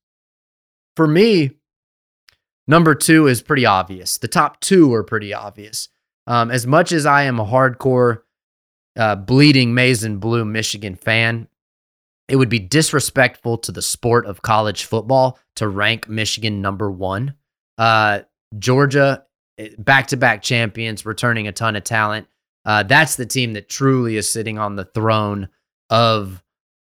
For 0.96 1.08
me, 1.08 1.52
number 2.68 2.94
two 2.94 3.28
is 3.28 3.42
pretty 3.42 3.66
obvious. 3.66 4.18
The 4.18 4.28
top 4.28 4.60
two 4.60 4.94
are 4.94 5.04
pretty 5.04 5.34
obvious. 5.34 5.90
Um, 6.28 6.52
as 6.52 6.68
much 6.68 6.92
as 6.92 7.06
I 7.06 7.24
am 7.24 7.40
a 7.40 7.46
hardcore 7.46 8.22
uh, 8.96 9.16
bleeding 9.16 9.74
maize 9.74 10.04
and 10.04 10.20
blue 10.20 10.46
Michigan 10.46 10.96
fan, 10.96 11.48
it 12.28 12.36
would 12.38 12.50
be 12.50 12.60
disrespectful 12.60 13.58
to 13.60 13.72
the 13.72 13.82
sport 13.82 14.26
of 14.26 14.42
college 14.42 14.86
football 14.86 15.38
to 15.58 15.68
rank 15.68 16.08
Michigan 16.08 16.62
number 16.62 16.90
one. 16.92 17.36
Uh, 17.78 18.20
Georgia, 18.58 19.24
back 19.78 20.08
to 20.08 20.18
back 20.18 20.42
champions, 20.42 21.06
returning 21.06 21.48
a 21.48 21.52
ton 21.52 21.76
of 21.76 21.84
talent. 21.84 22.28
Uh, 22.66 22.84
that's 22.84 23.16
the 23.18 23.26
team 23.26 23.54
that 23.54 23.68
truly 23.68 24.16
is 24.16 24.32
sitting 24.32 24.58
on 24.58 24.76
the 24.76 24.86
throne 24.86 25.50
of 25.90 26.42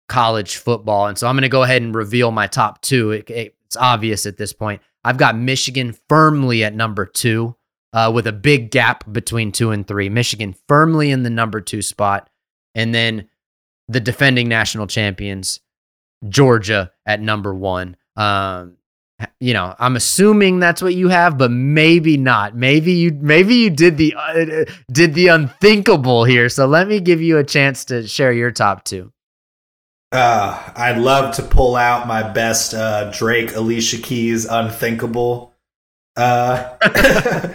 college 0.08 0.58
football. 0.58 1.08
And 1.08 1.18
so 1.18 1.28
I'm 1.28 1.36
going 1.36 1.42
to 1.44 1.50
go 1.50 1.64
ahead 1.64 1.82
and 1.82 1.94
reveal 1.94 2.32
my 2.32 2.48
top 2.48 2.82
two. 2.82 3.12
It- 3.12 3.30
it- 3.30 3.56
it's 3.66 3.76
obvious 3.76 4.26
at 4.28 4.38
this 4.38 4.54
point. 4.54 4.82
I've 5.04 5.18
got 5.18 5.36
Michigan 5.38 5.96
firmly 6.08 6.64
at 6.64 6.76
number 6.76 7.06
two, 7.06 7.56
uh, 7.94 8.12
with 8.14 8.28
a 8.28 8.32
big 8.32 8.70
gap 8.72 9.04
between 9.12 9.52
two 9.52 9.72
and 9.72 9.88
three. 9.88 10.08
Michigan 10.08 10.56
firmly 10.68 11.10
in 11.12 11.24
the 11.24 11.30
number 11.32 11.60
two 11.62 11.82
spot. 11.82 12.30
And 12.76 12.94
then 12.94 13.28
the 13.88 14.00
defending 14.00 14.48
national 14.48 14.88
champions, 14.88 15.60
Georgia 16.28 16.92
at 17.06 17.22
number 17.22 17.54
one. 17.54 17.98
Um, 18.16 18.78
you 19.40 19.54
know, 19.54 19.74
I'm 19.80 19.96
assuming 19.96 20.60
that's 20.60 20.82
what 20.82 20.94
you 20.94 21.08
have, 21.08 21.38
but 21.38 21.50
maybe 21.52 22.18
not. 22.18 22.56
Maybe 22.56 22.94
you 22.94 23.12
maybe 23.14 23.56
you 23.56 23.70
did 23.70 23.98
the 23.98 24.14
uh, 24.18 24.66
did 24.92 25.14
the 25.14 25.28
unthinkable 25.28 26.26
here. 26.26 26.50
So 26.50 26.66
let 26.66 26.88
me 26.88 27.00
give 27.00 27.22
you 27.22 27.38
a 27.38 27.44
chance 27.44 27.86
to 27.86 28.08
share 28.08 28.34
your 28.34 28.52
top 28.52 28.84
two. 28.84 29.14
Uh, 30.12 30.72
I'd 30.76 30.98
love 30.98 31.36
to 31.36 31.44
pull 31.44 31.76
out 31.76 32.08
my 32.08 32.24
best 32.24 32.74
uh, 32.74 33.12
Drake 33.12 33.56
Alicia 33.56 33.98
Keys 33.98 34.46
unthinkable 34.46 35.54
uh, 36.16 36.78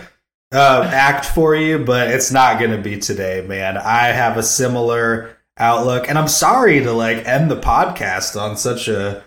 uh, 0.53 0.91
act 0.93 1.25
for 1.27 1.55
you, 1.55 1.79
but 1.79 2.11
it's 2.11 2.31
not 2.31 2.59
going 2.59 2.73
to 2.73 2.83
be 2.83 2.99
today, 2.99 3.45
man. 3.47 3.77
I 3.77 4.09
have 4.09 4.37
a 4.37 4.43
similar 4.43 5.37
outlook, 5.57 6.09
and 6.09 6.19
I'm 6.19 6.29
sorry 6.29 6.81
to 6.81 6.93
like 6.93 7.27
end 7.27 7.51
the 7.51 7.61
podcast 7.61 8.41
on 8.41 8.57
such 8.57 8.89
a 8.89 9.23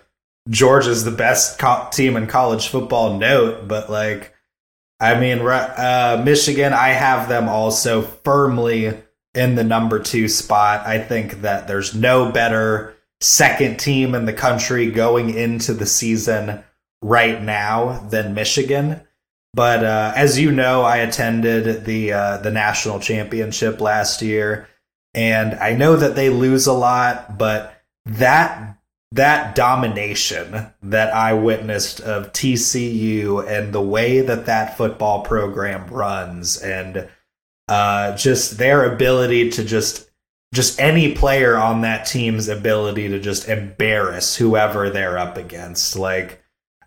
Georgia's 0.49 1.03
the 1.03 1.11
best 1.11 1.57
co- 1.59 1.87
team 1.91 2.17
in 2.17 2.27
college 2.27 2.67
football 2.67 3.17
note, 3.17 3.67
but 3.67 3.89
like, 3.89 4.33
I 4.99 5.19
mean, 5.19 5.39
uh, 5.39 6.21
Michigan, 6.23 6.73
I 6.73 6.89
have 6.89 7.29
them 7.29 7.49
also 7.49 8.01
firmly 8.01 9.01
in 9.33 9.55
the 9.55 9.63
number 9.63 9.99
two 9.99 10.27
spot. 10.27 10.85
I 10.85 10.99
think 10.99 11.41
that 11.41 11.67
there's 11.67 11.95
no 11.95 12.31
better 12.31 12.95
second 13.21 13.79
team 13.79 14.15
in 14.15 14.25
the 14.25 14.33
country 14.33 14.91
going 14.91 15.33
into 15.33 15.73
the 15.73 15.85
season 15.85 16.63
right 17.01 17.41
now 17.41 18.05
than 18.09 18.33
Michigan. 18.33 19.01
But 19.53 19.83
uh, 19.83 20.13
as 20.15 20.39
you 20.39 20.51
know, 20.51 20.81
I 20.81 20.97
attended 20.97 21.85
the 21.85 22.13
uh, 22.13 22.37
the 22.37 22.51
national 22.51 22.99
championship 22.99 23.81
last 23.81 24.21
year, 24.21 24.67
and 25.13 25.53
I 25.55 25.73
know 25.73 25.95
that 25.95 26.15
they 26.15 26.29
lose 26.29 26.67
a 26.67 26.73
lot, 26.73 27.37
but 27.37 27.81
that 28.05 28.77
that 29.11 29.53
domination 29.53 30.73
that 30.81 31.13
I 31.13 31.33
witnessed 31.33 32.01
of 32.01 32.33
TCU 32.33 33.47
and 33.47 33.71
the 33.71 33.81
way 33.81 34.21
that 34.21 34.47
that 34.47 34.75
football 34.75 35.21
program 35.21 35.85
runs, 35.87 36.57
and 36.57 37.07
uh, 37.67 38.17
just 38.17 38.57
their 38.57 38.91
ability 38.91 39.51
to 39.51 39.63
just 39.63 40.09
just 40.51 40.79
any 40.79 41.13
player 41.13 41.55
on 41.57 41.81
that 41.81 42.05
team's 42.05 42.47
ability 42.47 43.09
to 43.09 43.19
just 43.19 43.47
embarrass 43.47 44.35
whoever 44.35 44.89
they're 44.89 45.17
up 45.17 45.37
against, 45.37 45.95
like. 45.95 46.39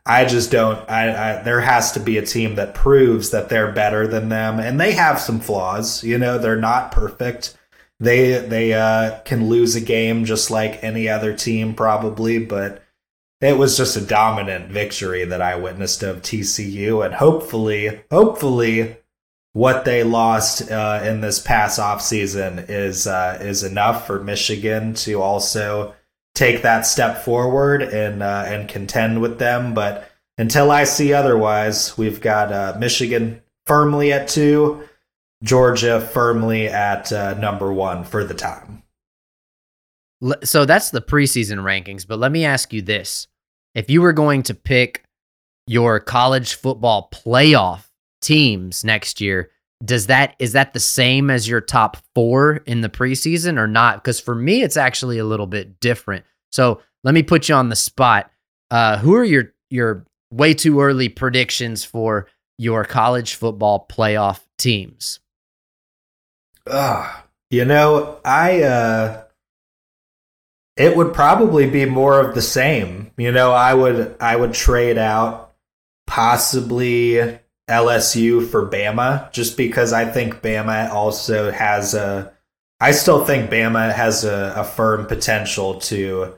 I 0.08 0.24
just 0.24 0.52
don't. 0.52 0.88
I, 0.88 1.40
I 1.40 1.42
there 1.42 1.62
has 1.62 1.90
to 1.92 2.00
be 2.00 2.16
a 2.16 2.24
team 2.24 2.54
that 2.54 2.74
proves 2.74 3.30
that 3.30 3.48
they're 3.48 3.72
better 3.72 4.06
than 4.06 4.28
them, 4.28 4.60
and 4.60 4.78
they 4.78 4.92
have 4.92 5.18
some 5.18 5.40
flaws. 5.40 6.04
You 6.04 6.16
know, 6.16 6.38
they're 6.38 6.54
not 6.54 6.92
perfect. 6.92 7.56
They 7.98 8.38
they 8.38 8.74
uh, 8.74 9.20
can 9.20 9.48
lose 9.48 9.74
a 9.74 9.80
game 9.80 10.24
just 10.24 10.50
like 10.50 10.84
any 10.84 11.08
other 11.08 11.34
team, 11.34 11.74
probably. 11.74 12.38
But 12.38 12.82
it 13.40 13.56
was 13.56 13.76
just 13.76 13.96
a 13.96 14.00
dominant 14.00 14.70
victory 14.70 15.24
that 15.24 15.42
I 15.42 15.56
witnessed 15.56 16.02
of 16.02 16.22
TCU, 16.22 17.04
and 17.04 17.14
hopefully, 17.14 18.02
hopefully, 18.10 18.96
what 19.52 19.86
they 19.86 20.04
lost 20.04 20.70
uh, 20.70 21.00
in 21.04 21.22
this 21.22 21.38
past 21.38 21.78
off 21.78 22.02
season 22.02 22.66
is 22.68 23.06
uh, 23.06 23.38
is 23.40 23.62
enough 23.62 24.06
for 24.06 24.22
Michigan 24.22 24.92
to 24.94 25.22
also 25.22 25.94
take 26.34 26.62
that 26.62 26.86
step 26.86 27.24
forward 27.24 27.82
and 27.82 28.22
uh, 28.22 28.44
and 28.46 28.68
contend 28.68 29.22
with 29.22 29.38
them. 29.38 29.72
But 29.72 30.10
until 30.38 30.70
I 30.70 30.84
see 30.84 31.14
otherwise, 31.14 31.96
we've 31.96 32.20
got 32.20 32.52
uh, 32.52 32.76
Michigan 32.78 33.42
firmly 33.64 34.12
at 34.12 34.28
two, 34.28 34.86
Georgia 35.42 36.00
firmly 36.00 36.68
at 36.68 37.12
uh, 37.12 37.34
number 37.34 37.72
one 37.72 38.04
for 38.04 38.24
the 38.24 38.34
time. 38.34 38.82
So 40.44 40.64
that's 40.64 40.90
the 40.90 41.02
preseason 41.02 41.58
rankings. 41.58 42.06
But 42.06 42.18
let 42.18 42.32
me 42.32 42.44
ask 42.44 42.72
you 42.72 42.82
this: 42.82 43.28
If 43.74 43.90
you 43.90 44.00
were 44.00 44.14
going 44.14 44.42
to 44.44 44.54
pick 44.54 45.04
your 45.66 46.00
college 46.00 46.54
football 46.54 47.10
playoff 47.12 47.84
teams 48.22 48.84
next 48.84 49.20
year, 49.20 49.50
does 49.84 50.06
that 50.06 50.34
is 50.38 50.52
that 50.52 50.72
the 50.72 50.80
same 50.80 51.30
as 51.30 51.48
your 51.48 51.60
top 51.60 51.98
four 52.14 52.56
in 52.66 52.80
the 52.80 52.88
preseason 52.88 53.58
or 53.58 53.66
not? 53.66 54.02
Because 54.02 54.18
for 54.18 54.34
me, 54.34 54.62
it's 54.62 54.76
actually 54.76 55.18
a 55.18 55.24
little 55.24 55.46
bit 55.46 55.80
different. 55.80 56.24
So 56.50 56.80
let 57.04 57.14
me 57.14 57.22
put 57.22 57.48
you 57.48 57.54
on 57.54 57.68
the 57.68 57.76
spot. 57.76 58.30
Uh, 58.70 58.96
who 58.98 59.14
are 59.14 59.24
your 59.24 59.52
your 59.68 60.06
way 60.32 60.54
too 60.54 60.80
early 60.80 61.08
predictions 61.08 61.84
for 61.84 62.26
your 62.58 62.84
college 62.84 63.34
football 63.34 63.86
playoff 63.90 64.40
teams? 64.58 65.20
Ugh. 66.66 67.22
You 67.50 67.64
know, 67.64 68.20
I 68.24 68.62
uh 68.62 69.22
it 70.76 70.96
would 70.96 71.14
probably 71.14 71.68
be 71.68 71.86
more 71.86 72.20
of 72.20 72.34
the 72.34 72.42
same. 72.42 73.10
You 73.16 73.32
know, 73.32 73.52
I 73.52 73.72
would 73.72 74.16
I 74.20 74.36
would 74.36 74.52
trade 74.52 74.98
out 74.98 75.54
possibly 76.06 77.38
LSU 77.68 78.46
for 78.48 78.68
Bama 78.68 79.32
just 79.32 79.56
because 79.56 79.92
I 79.92 80.04
think 80.04 80.42
Bama 80.42 80.90
also 80.90 81.50
has 81.50 81.94
a 81.94 82.32
I 82.78 82.92
still 82.92 83.24
think 83.24 83.50
Bama 83.50 83.92
has 83.92 84.24
a, 84.24 84.54
a 84.56 84.64
firm 84.64 85.06
potential 85.06 85.80
to 85.80 86.34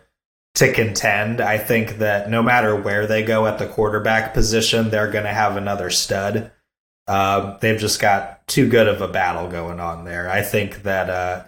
to 0.55 0.73
contend. 0.73 1.41
I 1.41 1.59
think 1.59 1.99
that 1.99 2.31
no 2.31 2.43
matter 2.43 2.75
where 2.75 3.07
they 3.07 3.23
go 3.23 3.47
at 3.47 3.59
the 3.59 3.67
quarterback 3.67 4.35
position, 4.35 4.91
they're 4.91 5.11
going 5.11 5.25
to 5.25 5.33
have 5.33 5.57
another 5.57 5.91
stud. 5.91 6.51
Um, 7.09 7.57
they've 7.61 7.81
just 7.81 8.01
got 8.01 8.47
too 8.47 8.69
good 8.69 8.87
of 8.87 9.01
a 9.01 9.09
battle 9.09 9.49
going 9.49 9.81
on 9.81 10.05
there. 10.05 10.31
I 10.31 10.43
think 10.43 10.83
that 10.83 11.09
uh, 11.09 11.45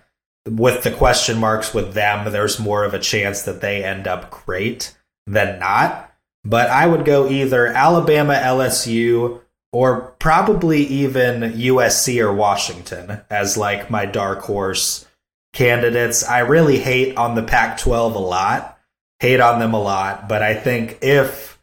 with 0.48 0.82
the 0.82 0.90
question 0.90 1.38
marks 1.38 1.74
with 1.74 1.92
them, 1.92 2.32
there's 2.32 2.58
more 2.58 2.84
of 2.84 2.94
a 2.94 2.98
chance 2.98 3.42
that 3.42 3.61
they 3.61 3.84
end 3.84 4.08
up 4.08 4.30
great 4.30 4.96
than 5.26 5.58
not. 5.58 6.12
But 6.44 6.70
I 6.70 6.86
would 6.86 7.04
go 7.04 7.28
either 7.28 7.66
Alabama, 7.66 8.34
LSU, 8.34 9.42
or 9.72 10.14
probably 10.18 10.82
even 10.84 11.42
USC 11.42 12.20
or 12.22 12.32
Washington 12.32 13.20
as 13.28 13.56
like 13.56 13.90
my 13.90 14.06
dark 14.06 14.40
horse 14.40 15.06
candidates. 15.52 16.24
I 16.24 16.40
really 16.40 16.78
hate 16.78 17.16
on 17.16 17.34
the 17.34 17.42
Pac 17.42 17.78
12 17.78 18.14
a 18.14 18.18
lot. 18.18 18.78
hate 19.20 19.40
on 19.40 19.61
them 19.61 19.74
a 19.74 19.80
lot, 19.80 20.28
but 20.28 20.42
I 20.42 20.54
think 20.54 20.98
if 21.02 21.59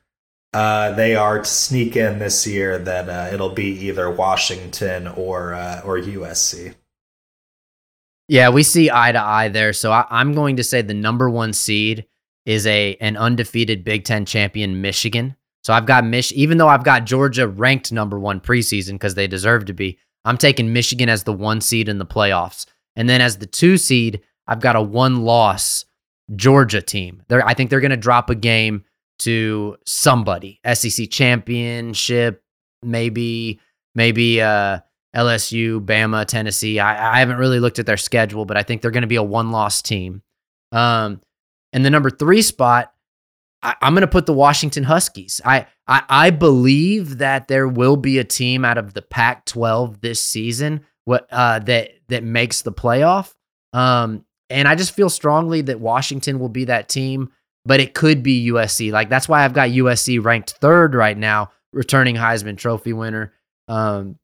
uh, 0.54 0.91
they 0.93 1.16
are 1.16 1.39
to 1.39 1.45
sneak 1.45 1.95
in 1.95 2.20
this 2.20 2.48
year, 2.48 2.78
then 2.78 3.10
uh, 3.10 3.30
it'll 3.34 3.54
be 3.54 3.68
either 3.88 4.10
Washington 4.10 5.08
or 5.08 5.54
uh, 5.54 5.82
or 5.84 6.00
USC. 6.00 6.74
Yeah, 8.28 8.50
we 8.50 8.64
see 8.64 8.89
eye 8.91 9.12
to 9.12 9.22
eye 9.22 9.50
there. 9.50 9.74
So 9.74 9.91
I, 9.91 10.06
I'm 10.10 10.34
going 10.34 10.58
to 10.58 10.64
say 10.64 10.82
the 10.82 10.93
number 10.93 11.30
one 11.30 11.54
seed 11.54 12.06
is 12.45 12.66
a 12.68 12.95
an 13.02 13.18
undefeated 13.18 13.84
Big 13.84 14.04
Ten 14.04 14.26
champion, 14.26 14.82
Michigan. 14.82 15.36
So 15.64 15.74
I've 15.74 15.86
got 15.86 16.06
Mich, 16.06 16.32
even 16.32 16.58
though 16.58 16.70
I've 16.70 16.84
got 16.84 17.06
Georgia 17.06 17.48
ranked 17.48 17.91
number 17.91 18.18
one 18.18 18.39
preseason 18.39 18.93
because 18.93 19.16
they 19.16 19.28
deserve 19.28 19.66
to 19.66 19.74
be. 19.74 20.00
I'm 20.24 20.38
taking 20.38 20.74
Michigan 20.74 21.10
as 21.10 21.24
the 21.24 21.34
one 21.34 21.62
seed 21.62 21.89
in 21.89 22.00
the 22.00 22.06
playoffs, 22.06 22.66
and 22.95 23.10
then 23.10 23.22
as 23.22 23.38
the 23.38 23.45
two 23.45 23.78
seed, 23.78 24.22
I've 24.48 24.62
got 24.62 24.76
a 24.76 24.82
one 24.82 25.24
loss 25.24 25.86
Georgia 26.36 26.82
team. 26.82 27.24
They're, 27.28 27.45
I 27.45 27.54
think 27.54 27.70
they're 27.70 27.80
going 27.80 27.91
to 27.91 27.98
drop 27.98 28.30
a 28.30 28.36
game 28.36 28.84
to 29.20 29.78
somebody, 29.86 30.59
SEC 30.74 31.09
championship, 31.09 32.43
maybe, 32.84 33.59
maybe 33.95 34.41
uh, 34.41 34.80
LSU, 35.15 35.84
Bama, 35.84 36.26
Tennessee. 36.26 36.80
I, 36.80 37.15
I 37.15 37.20
haven't 37.20 37.38
really 37.38 37.59
looked 37.59 37.80
at 37.80 37.86
their 37.86 37.97
schedule, 37.97 38.45
but 38.45 38.57
I 38.57 38.63
think 38.63 38.82
they're 38.82 38.91
going 38.91 39.01
to 39.01 39.07
be 39.07 39.15
a 39.15 39.24
one 39.24 39.51
loss 39.51 39.82
team. 39.82 40.22
Um, 40.72 41.22
and 41.74 41.84
the 41.84 41.89
number 41.89 42.09
three 42.09 42.41
spot, 42.41 42.93
I, 43.61 43.76
am 43.82 43.93
going 43.93 44.01
to 44.01 44.07
put 44.07 44.26
the 44.26 44.34
Washington 44.34 44.84
Huskies. 44.84 45.41
I, 45.43 45.68
I 45.88 46.03
I 46.07 46.30
believe 46.30 47.18
that 47.18 47.47
there 47.47 47.68
will 47.68 47.97
be 47.97 48.20
a 48.20 48.24
team 48.24 48.63
out 48.63 48.78
of 48.78 48.93
the 48.93 49.01
Pac-12 49.01 50.01
this 50.01 50.24
season 50.24 50.86
what 51.07 51.26
uh, 51.32 51.59
that 51.59 51.91
that 52.09 52.24
makes 52.24 52.61
the 52.61 52.72
playoff. 52.72 53.34
Um, 53.74 54.26
and 54.49 54.68
I 54.68 54.76
just 54.76 54.93
feel 54.93 55.09
strongly 55.09 55.61
that 55.61 55.80
Washington 55.80 56.38
will 56.38 56.49
be 56.49 56.65
that 56.65 56.89
team, 56.89 57.32
but 57.68 57.82
it 57.82 57.93
could 57.93 58.24
be 58.24 58.49
USC. 58.49 58.91
Like 58.93 59.09
that's 59.09 59.28
why 59.28 59.43
I've 59.43 59.53
got 59.53 59.70
USC 59.70 60.24
ranked 60.24 60.51
third 60.51 60.95
right 60.95 61.18
now, 61.18 61.51
returning 61.74 62.15
Heisman 62.15 62.57
Trophy 62.57 62.93
winner. 62.93 63.34
Um, 63.68 64.18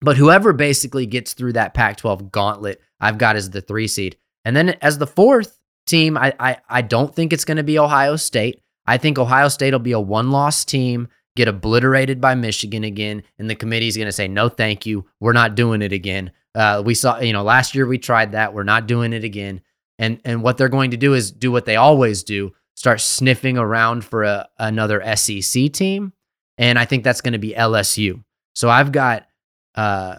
but 0.00 0.16
whoever 0.16 0.52
basically 0.52 1.06
gets 1.06 1.32
through 1.34 1.52
that 1.52 1.72
Pac 1.72 1.98
12 1.98 2.32
gauntlet, 2.32 2.80
I've 3.00 3.16
got 3.16 3.36
as 3.36 3.50
the 3.50 3.60
three 3.60 3.86
seed. 3.86 4.16
And 4.44 4.56
then 4.56 4.70
as 4.82 4.98
the 4.98 5.06
fourth 5.06 5.56
team, 5.86 6.18
I, 6.18 6.34
I, 6.40 6.56
I 6.68 6.82
don't 6.82 7.14
think 7.14 7.32
it's 7.32 7.44
going 7.44 7.58
to 7.58 7.62
be 7.62 7.78
Ohio 7.78 8.16
State. 8.16 8.60
I 8.86 8.98
think 8.98 9.18
Ohio 9.18 9.48
State 9.48 9.72
will 9.72 9.78
be 9.78 9.92
a 9.92 10.00
one 10.00 10.32
loss 10.32 10.64
team, 10.64 11.08
get 11.36 11.46
obliterated 11.46 12.20
by 12.20 12.34
Michigan 12.34 12.82
again, 12.82 13.22
and 13.38 13.48
the 13.48 13.54
committee 13.54 13.86
is 13.86 13.96
going 13.96 14.06
to 14.06 14.12
say, 14.12 14.26
no, 14.26 14.48
thank 14.48 14.84
you. 14.84 15.06
We're 15.20 15.32
not 15.32 15.54
doing 15.54 15.80
it 15.80 15.92
again. 15.92 16.32
Uh, 16.56 16.82
we 16.84 16.94
saw, 16.94 17.20
you 17.20 17.32
know, 17.32 17.44
last 17.44 17.76
year 17.76 17.86
we 17.86 17.98
tried 17.98 18.32
that. 18.32 18.52
We're 18.52 18.64
not 18.64 18.88
doing 18.88 19.12
it 19.12 19.22
again. 19.22 19.60
And 20.00 20.18
and 20.24 20.42
what 20.42 20.56
they're 20.56 20.70
going 20.70 20.92
to 20.92 20.96
do 20.96 21.12
is 21.12 21.30
do 21.30 21.52
what 21.52 21.66
they 21.66 21.76
always 21.76 22.24
do: 22.24 22.54
start 22.74 23.00
sniffing 23.00 23.58
around 23.58 24.04
for 24.04 24.24
a, 24.24 24.48
another 24.58 25.02
SEC 25.16 25.72
team. 25.72 26.12
And 26.58 26.78
I 26.78 26.84
think 26.84 27.04
that's 27.04 27.20
going 27.20 27.32
to 27.32 27.38
be 27.38 27.52
LSU. 27.52 28.22
So 28.54 28.68
I've 28.68 28.92
got 28.92 29.26
uh, 29.74 30.16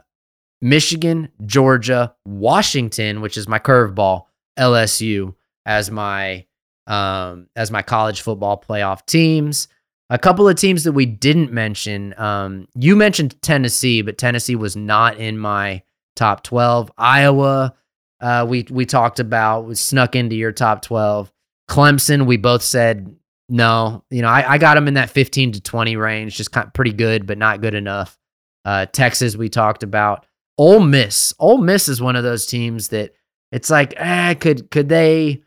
Michigan, 0.62 1.30
Georgia, 1.46 2.16
Washington, 2.26 3.22
which 3.22 3.38
is 3.38 3.48
my 3.48 3.60
curveball, 3.60 4.26
LSU 4.58 5.36
as 5.66 5.92
my 5.92 6.46
um, 6.88 7.48
as 7.56 7.72
my 7.72 7.82
college 7.82 8.22
football 8.22 8.62
playoff 8.62 9.06
teams. 9.06 9.68
A 10.10 10.18
couple 10.18 10.48
of 10.48 10.56
teams 10.58 10.84
that 10.84 10.92
we 10.92 11.06
didn't 11.06 11.54
mention. 11.54 12.14
Um, 12.20 12.68
you 12.76 12.96
mentioned 12.96 13.42
Tennessee, 13.42 14.02
but 14.02 14.18
Tennessee 14.18 14.56
was 14.56 14.76
not 14.76 15.18
in 15.18 15.38
my 15.38 15.84
top 16.16 16.44
12. 16.44 16.92
Iowa, 16.98 17.76
uh, 18.20 18.46
we 18.48 18.66
we 18.70 18.86
talked 18.86 19.20
about 19.20 19.66
was 19.66 19.80
snuck 19.80 20.16
into 20.16 20.36
your 20.36 20.52
top 20.52 20.82
12. 20.82 21.32
Clemson, 21.72 22.26
we 22.26 22.36
both 22.36 22.62
said 22.62 23.16
no. 23.48 24.04
You 24.10 24.22
know, 24.22 24.28
I, 24.28 24.54
I 24.54 24.58
got 24.58 24.76
them 24.76 24.90
in 24.90 24.96
that 24.96 25.10
15 25.10 25.54
to 25.54 25.62
20 25.62 25.96
range, 25.96 26.36
just 26.36 26.52
kind 26.52 26.68
of 26.68 26.74
pretty 26.74 26.92
good, 26.92 27.26
but 27.26 27.38
not 27.38 27.62
good 27.62 27.74
enough. 27.74 28.20
Uh, 28.66 28.86
Texas, 28.88 29.38
we 29.38 29.48
talked 29.48 29.82
about. 29.82 30.26
Ole 30.58 30.82
Miss, 30.82 31.34
Ole 31.40 31.58
Miss 31.60 31.88
is 31.88 32.02
one 32.02 32.18
of 32.18 32.24
those 32.24 32.46
teams 32.46 32.90
that 32.90 33.14
it's 33.54 33.70
like, 33.70 33.94
eh, 33.96 34.34
could 34.34 34.70
could 34.70 34.90
they 34.90 35.42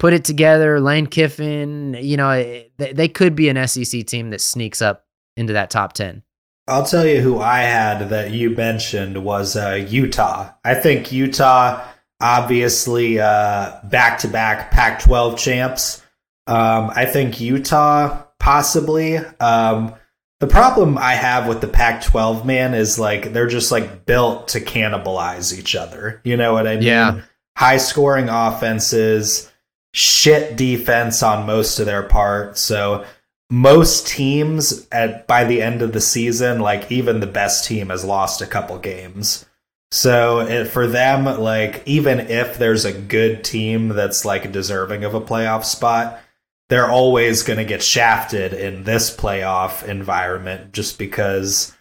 put 0.00 0.12
it 0.12 0.24
together? 0.24 0.80
Lane 0.80 1.06
Kiffin, 1.06 1.96
you 2.00 2.16
know, 2.16 2.30
eh, 2.30 2.64
they, 2.76 2.92
they 2.92 3.08
could 3.08 3.36
be 3.36 3.48
an 3.48 3.68
SEC 3.68 4.04
team 4.06 4.30
that 4.30 4.40
sneaks 4.40 4.82
up 4.82 5.06
into 5.36 5.52
that 5.52 5.70
top 5.70 5.92
10. 5.92 6.22
I'll 6.66 6.84
tell 6.84 7.06
you 7.06 7.20
who 7.20 7.38
I 7.38 7.60
had 7.60 8.10
that 8.10 8.32
you 8.32 8.50
mentioned 8.50 9.24
was 9.24 9.56
uh, 9.56 9.86
Utah. 9.88 10.50
I 10.64 10.74
think 10.74 11.10
Utah, 11.12 11.84
obviously, 12.20 13.16
back 13.16 14.18
to 14.20 14.28
back 14.28 14.70
Pac 14.70 15.00
12 15.00 15.38
champs. 15.38 16.02
Um, 16.46 16.90
I 16.94 17.04
think 17.04 17.40
Utah, 17.40 18.24
possibly. 18.38 19.18
Um, 19.18 19.94
the 20.40 20.46
problem 20.46 20.96
I 20.96 21.12
have 21.12 21.46
with 21.46 21.60
the 21.60 21.68
Pac 21.68 22.02
12, 22.02 22.46
man, 22.46 22.74
is 22.74 22.98
like 22.98 23.32
they're 23.32 23.46
just 23.46 23.70
like 23.70 24.06
built 24.06 24.48
to 24.48 24.60
cannibalize 24.60 25.56
each 25.56 25.76
other. 25.76 26.20
You 26.24 26.36
know 26.36 26.54
what 26.54 26.66
I 26.66 26.74
mean? 26.74 26.82
Yeah. 26.82 27.20
High 27.56 27.76
scoring 27.76 28.28
offenses, 28.30 29.50
shit 29.92 30.56
defense 30.56 31.22
on 31.22 31.46
most 31.46 31.78
of 31.78 31.86
their 31.86 32.02
part. 32.02 32.56
So 32.56 33.04
most 33.50 34.06
teams 34.06 34.88
at 34.90 35.26
by 35.26 35.44
the 35.44 35.60
end 35.60 35.82
of 35.82 35.92
the 35.92 36.00
season, 36.00 36.60
like 36.60 36.90
even 36.90 37.20
the 37.20 37.26
best 37.26 37.66
team 37.66 37.90
has 37.90 38.04
lost 38.04 38.40
a 38.40 38.46
couple 38.46 38.78
games. 38.78 39.44
So 39.92 40.40
it, 40.40 40.68
for 40.68 40.86
them, 40.86 41.24
like 41.24 41.82
even 41.86 42.20
if 42.20 42.58
there's 42.58 42.84
a 42.84 42.92
good 42.92 43.42
team 43.42 43.88
that's 43.88 44.24
like 44.24 44.52
deserving 44.52 45.04
of 45.04 45.14
a 45.14 45.20
playoff 45.20 45.64
spot, 45.64 46.20
they're 46.68 46.88
always 46.90 47.42
going 47.42 47.58
to 47.58 47.64
get 47.64 47.82
shafted 47.82 48.52
in 48.52 48.84
this 48.84 49.14
playoff 49.14 49.86
environment 49.86 50.72
just 50.72 50.98
because. 50.98 51.76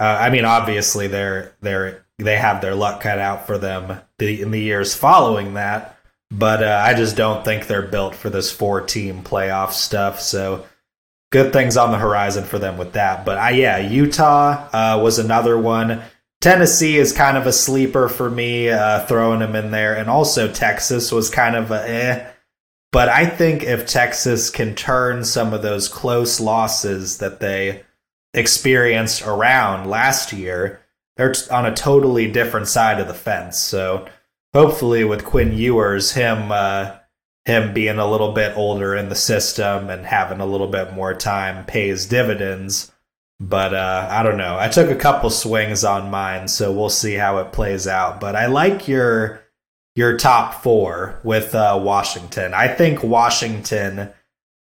Uh, 0.00 0.18
I 0.20 0.30
mean, 0.30 0.44
obviously 0.44 1.06
they're 1.06 1.54
they're 1.60 2.04
they 2.18 2.36
have 2.36 2.60
their 2.60 2.74
luck 2.74 3.00
cut 3.00 3.18
out 3.18 3.46
for 3.46 3.58
them 3.58 4.00
in 4.18 4.50
the 4.50 4.60
years 4.60 4.94
following 4.94 5.54
that, 5.54 5.96
but 6.32 6.62
uh, 6.62 6.82
I 6.84 6.94
just 6.94 7.16
don't 7.16 7.44
think 7.44 7.66
they're 7.66 7.82
built 7.82 8.14
for 8.16 8.28
this 8.28 8.50
four 8.50 8.80
team 8.80 9.22
playoff 9.22 9.70
stuff. 9.70 10.20
So 10.20 10.66
good 11.30 11.52
things 11.52 11.76
on 11.76 11.92
the 11.92 11.98
horizon 11.98 12.44
for 12.44 12.58
them 12.58 12.76
with 12.76 12.92
that. 12.92 13.24
But 13.24 13.38
I, 13.38 13.50
yeah, 13.50 13.78
Utah 13.78 14.68
uh, 14.72 15.00
was 15.02 15.18
another 15.18 15.58
one. 15.58 16.02
Tennessee 16.44 16.98
is 16.98 17.14
kind 17.14 17.38
of 17.38 17.46
a 17.46 17.54
sleeper 17.54 18.06
for 18.06 18.28
me, 18.28 18.68
uh, 18.68 19.06
throwing 19.06 19.38
them 19.40 19.56
in 19.56 19.70
there, 19.70 19.96
and 19.96 20.10
also 20.10 20.46
Texas 20.46 21.10
was 21.10 21.30
kind 21.30 21.56
of 21.56 21.70
a 21.70 21.88
eh. 21.88 22.30
But 22.92 23.08
I 23.08 23.24
think 23.24 23.62
if 23.62 23.86
Texas 23.86 24.50
can 24.50 24.74
turn 24.74 25.24
some 25.24 25.54
of 25.54 25.62
those 25.62 25.88
close 25.88 26.40
losses 26.40 27.16
that 27.16 27.40
they 27.40 27.84
experienced 28.34 29.26
around 29.26 29.88
last 29.88 30.34
year, 30.34 30.82
they're 31.16 31.34
on 31.50 31.64
a 31.64 31.74
totally 31.74 32.30
different 32.30 32.68
side 32.68 33.00
of 33.00 33.08
the 33.08 33.14
fence. 33.14 33.58
So 33.58 34.06
hopefully, 34.52 35.02
with 35.02 35.24
Quinn 35.24 35.56
Ewers, 35.56 36.12
him 36.12 36.52
uh, 36.52 36.96
him 37.46 37.72
being 37.72 37.96
a 37.96 38.10
little 38.10 38.32
bit 38.32 38.54
older 38.54 38.94
in 38.94 39.08
the 39.08 39.14
system 39.14 39.88
and 39.88 40.04
having 40.04 40.40
a 40.40 40.46
little 40.46 40.68
bit 40.68 40.92
more 40.92 41.14
time 41.14 41.64
pays 41.64 42.04
dividends. 42.04 42.92
But 43.40 43.74
uh, 43.74 44.08
I 44.10 44.22
don't 44.22 44.38
know. 44.38 44.56
I 44.58 44.68
took 44.68 44.90
a 44.90 44.96
couple 44.96 45.28
swings 45.28 45.84
on 45.84 46.10
mine, 46.10 46.48
so 46.48 46.72
we'll 46.72 46.88
see 46.88 47.14
how 47.14 47.38
it 47.38 47.52
plays 47.52 47.86
out. 47.86 48.20
But 48.20 48.36
I 48.36 48.46
like 48.46 48.86
your 48.88 49.42
your 49.96 50.16
top 50.16 50.62
four 50.62 51.20
with 51.24 51.54
uh, 51.54 51.78
Washington. 51.82 52.54
I 52.54 52.68
think 52.68 53.02
Washington 53.02 54.10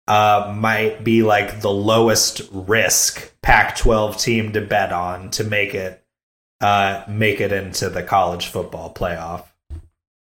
uh, 0.07 0.53
might 0.55 1.03
be 1.03 1.23
like 1.23 1.61
the 1.61 1.71
lowest 1.71 2.41
risk 2.51 3.31
Pac-12 3.41 4.19
team 4.19 4.53
to 4.53 4.61
bet 4.61 4.91
on 4.91 5.31
to 5.31 5.43
make 5.43 5.73
it 5.73 6.03
uh, 6.59 7.03
make 7.07 7.41
it 7.41 7.51
into 7.51 7.89
the 7.89 8.03
college 8.03 8.47
football 8.47 8.93
playoff 8.93 9.45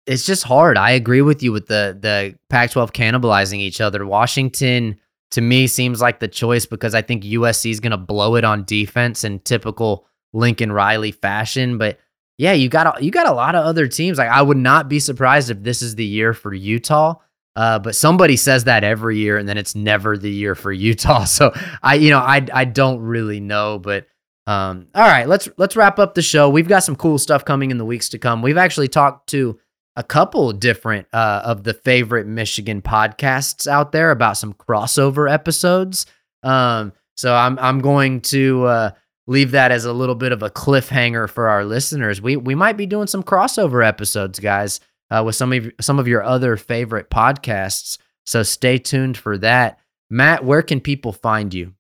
it's 0.08 0.26
just 0.26 0.44
hard. 0.44 0.78
I 0.78 0.92
agree 0.92 1.22
with 1.22 1.44
you 1.44 1.52
with 1.52 1.68
the 1.68 1.98
the 2.00 2.36
Pac-12 2.50 2.92
cannibalizing 2.92 3.60
each 3.60 3.82
other. 3.82 4.06
Washington 4.06 5.00
to 5.32 5.42
me 5.42 5.68
seems 5.68 6.02
like 6.02 6.20
the 6.20 6.28
choice 6.28 6.66
because 6.66 6.94
I 6.94 7.02
think 7.02 7.24
USC 7.24 7.72
is 7.72 7.80
going 7.80 7.92
to 7.92 7.98
blow 7.98 8.36
it 8.36 8.44
on 8.44 8.64
defense 8.66 9.24
in 9.24 9.40
typical 9.40 10.08
Lincoln 10.34 10.72
Riley 10.72 11.12
fashion, 11.12 11.78
but 11.78 12.00
yeah, 12.38 12.54
you 12.54 12.70
got 12.70 12.98
a, 13.00 13.04
you 13.04 13.12
got 13.12 13.28
a 13.28 13.34
lot 13.34 13.56
of 13.56 13.66
other 13.66 13.88
teams. 13.88 14.18
Like 14.18 14.30
I 14.30 14.42
would 14.42 14.58
not 14.58 14.90
be 14.90 15.00
surprised 15.00 15.50
if 15.50 15.62
this 15.62 15.82
is 15.82 15.96
the 15.96 16.06
year 16.06 16.34
for 16.34 16.54
Utah. 16.54 17.16
Uh, 17.56 17.80
but 17.80 17.96
somebody 17.96 18.38
says 18.38 18.64
that 18.64 18.84
every 18.84 19.18
year, 19.18 19.38
and 19.38 19.48
then 19.48 19.58
it's 19.58 19.76
never 19.76 20.18
the 20.18 20.32
year 20.32 20.56
for 20.56 20.72
Utah. 20.72 21.26
So 21.26 21.54
I, 21.84 21.96
you 21.96 22.10
know, 22.10 22.20
I 22.20 22.46
I 22.54 22.66
don't 22.66 23.02
really 23.02 23.40
know, 23.40 23.78
but 23.78 24.08
um, 24.48 24.88
all 24.96 25.04
right, 25.08 25.28
let's 25.28 25.50
let's 25.58 25.76
wrap 25.76 26.00
up 26.00 26.16
the 26.16 26.22
show. 26.22 26.50
We've 26.50 26.68
got 26.68 26.80
some 26.80 26.96
cool 26.96 27.18
stuff 27.18 27.46
coming 27.46 27.72
in 27.72 27.78
the 27.78 27.86
weeks 27.86 28.10
to 28.10 28.18
come. 28.18 28.42
We've 28.42 28.58
actually 28.58 28.88
talked 28.88 29.30
to 29.30 29.60
a 29.96 30.04
couple 30.04 30.52
different 30.54 31.08
uh, 31.14 31.42
of 31.44 31.64
the 31.64 31.74
favorite 31.74 32.28
Michigan 32.28 32.82
podcasts 32.82 33.68
out 33.68 33.92
there 33.92 34.12
about 34.12 34.38
some 34.38 34.54
crossover 34.54 35.32
episodes. 35.32 36.06
Um, 36.44 36.94
so 37.16 37.36
I'm 37.36 37.60
I'm 37.60 37.80
going 37.80 38.22
to 38.22 38.66
uh, 38.66 38.92
leave 39.28 39.52
that 39.52 39.72
as 39.72 39.86
a 39.86 39.94
little 39.94 40.16
bit 40.16 40.32
of 40.32 40.44
a 40.44 40.50
cliffhanger 40.50 41.30
for 41.30 41.50
our 41.50 41.66
listeners. 41.66 42.22
We 42.22 42.38
we 42.38 42.56
might 42.56 42.78
be 42.78 42.86
doing 42.86 43.08
some 43.08 43.24
crossover 43.24 43.86
episodes, 43.86 44.40
guys, 44.40 44.80
uh, 45.10 45.24
with 45.26 45.36
some 45.36 45.54
of 45.54 45.72
some 45.80 46.00
of 46.00 46.08
your 46.08 46.24
other 46.24 46.58
favorite 46.58 47.10
podcasts. 47.10 47.98
So 48.26 48.44
stay 48.44 48.78
tuned 48.78 49.18
for 49.18 49.38
that. 49.40 49.80
Matt, 50.10 50.44
where 50.46 50.62
can 50.62 50.80
people 50.80 51.14
find 51.14 51.54
you? 51.54 51.74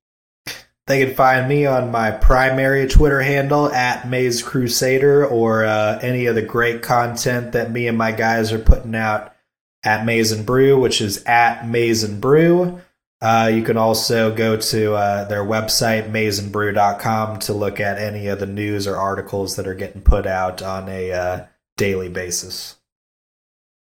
They 0.88 1.05
can 1.05 1.15
find 1.15 1.47
me 1.47 1.65
on 1.65 1.91
my 1.91 2.11
primary 2.11 2.88
Twitter 2.88 3.21
handle 3.21 3.71
at 3.71 4.07
Maize 4.07 4.41
Crusader 4.41 5.25
or 5.25 5.63
uh, 5.63 5.99
any 6.01 6.25
of 6.25 6.36
the 6.36 6.41
great 6.41 6.82
content 6.82 7.51
that 7.51 7.71
me 7.71 7.88
and 7.88 7.97
my 7.97 8.11
guys 8.11 8.51
are 8.51 8.59
putting 8.59 8.95
out 8.95 9.36
at 9.84 10.05
Maize 10.05 10.32
and 10.32 10.45
Brew, 10.45 10.79
which 10.79 10.99
is 11.01 11.23
at 11.25 11.67
Maize 11.67 12.03
and 12.03 12.19
Brew. 12.19 12.82
Uh, 13.21 13.51
you 13.53 13.61
can 13.61 13.77
also 13.77 14.34
go 14.34 14.57
to 14.57 14.95
uh, 14.95 15.25
their 15.25 15.43
website, 15.43 16.11
mazeandbrew.com, 16.11 17.38
to 17.39 17.53
look 17.53 17.79
at 17.79 17.99
any 17.99 18.27
of 18.27 18.39
the 18.39 18.47
news 18.47 18.88
or 18.88 18.97
articles 18.97 19.55
that 19.55 19.67
are 19.67 19.75
getting 19.75 20.01
put 20.01 20.25
out 20.25 20.63
on 20.63 20.89
a 20.89 21.11
uh, 21.11 21.45
daily 21.77 22.09
basis. 22.09 22.77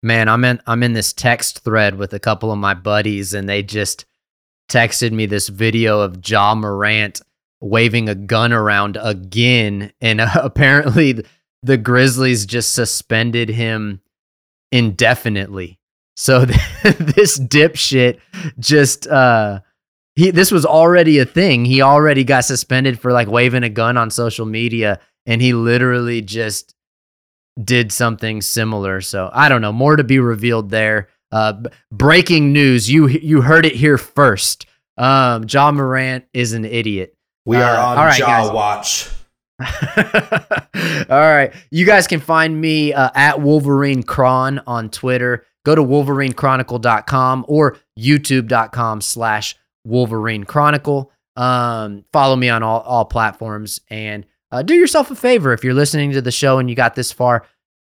Man, 0.03 0.29
I'm 0.29 0.45
in 0.45 0.61
I'm 0.67 0.83
in 0.83 0.93
this 0.93 1.13
text 1.13 1.63
thread 1.63 1.95
with 1.95 2.13
a 2.13 2.19
couple 2.19 2.51
of 2.51 2.59
my 2.59 2.75
buddies, 2.75 3.33
and 3.33 3.49
they 3.49 3.63
just 3.63 4.05
texted 4.70 5.11
me 5.11 5.26
this 5.26 5.49
video 5.49 6.01
of 6.01 6.28
Ja 6.28 6.55
Morant 6.55 7.22
waving 7.61 8.09
a 8.09 8.16
gun 8.16 8.53
around 8.53 8.97
again, 9.01 9.91
and 10.01 10.22
uh, 10.22 10.30
apparently 10.36 11.24
the 11.63 11.78
Grizzlies 11.78 12.45
just 12.45 12.74
suspended 12.74 13.49
him 13.49 14.01
indefinitely. 14.72 15.80
So 16.16 16.45
this 16.45 17.39
dipshit 17.39 18.20
just 18.59 19.07
uh 19.07 19.61
he 20.16 20.32
this 20.32 20.51
was 20.51 20.66
already 20.66 21.20
a 21.20 21.26
thing. 21.26 21.66
He 21.66 21.82
already 21.82 22.24
got 22.24 22.45
suspended 22.45 22.99
for 22.99 23.11
like 23.11 23.28
waving 23.28 23.63
a 23.63 23.70
gun 23.70 23.97
on 23.97 24.09
social 24.09 24.45
media 24.45 24.99
and 25.26 25.41
he 25.41 25.53
literally 25.53 26.22
just 26.22 26.76
did 27.61 27.91
something 27.91 28.41
similar. 28.41 29.01
So 29.01 29.30
I 29.34 29.49
don't 29.49 29.61
know, 29.61 29.74
more 29.74 29.95
to 29.95 30.03
be 30.03 30.20
revealed 30.20 30.70
there. 30.70 31.09
Uh 31.32 31.53
breaking 31.91 32.53
news, 32.53 32.89
you 32.89 33.07
you 33.07 33.41
heard 33.41 33.65
it 33.65 33.73
here 33.76 33.97
first. 33.97 34.65
Um 34.97 35.45
Ja 35.49 35.71
Morant 35.71 36.26
is 36.34 36.53
an 36.53 36.65
idiot. 36.65 37.15
We 37.45 37.57
are 37.57 37.76
Uh, 37.76 37.86
on 37.86 37.97
all 37.97 38.05
right, 38.05 38.17
Jaw 38.19 38.26
guys. 38.26 38.51
Watch. 38.51 39.09
All 41.09 41.19
right. 41.19 41.53
You 41.71 41.86
guys 41.86 42.07
can 42.07 42.19
find 42.19 42.59
me 42.59 42.91
uh, 42.93 43.09
at 43.15 43.41
Wolverine 43.41 44.03
Cron 44.03 44.59
on 44.67 44.89
Twitter. 44.89 45.45
Go 45.65 45.76
to 45.76 45.82
wolverinechronicle.com 45.82 47.45
or 47.47 47.78
youtube.com 47.97 49.01
slash 49.01 49.55
Wolverine 49.86 50.43
Chronicle. 50.43 51.11
Um, 51.36 52.05
follow 52.13 52.36
me 52.36 52.49
on 52.49 52.63
all, 52.63 52.82
all 52.82 53.05
platforms 53.05 53.82
and 53.89 54.26
uh, 54.51 54.61
do 54.61 54.73
yourself 54.73 55.11
a 55.11 55.15
favor 55.15 55.53
if 55.53 55.63
you're 55.63 55.73
listening 55.73 56.11
to 56.11 56.21
the 56.21 56.32
show 56.32 56.59
and 56.59 56.69
you 56.69 56.76
got 56.76 56.95
this 56.95 57.11
far, 57.11 57.45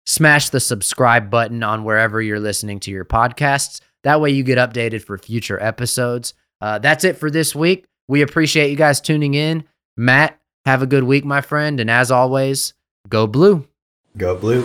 smash 0.08 0.48
the 0.48 0.58
subscribe 0.58 1.30
button 1.30 1.62
on 1.62 1.84
wherever 1.84 2.20
you're 2.22 2.40
listening 2.40 2.80
to 2.80 2.90
your 2.90 3.04
podcasts. 3.04 3.80
That 4.04 4.20
way 4.20 4.30
you 4.30 4.42
get 4.42 4.56
updated 4.56 5.02
for 5.02 5.18
future 5.18 5.62
episodes. 5.62 6.32
Uh, 6.60 6.78
that's 6.78 7.04
it 7.04 7.18
for 7.18 7.30
this 7.30 7.54
week. 7.54 7.86
We 8.08 8.22
appreciate 8.22 8.70
you 8.70 8.76
guys 8.76 9.02
tuning 9.02 9.34
in. 9.34 9.64
Matt, 9.96 10.40
have 10.64 10.80
a 10.82 10.86
good 10.86 11.04
week, 11.04 11.24
my 11.24 11.42
friend. 11.42 11.78
And 11.78 11.90
as 11.90 12.10
always, 12.10 12.72
go 13.08 13.26
blue. 13.26 13.68
Go 14.16 14.34
Blue. 14.34 14.64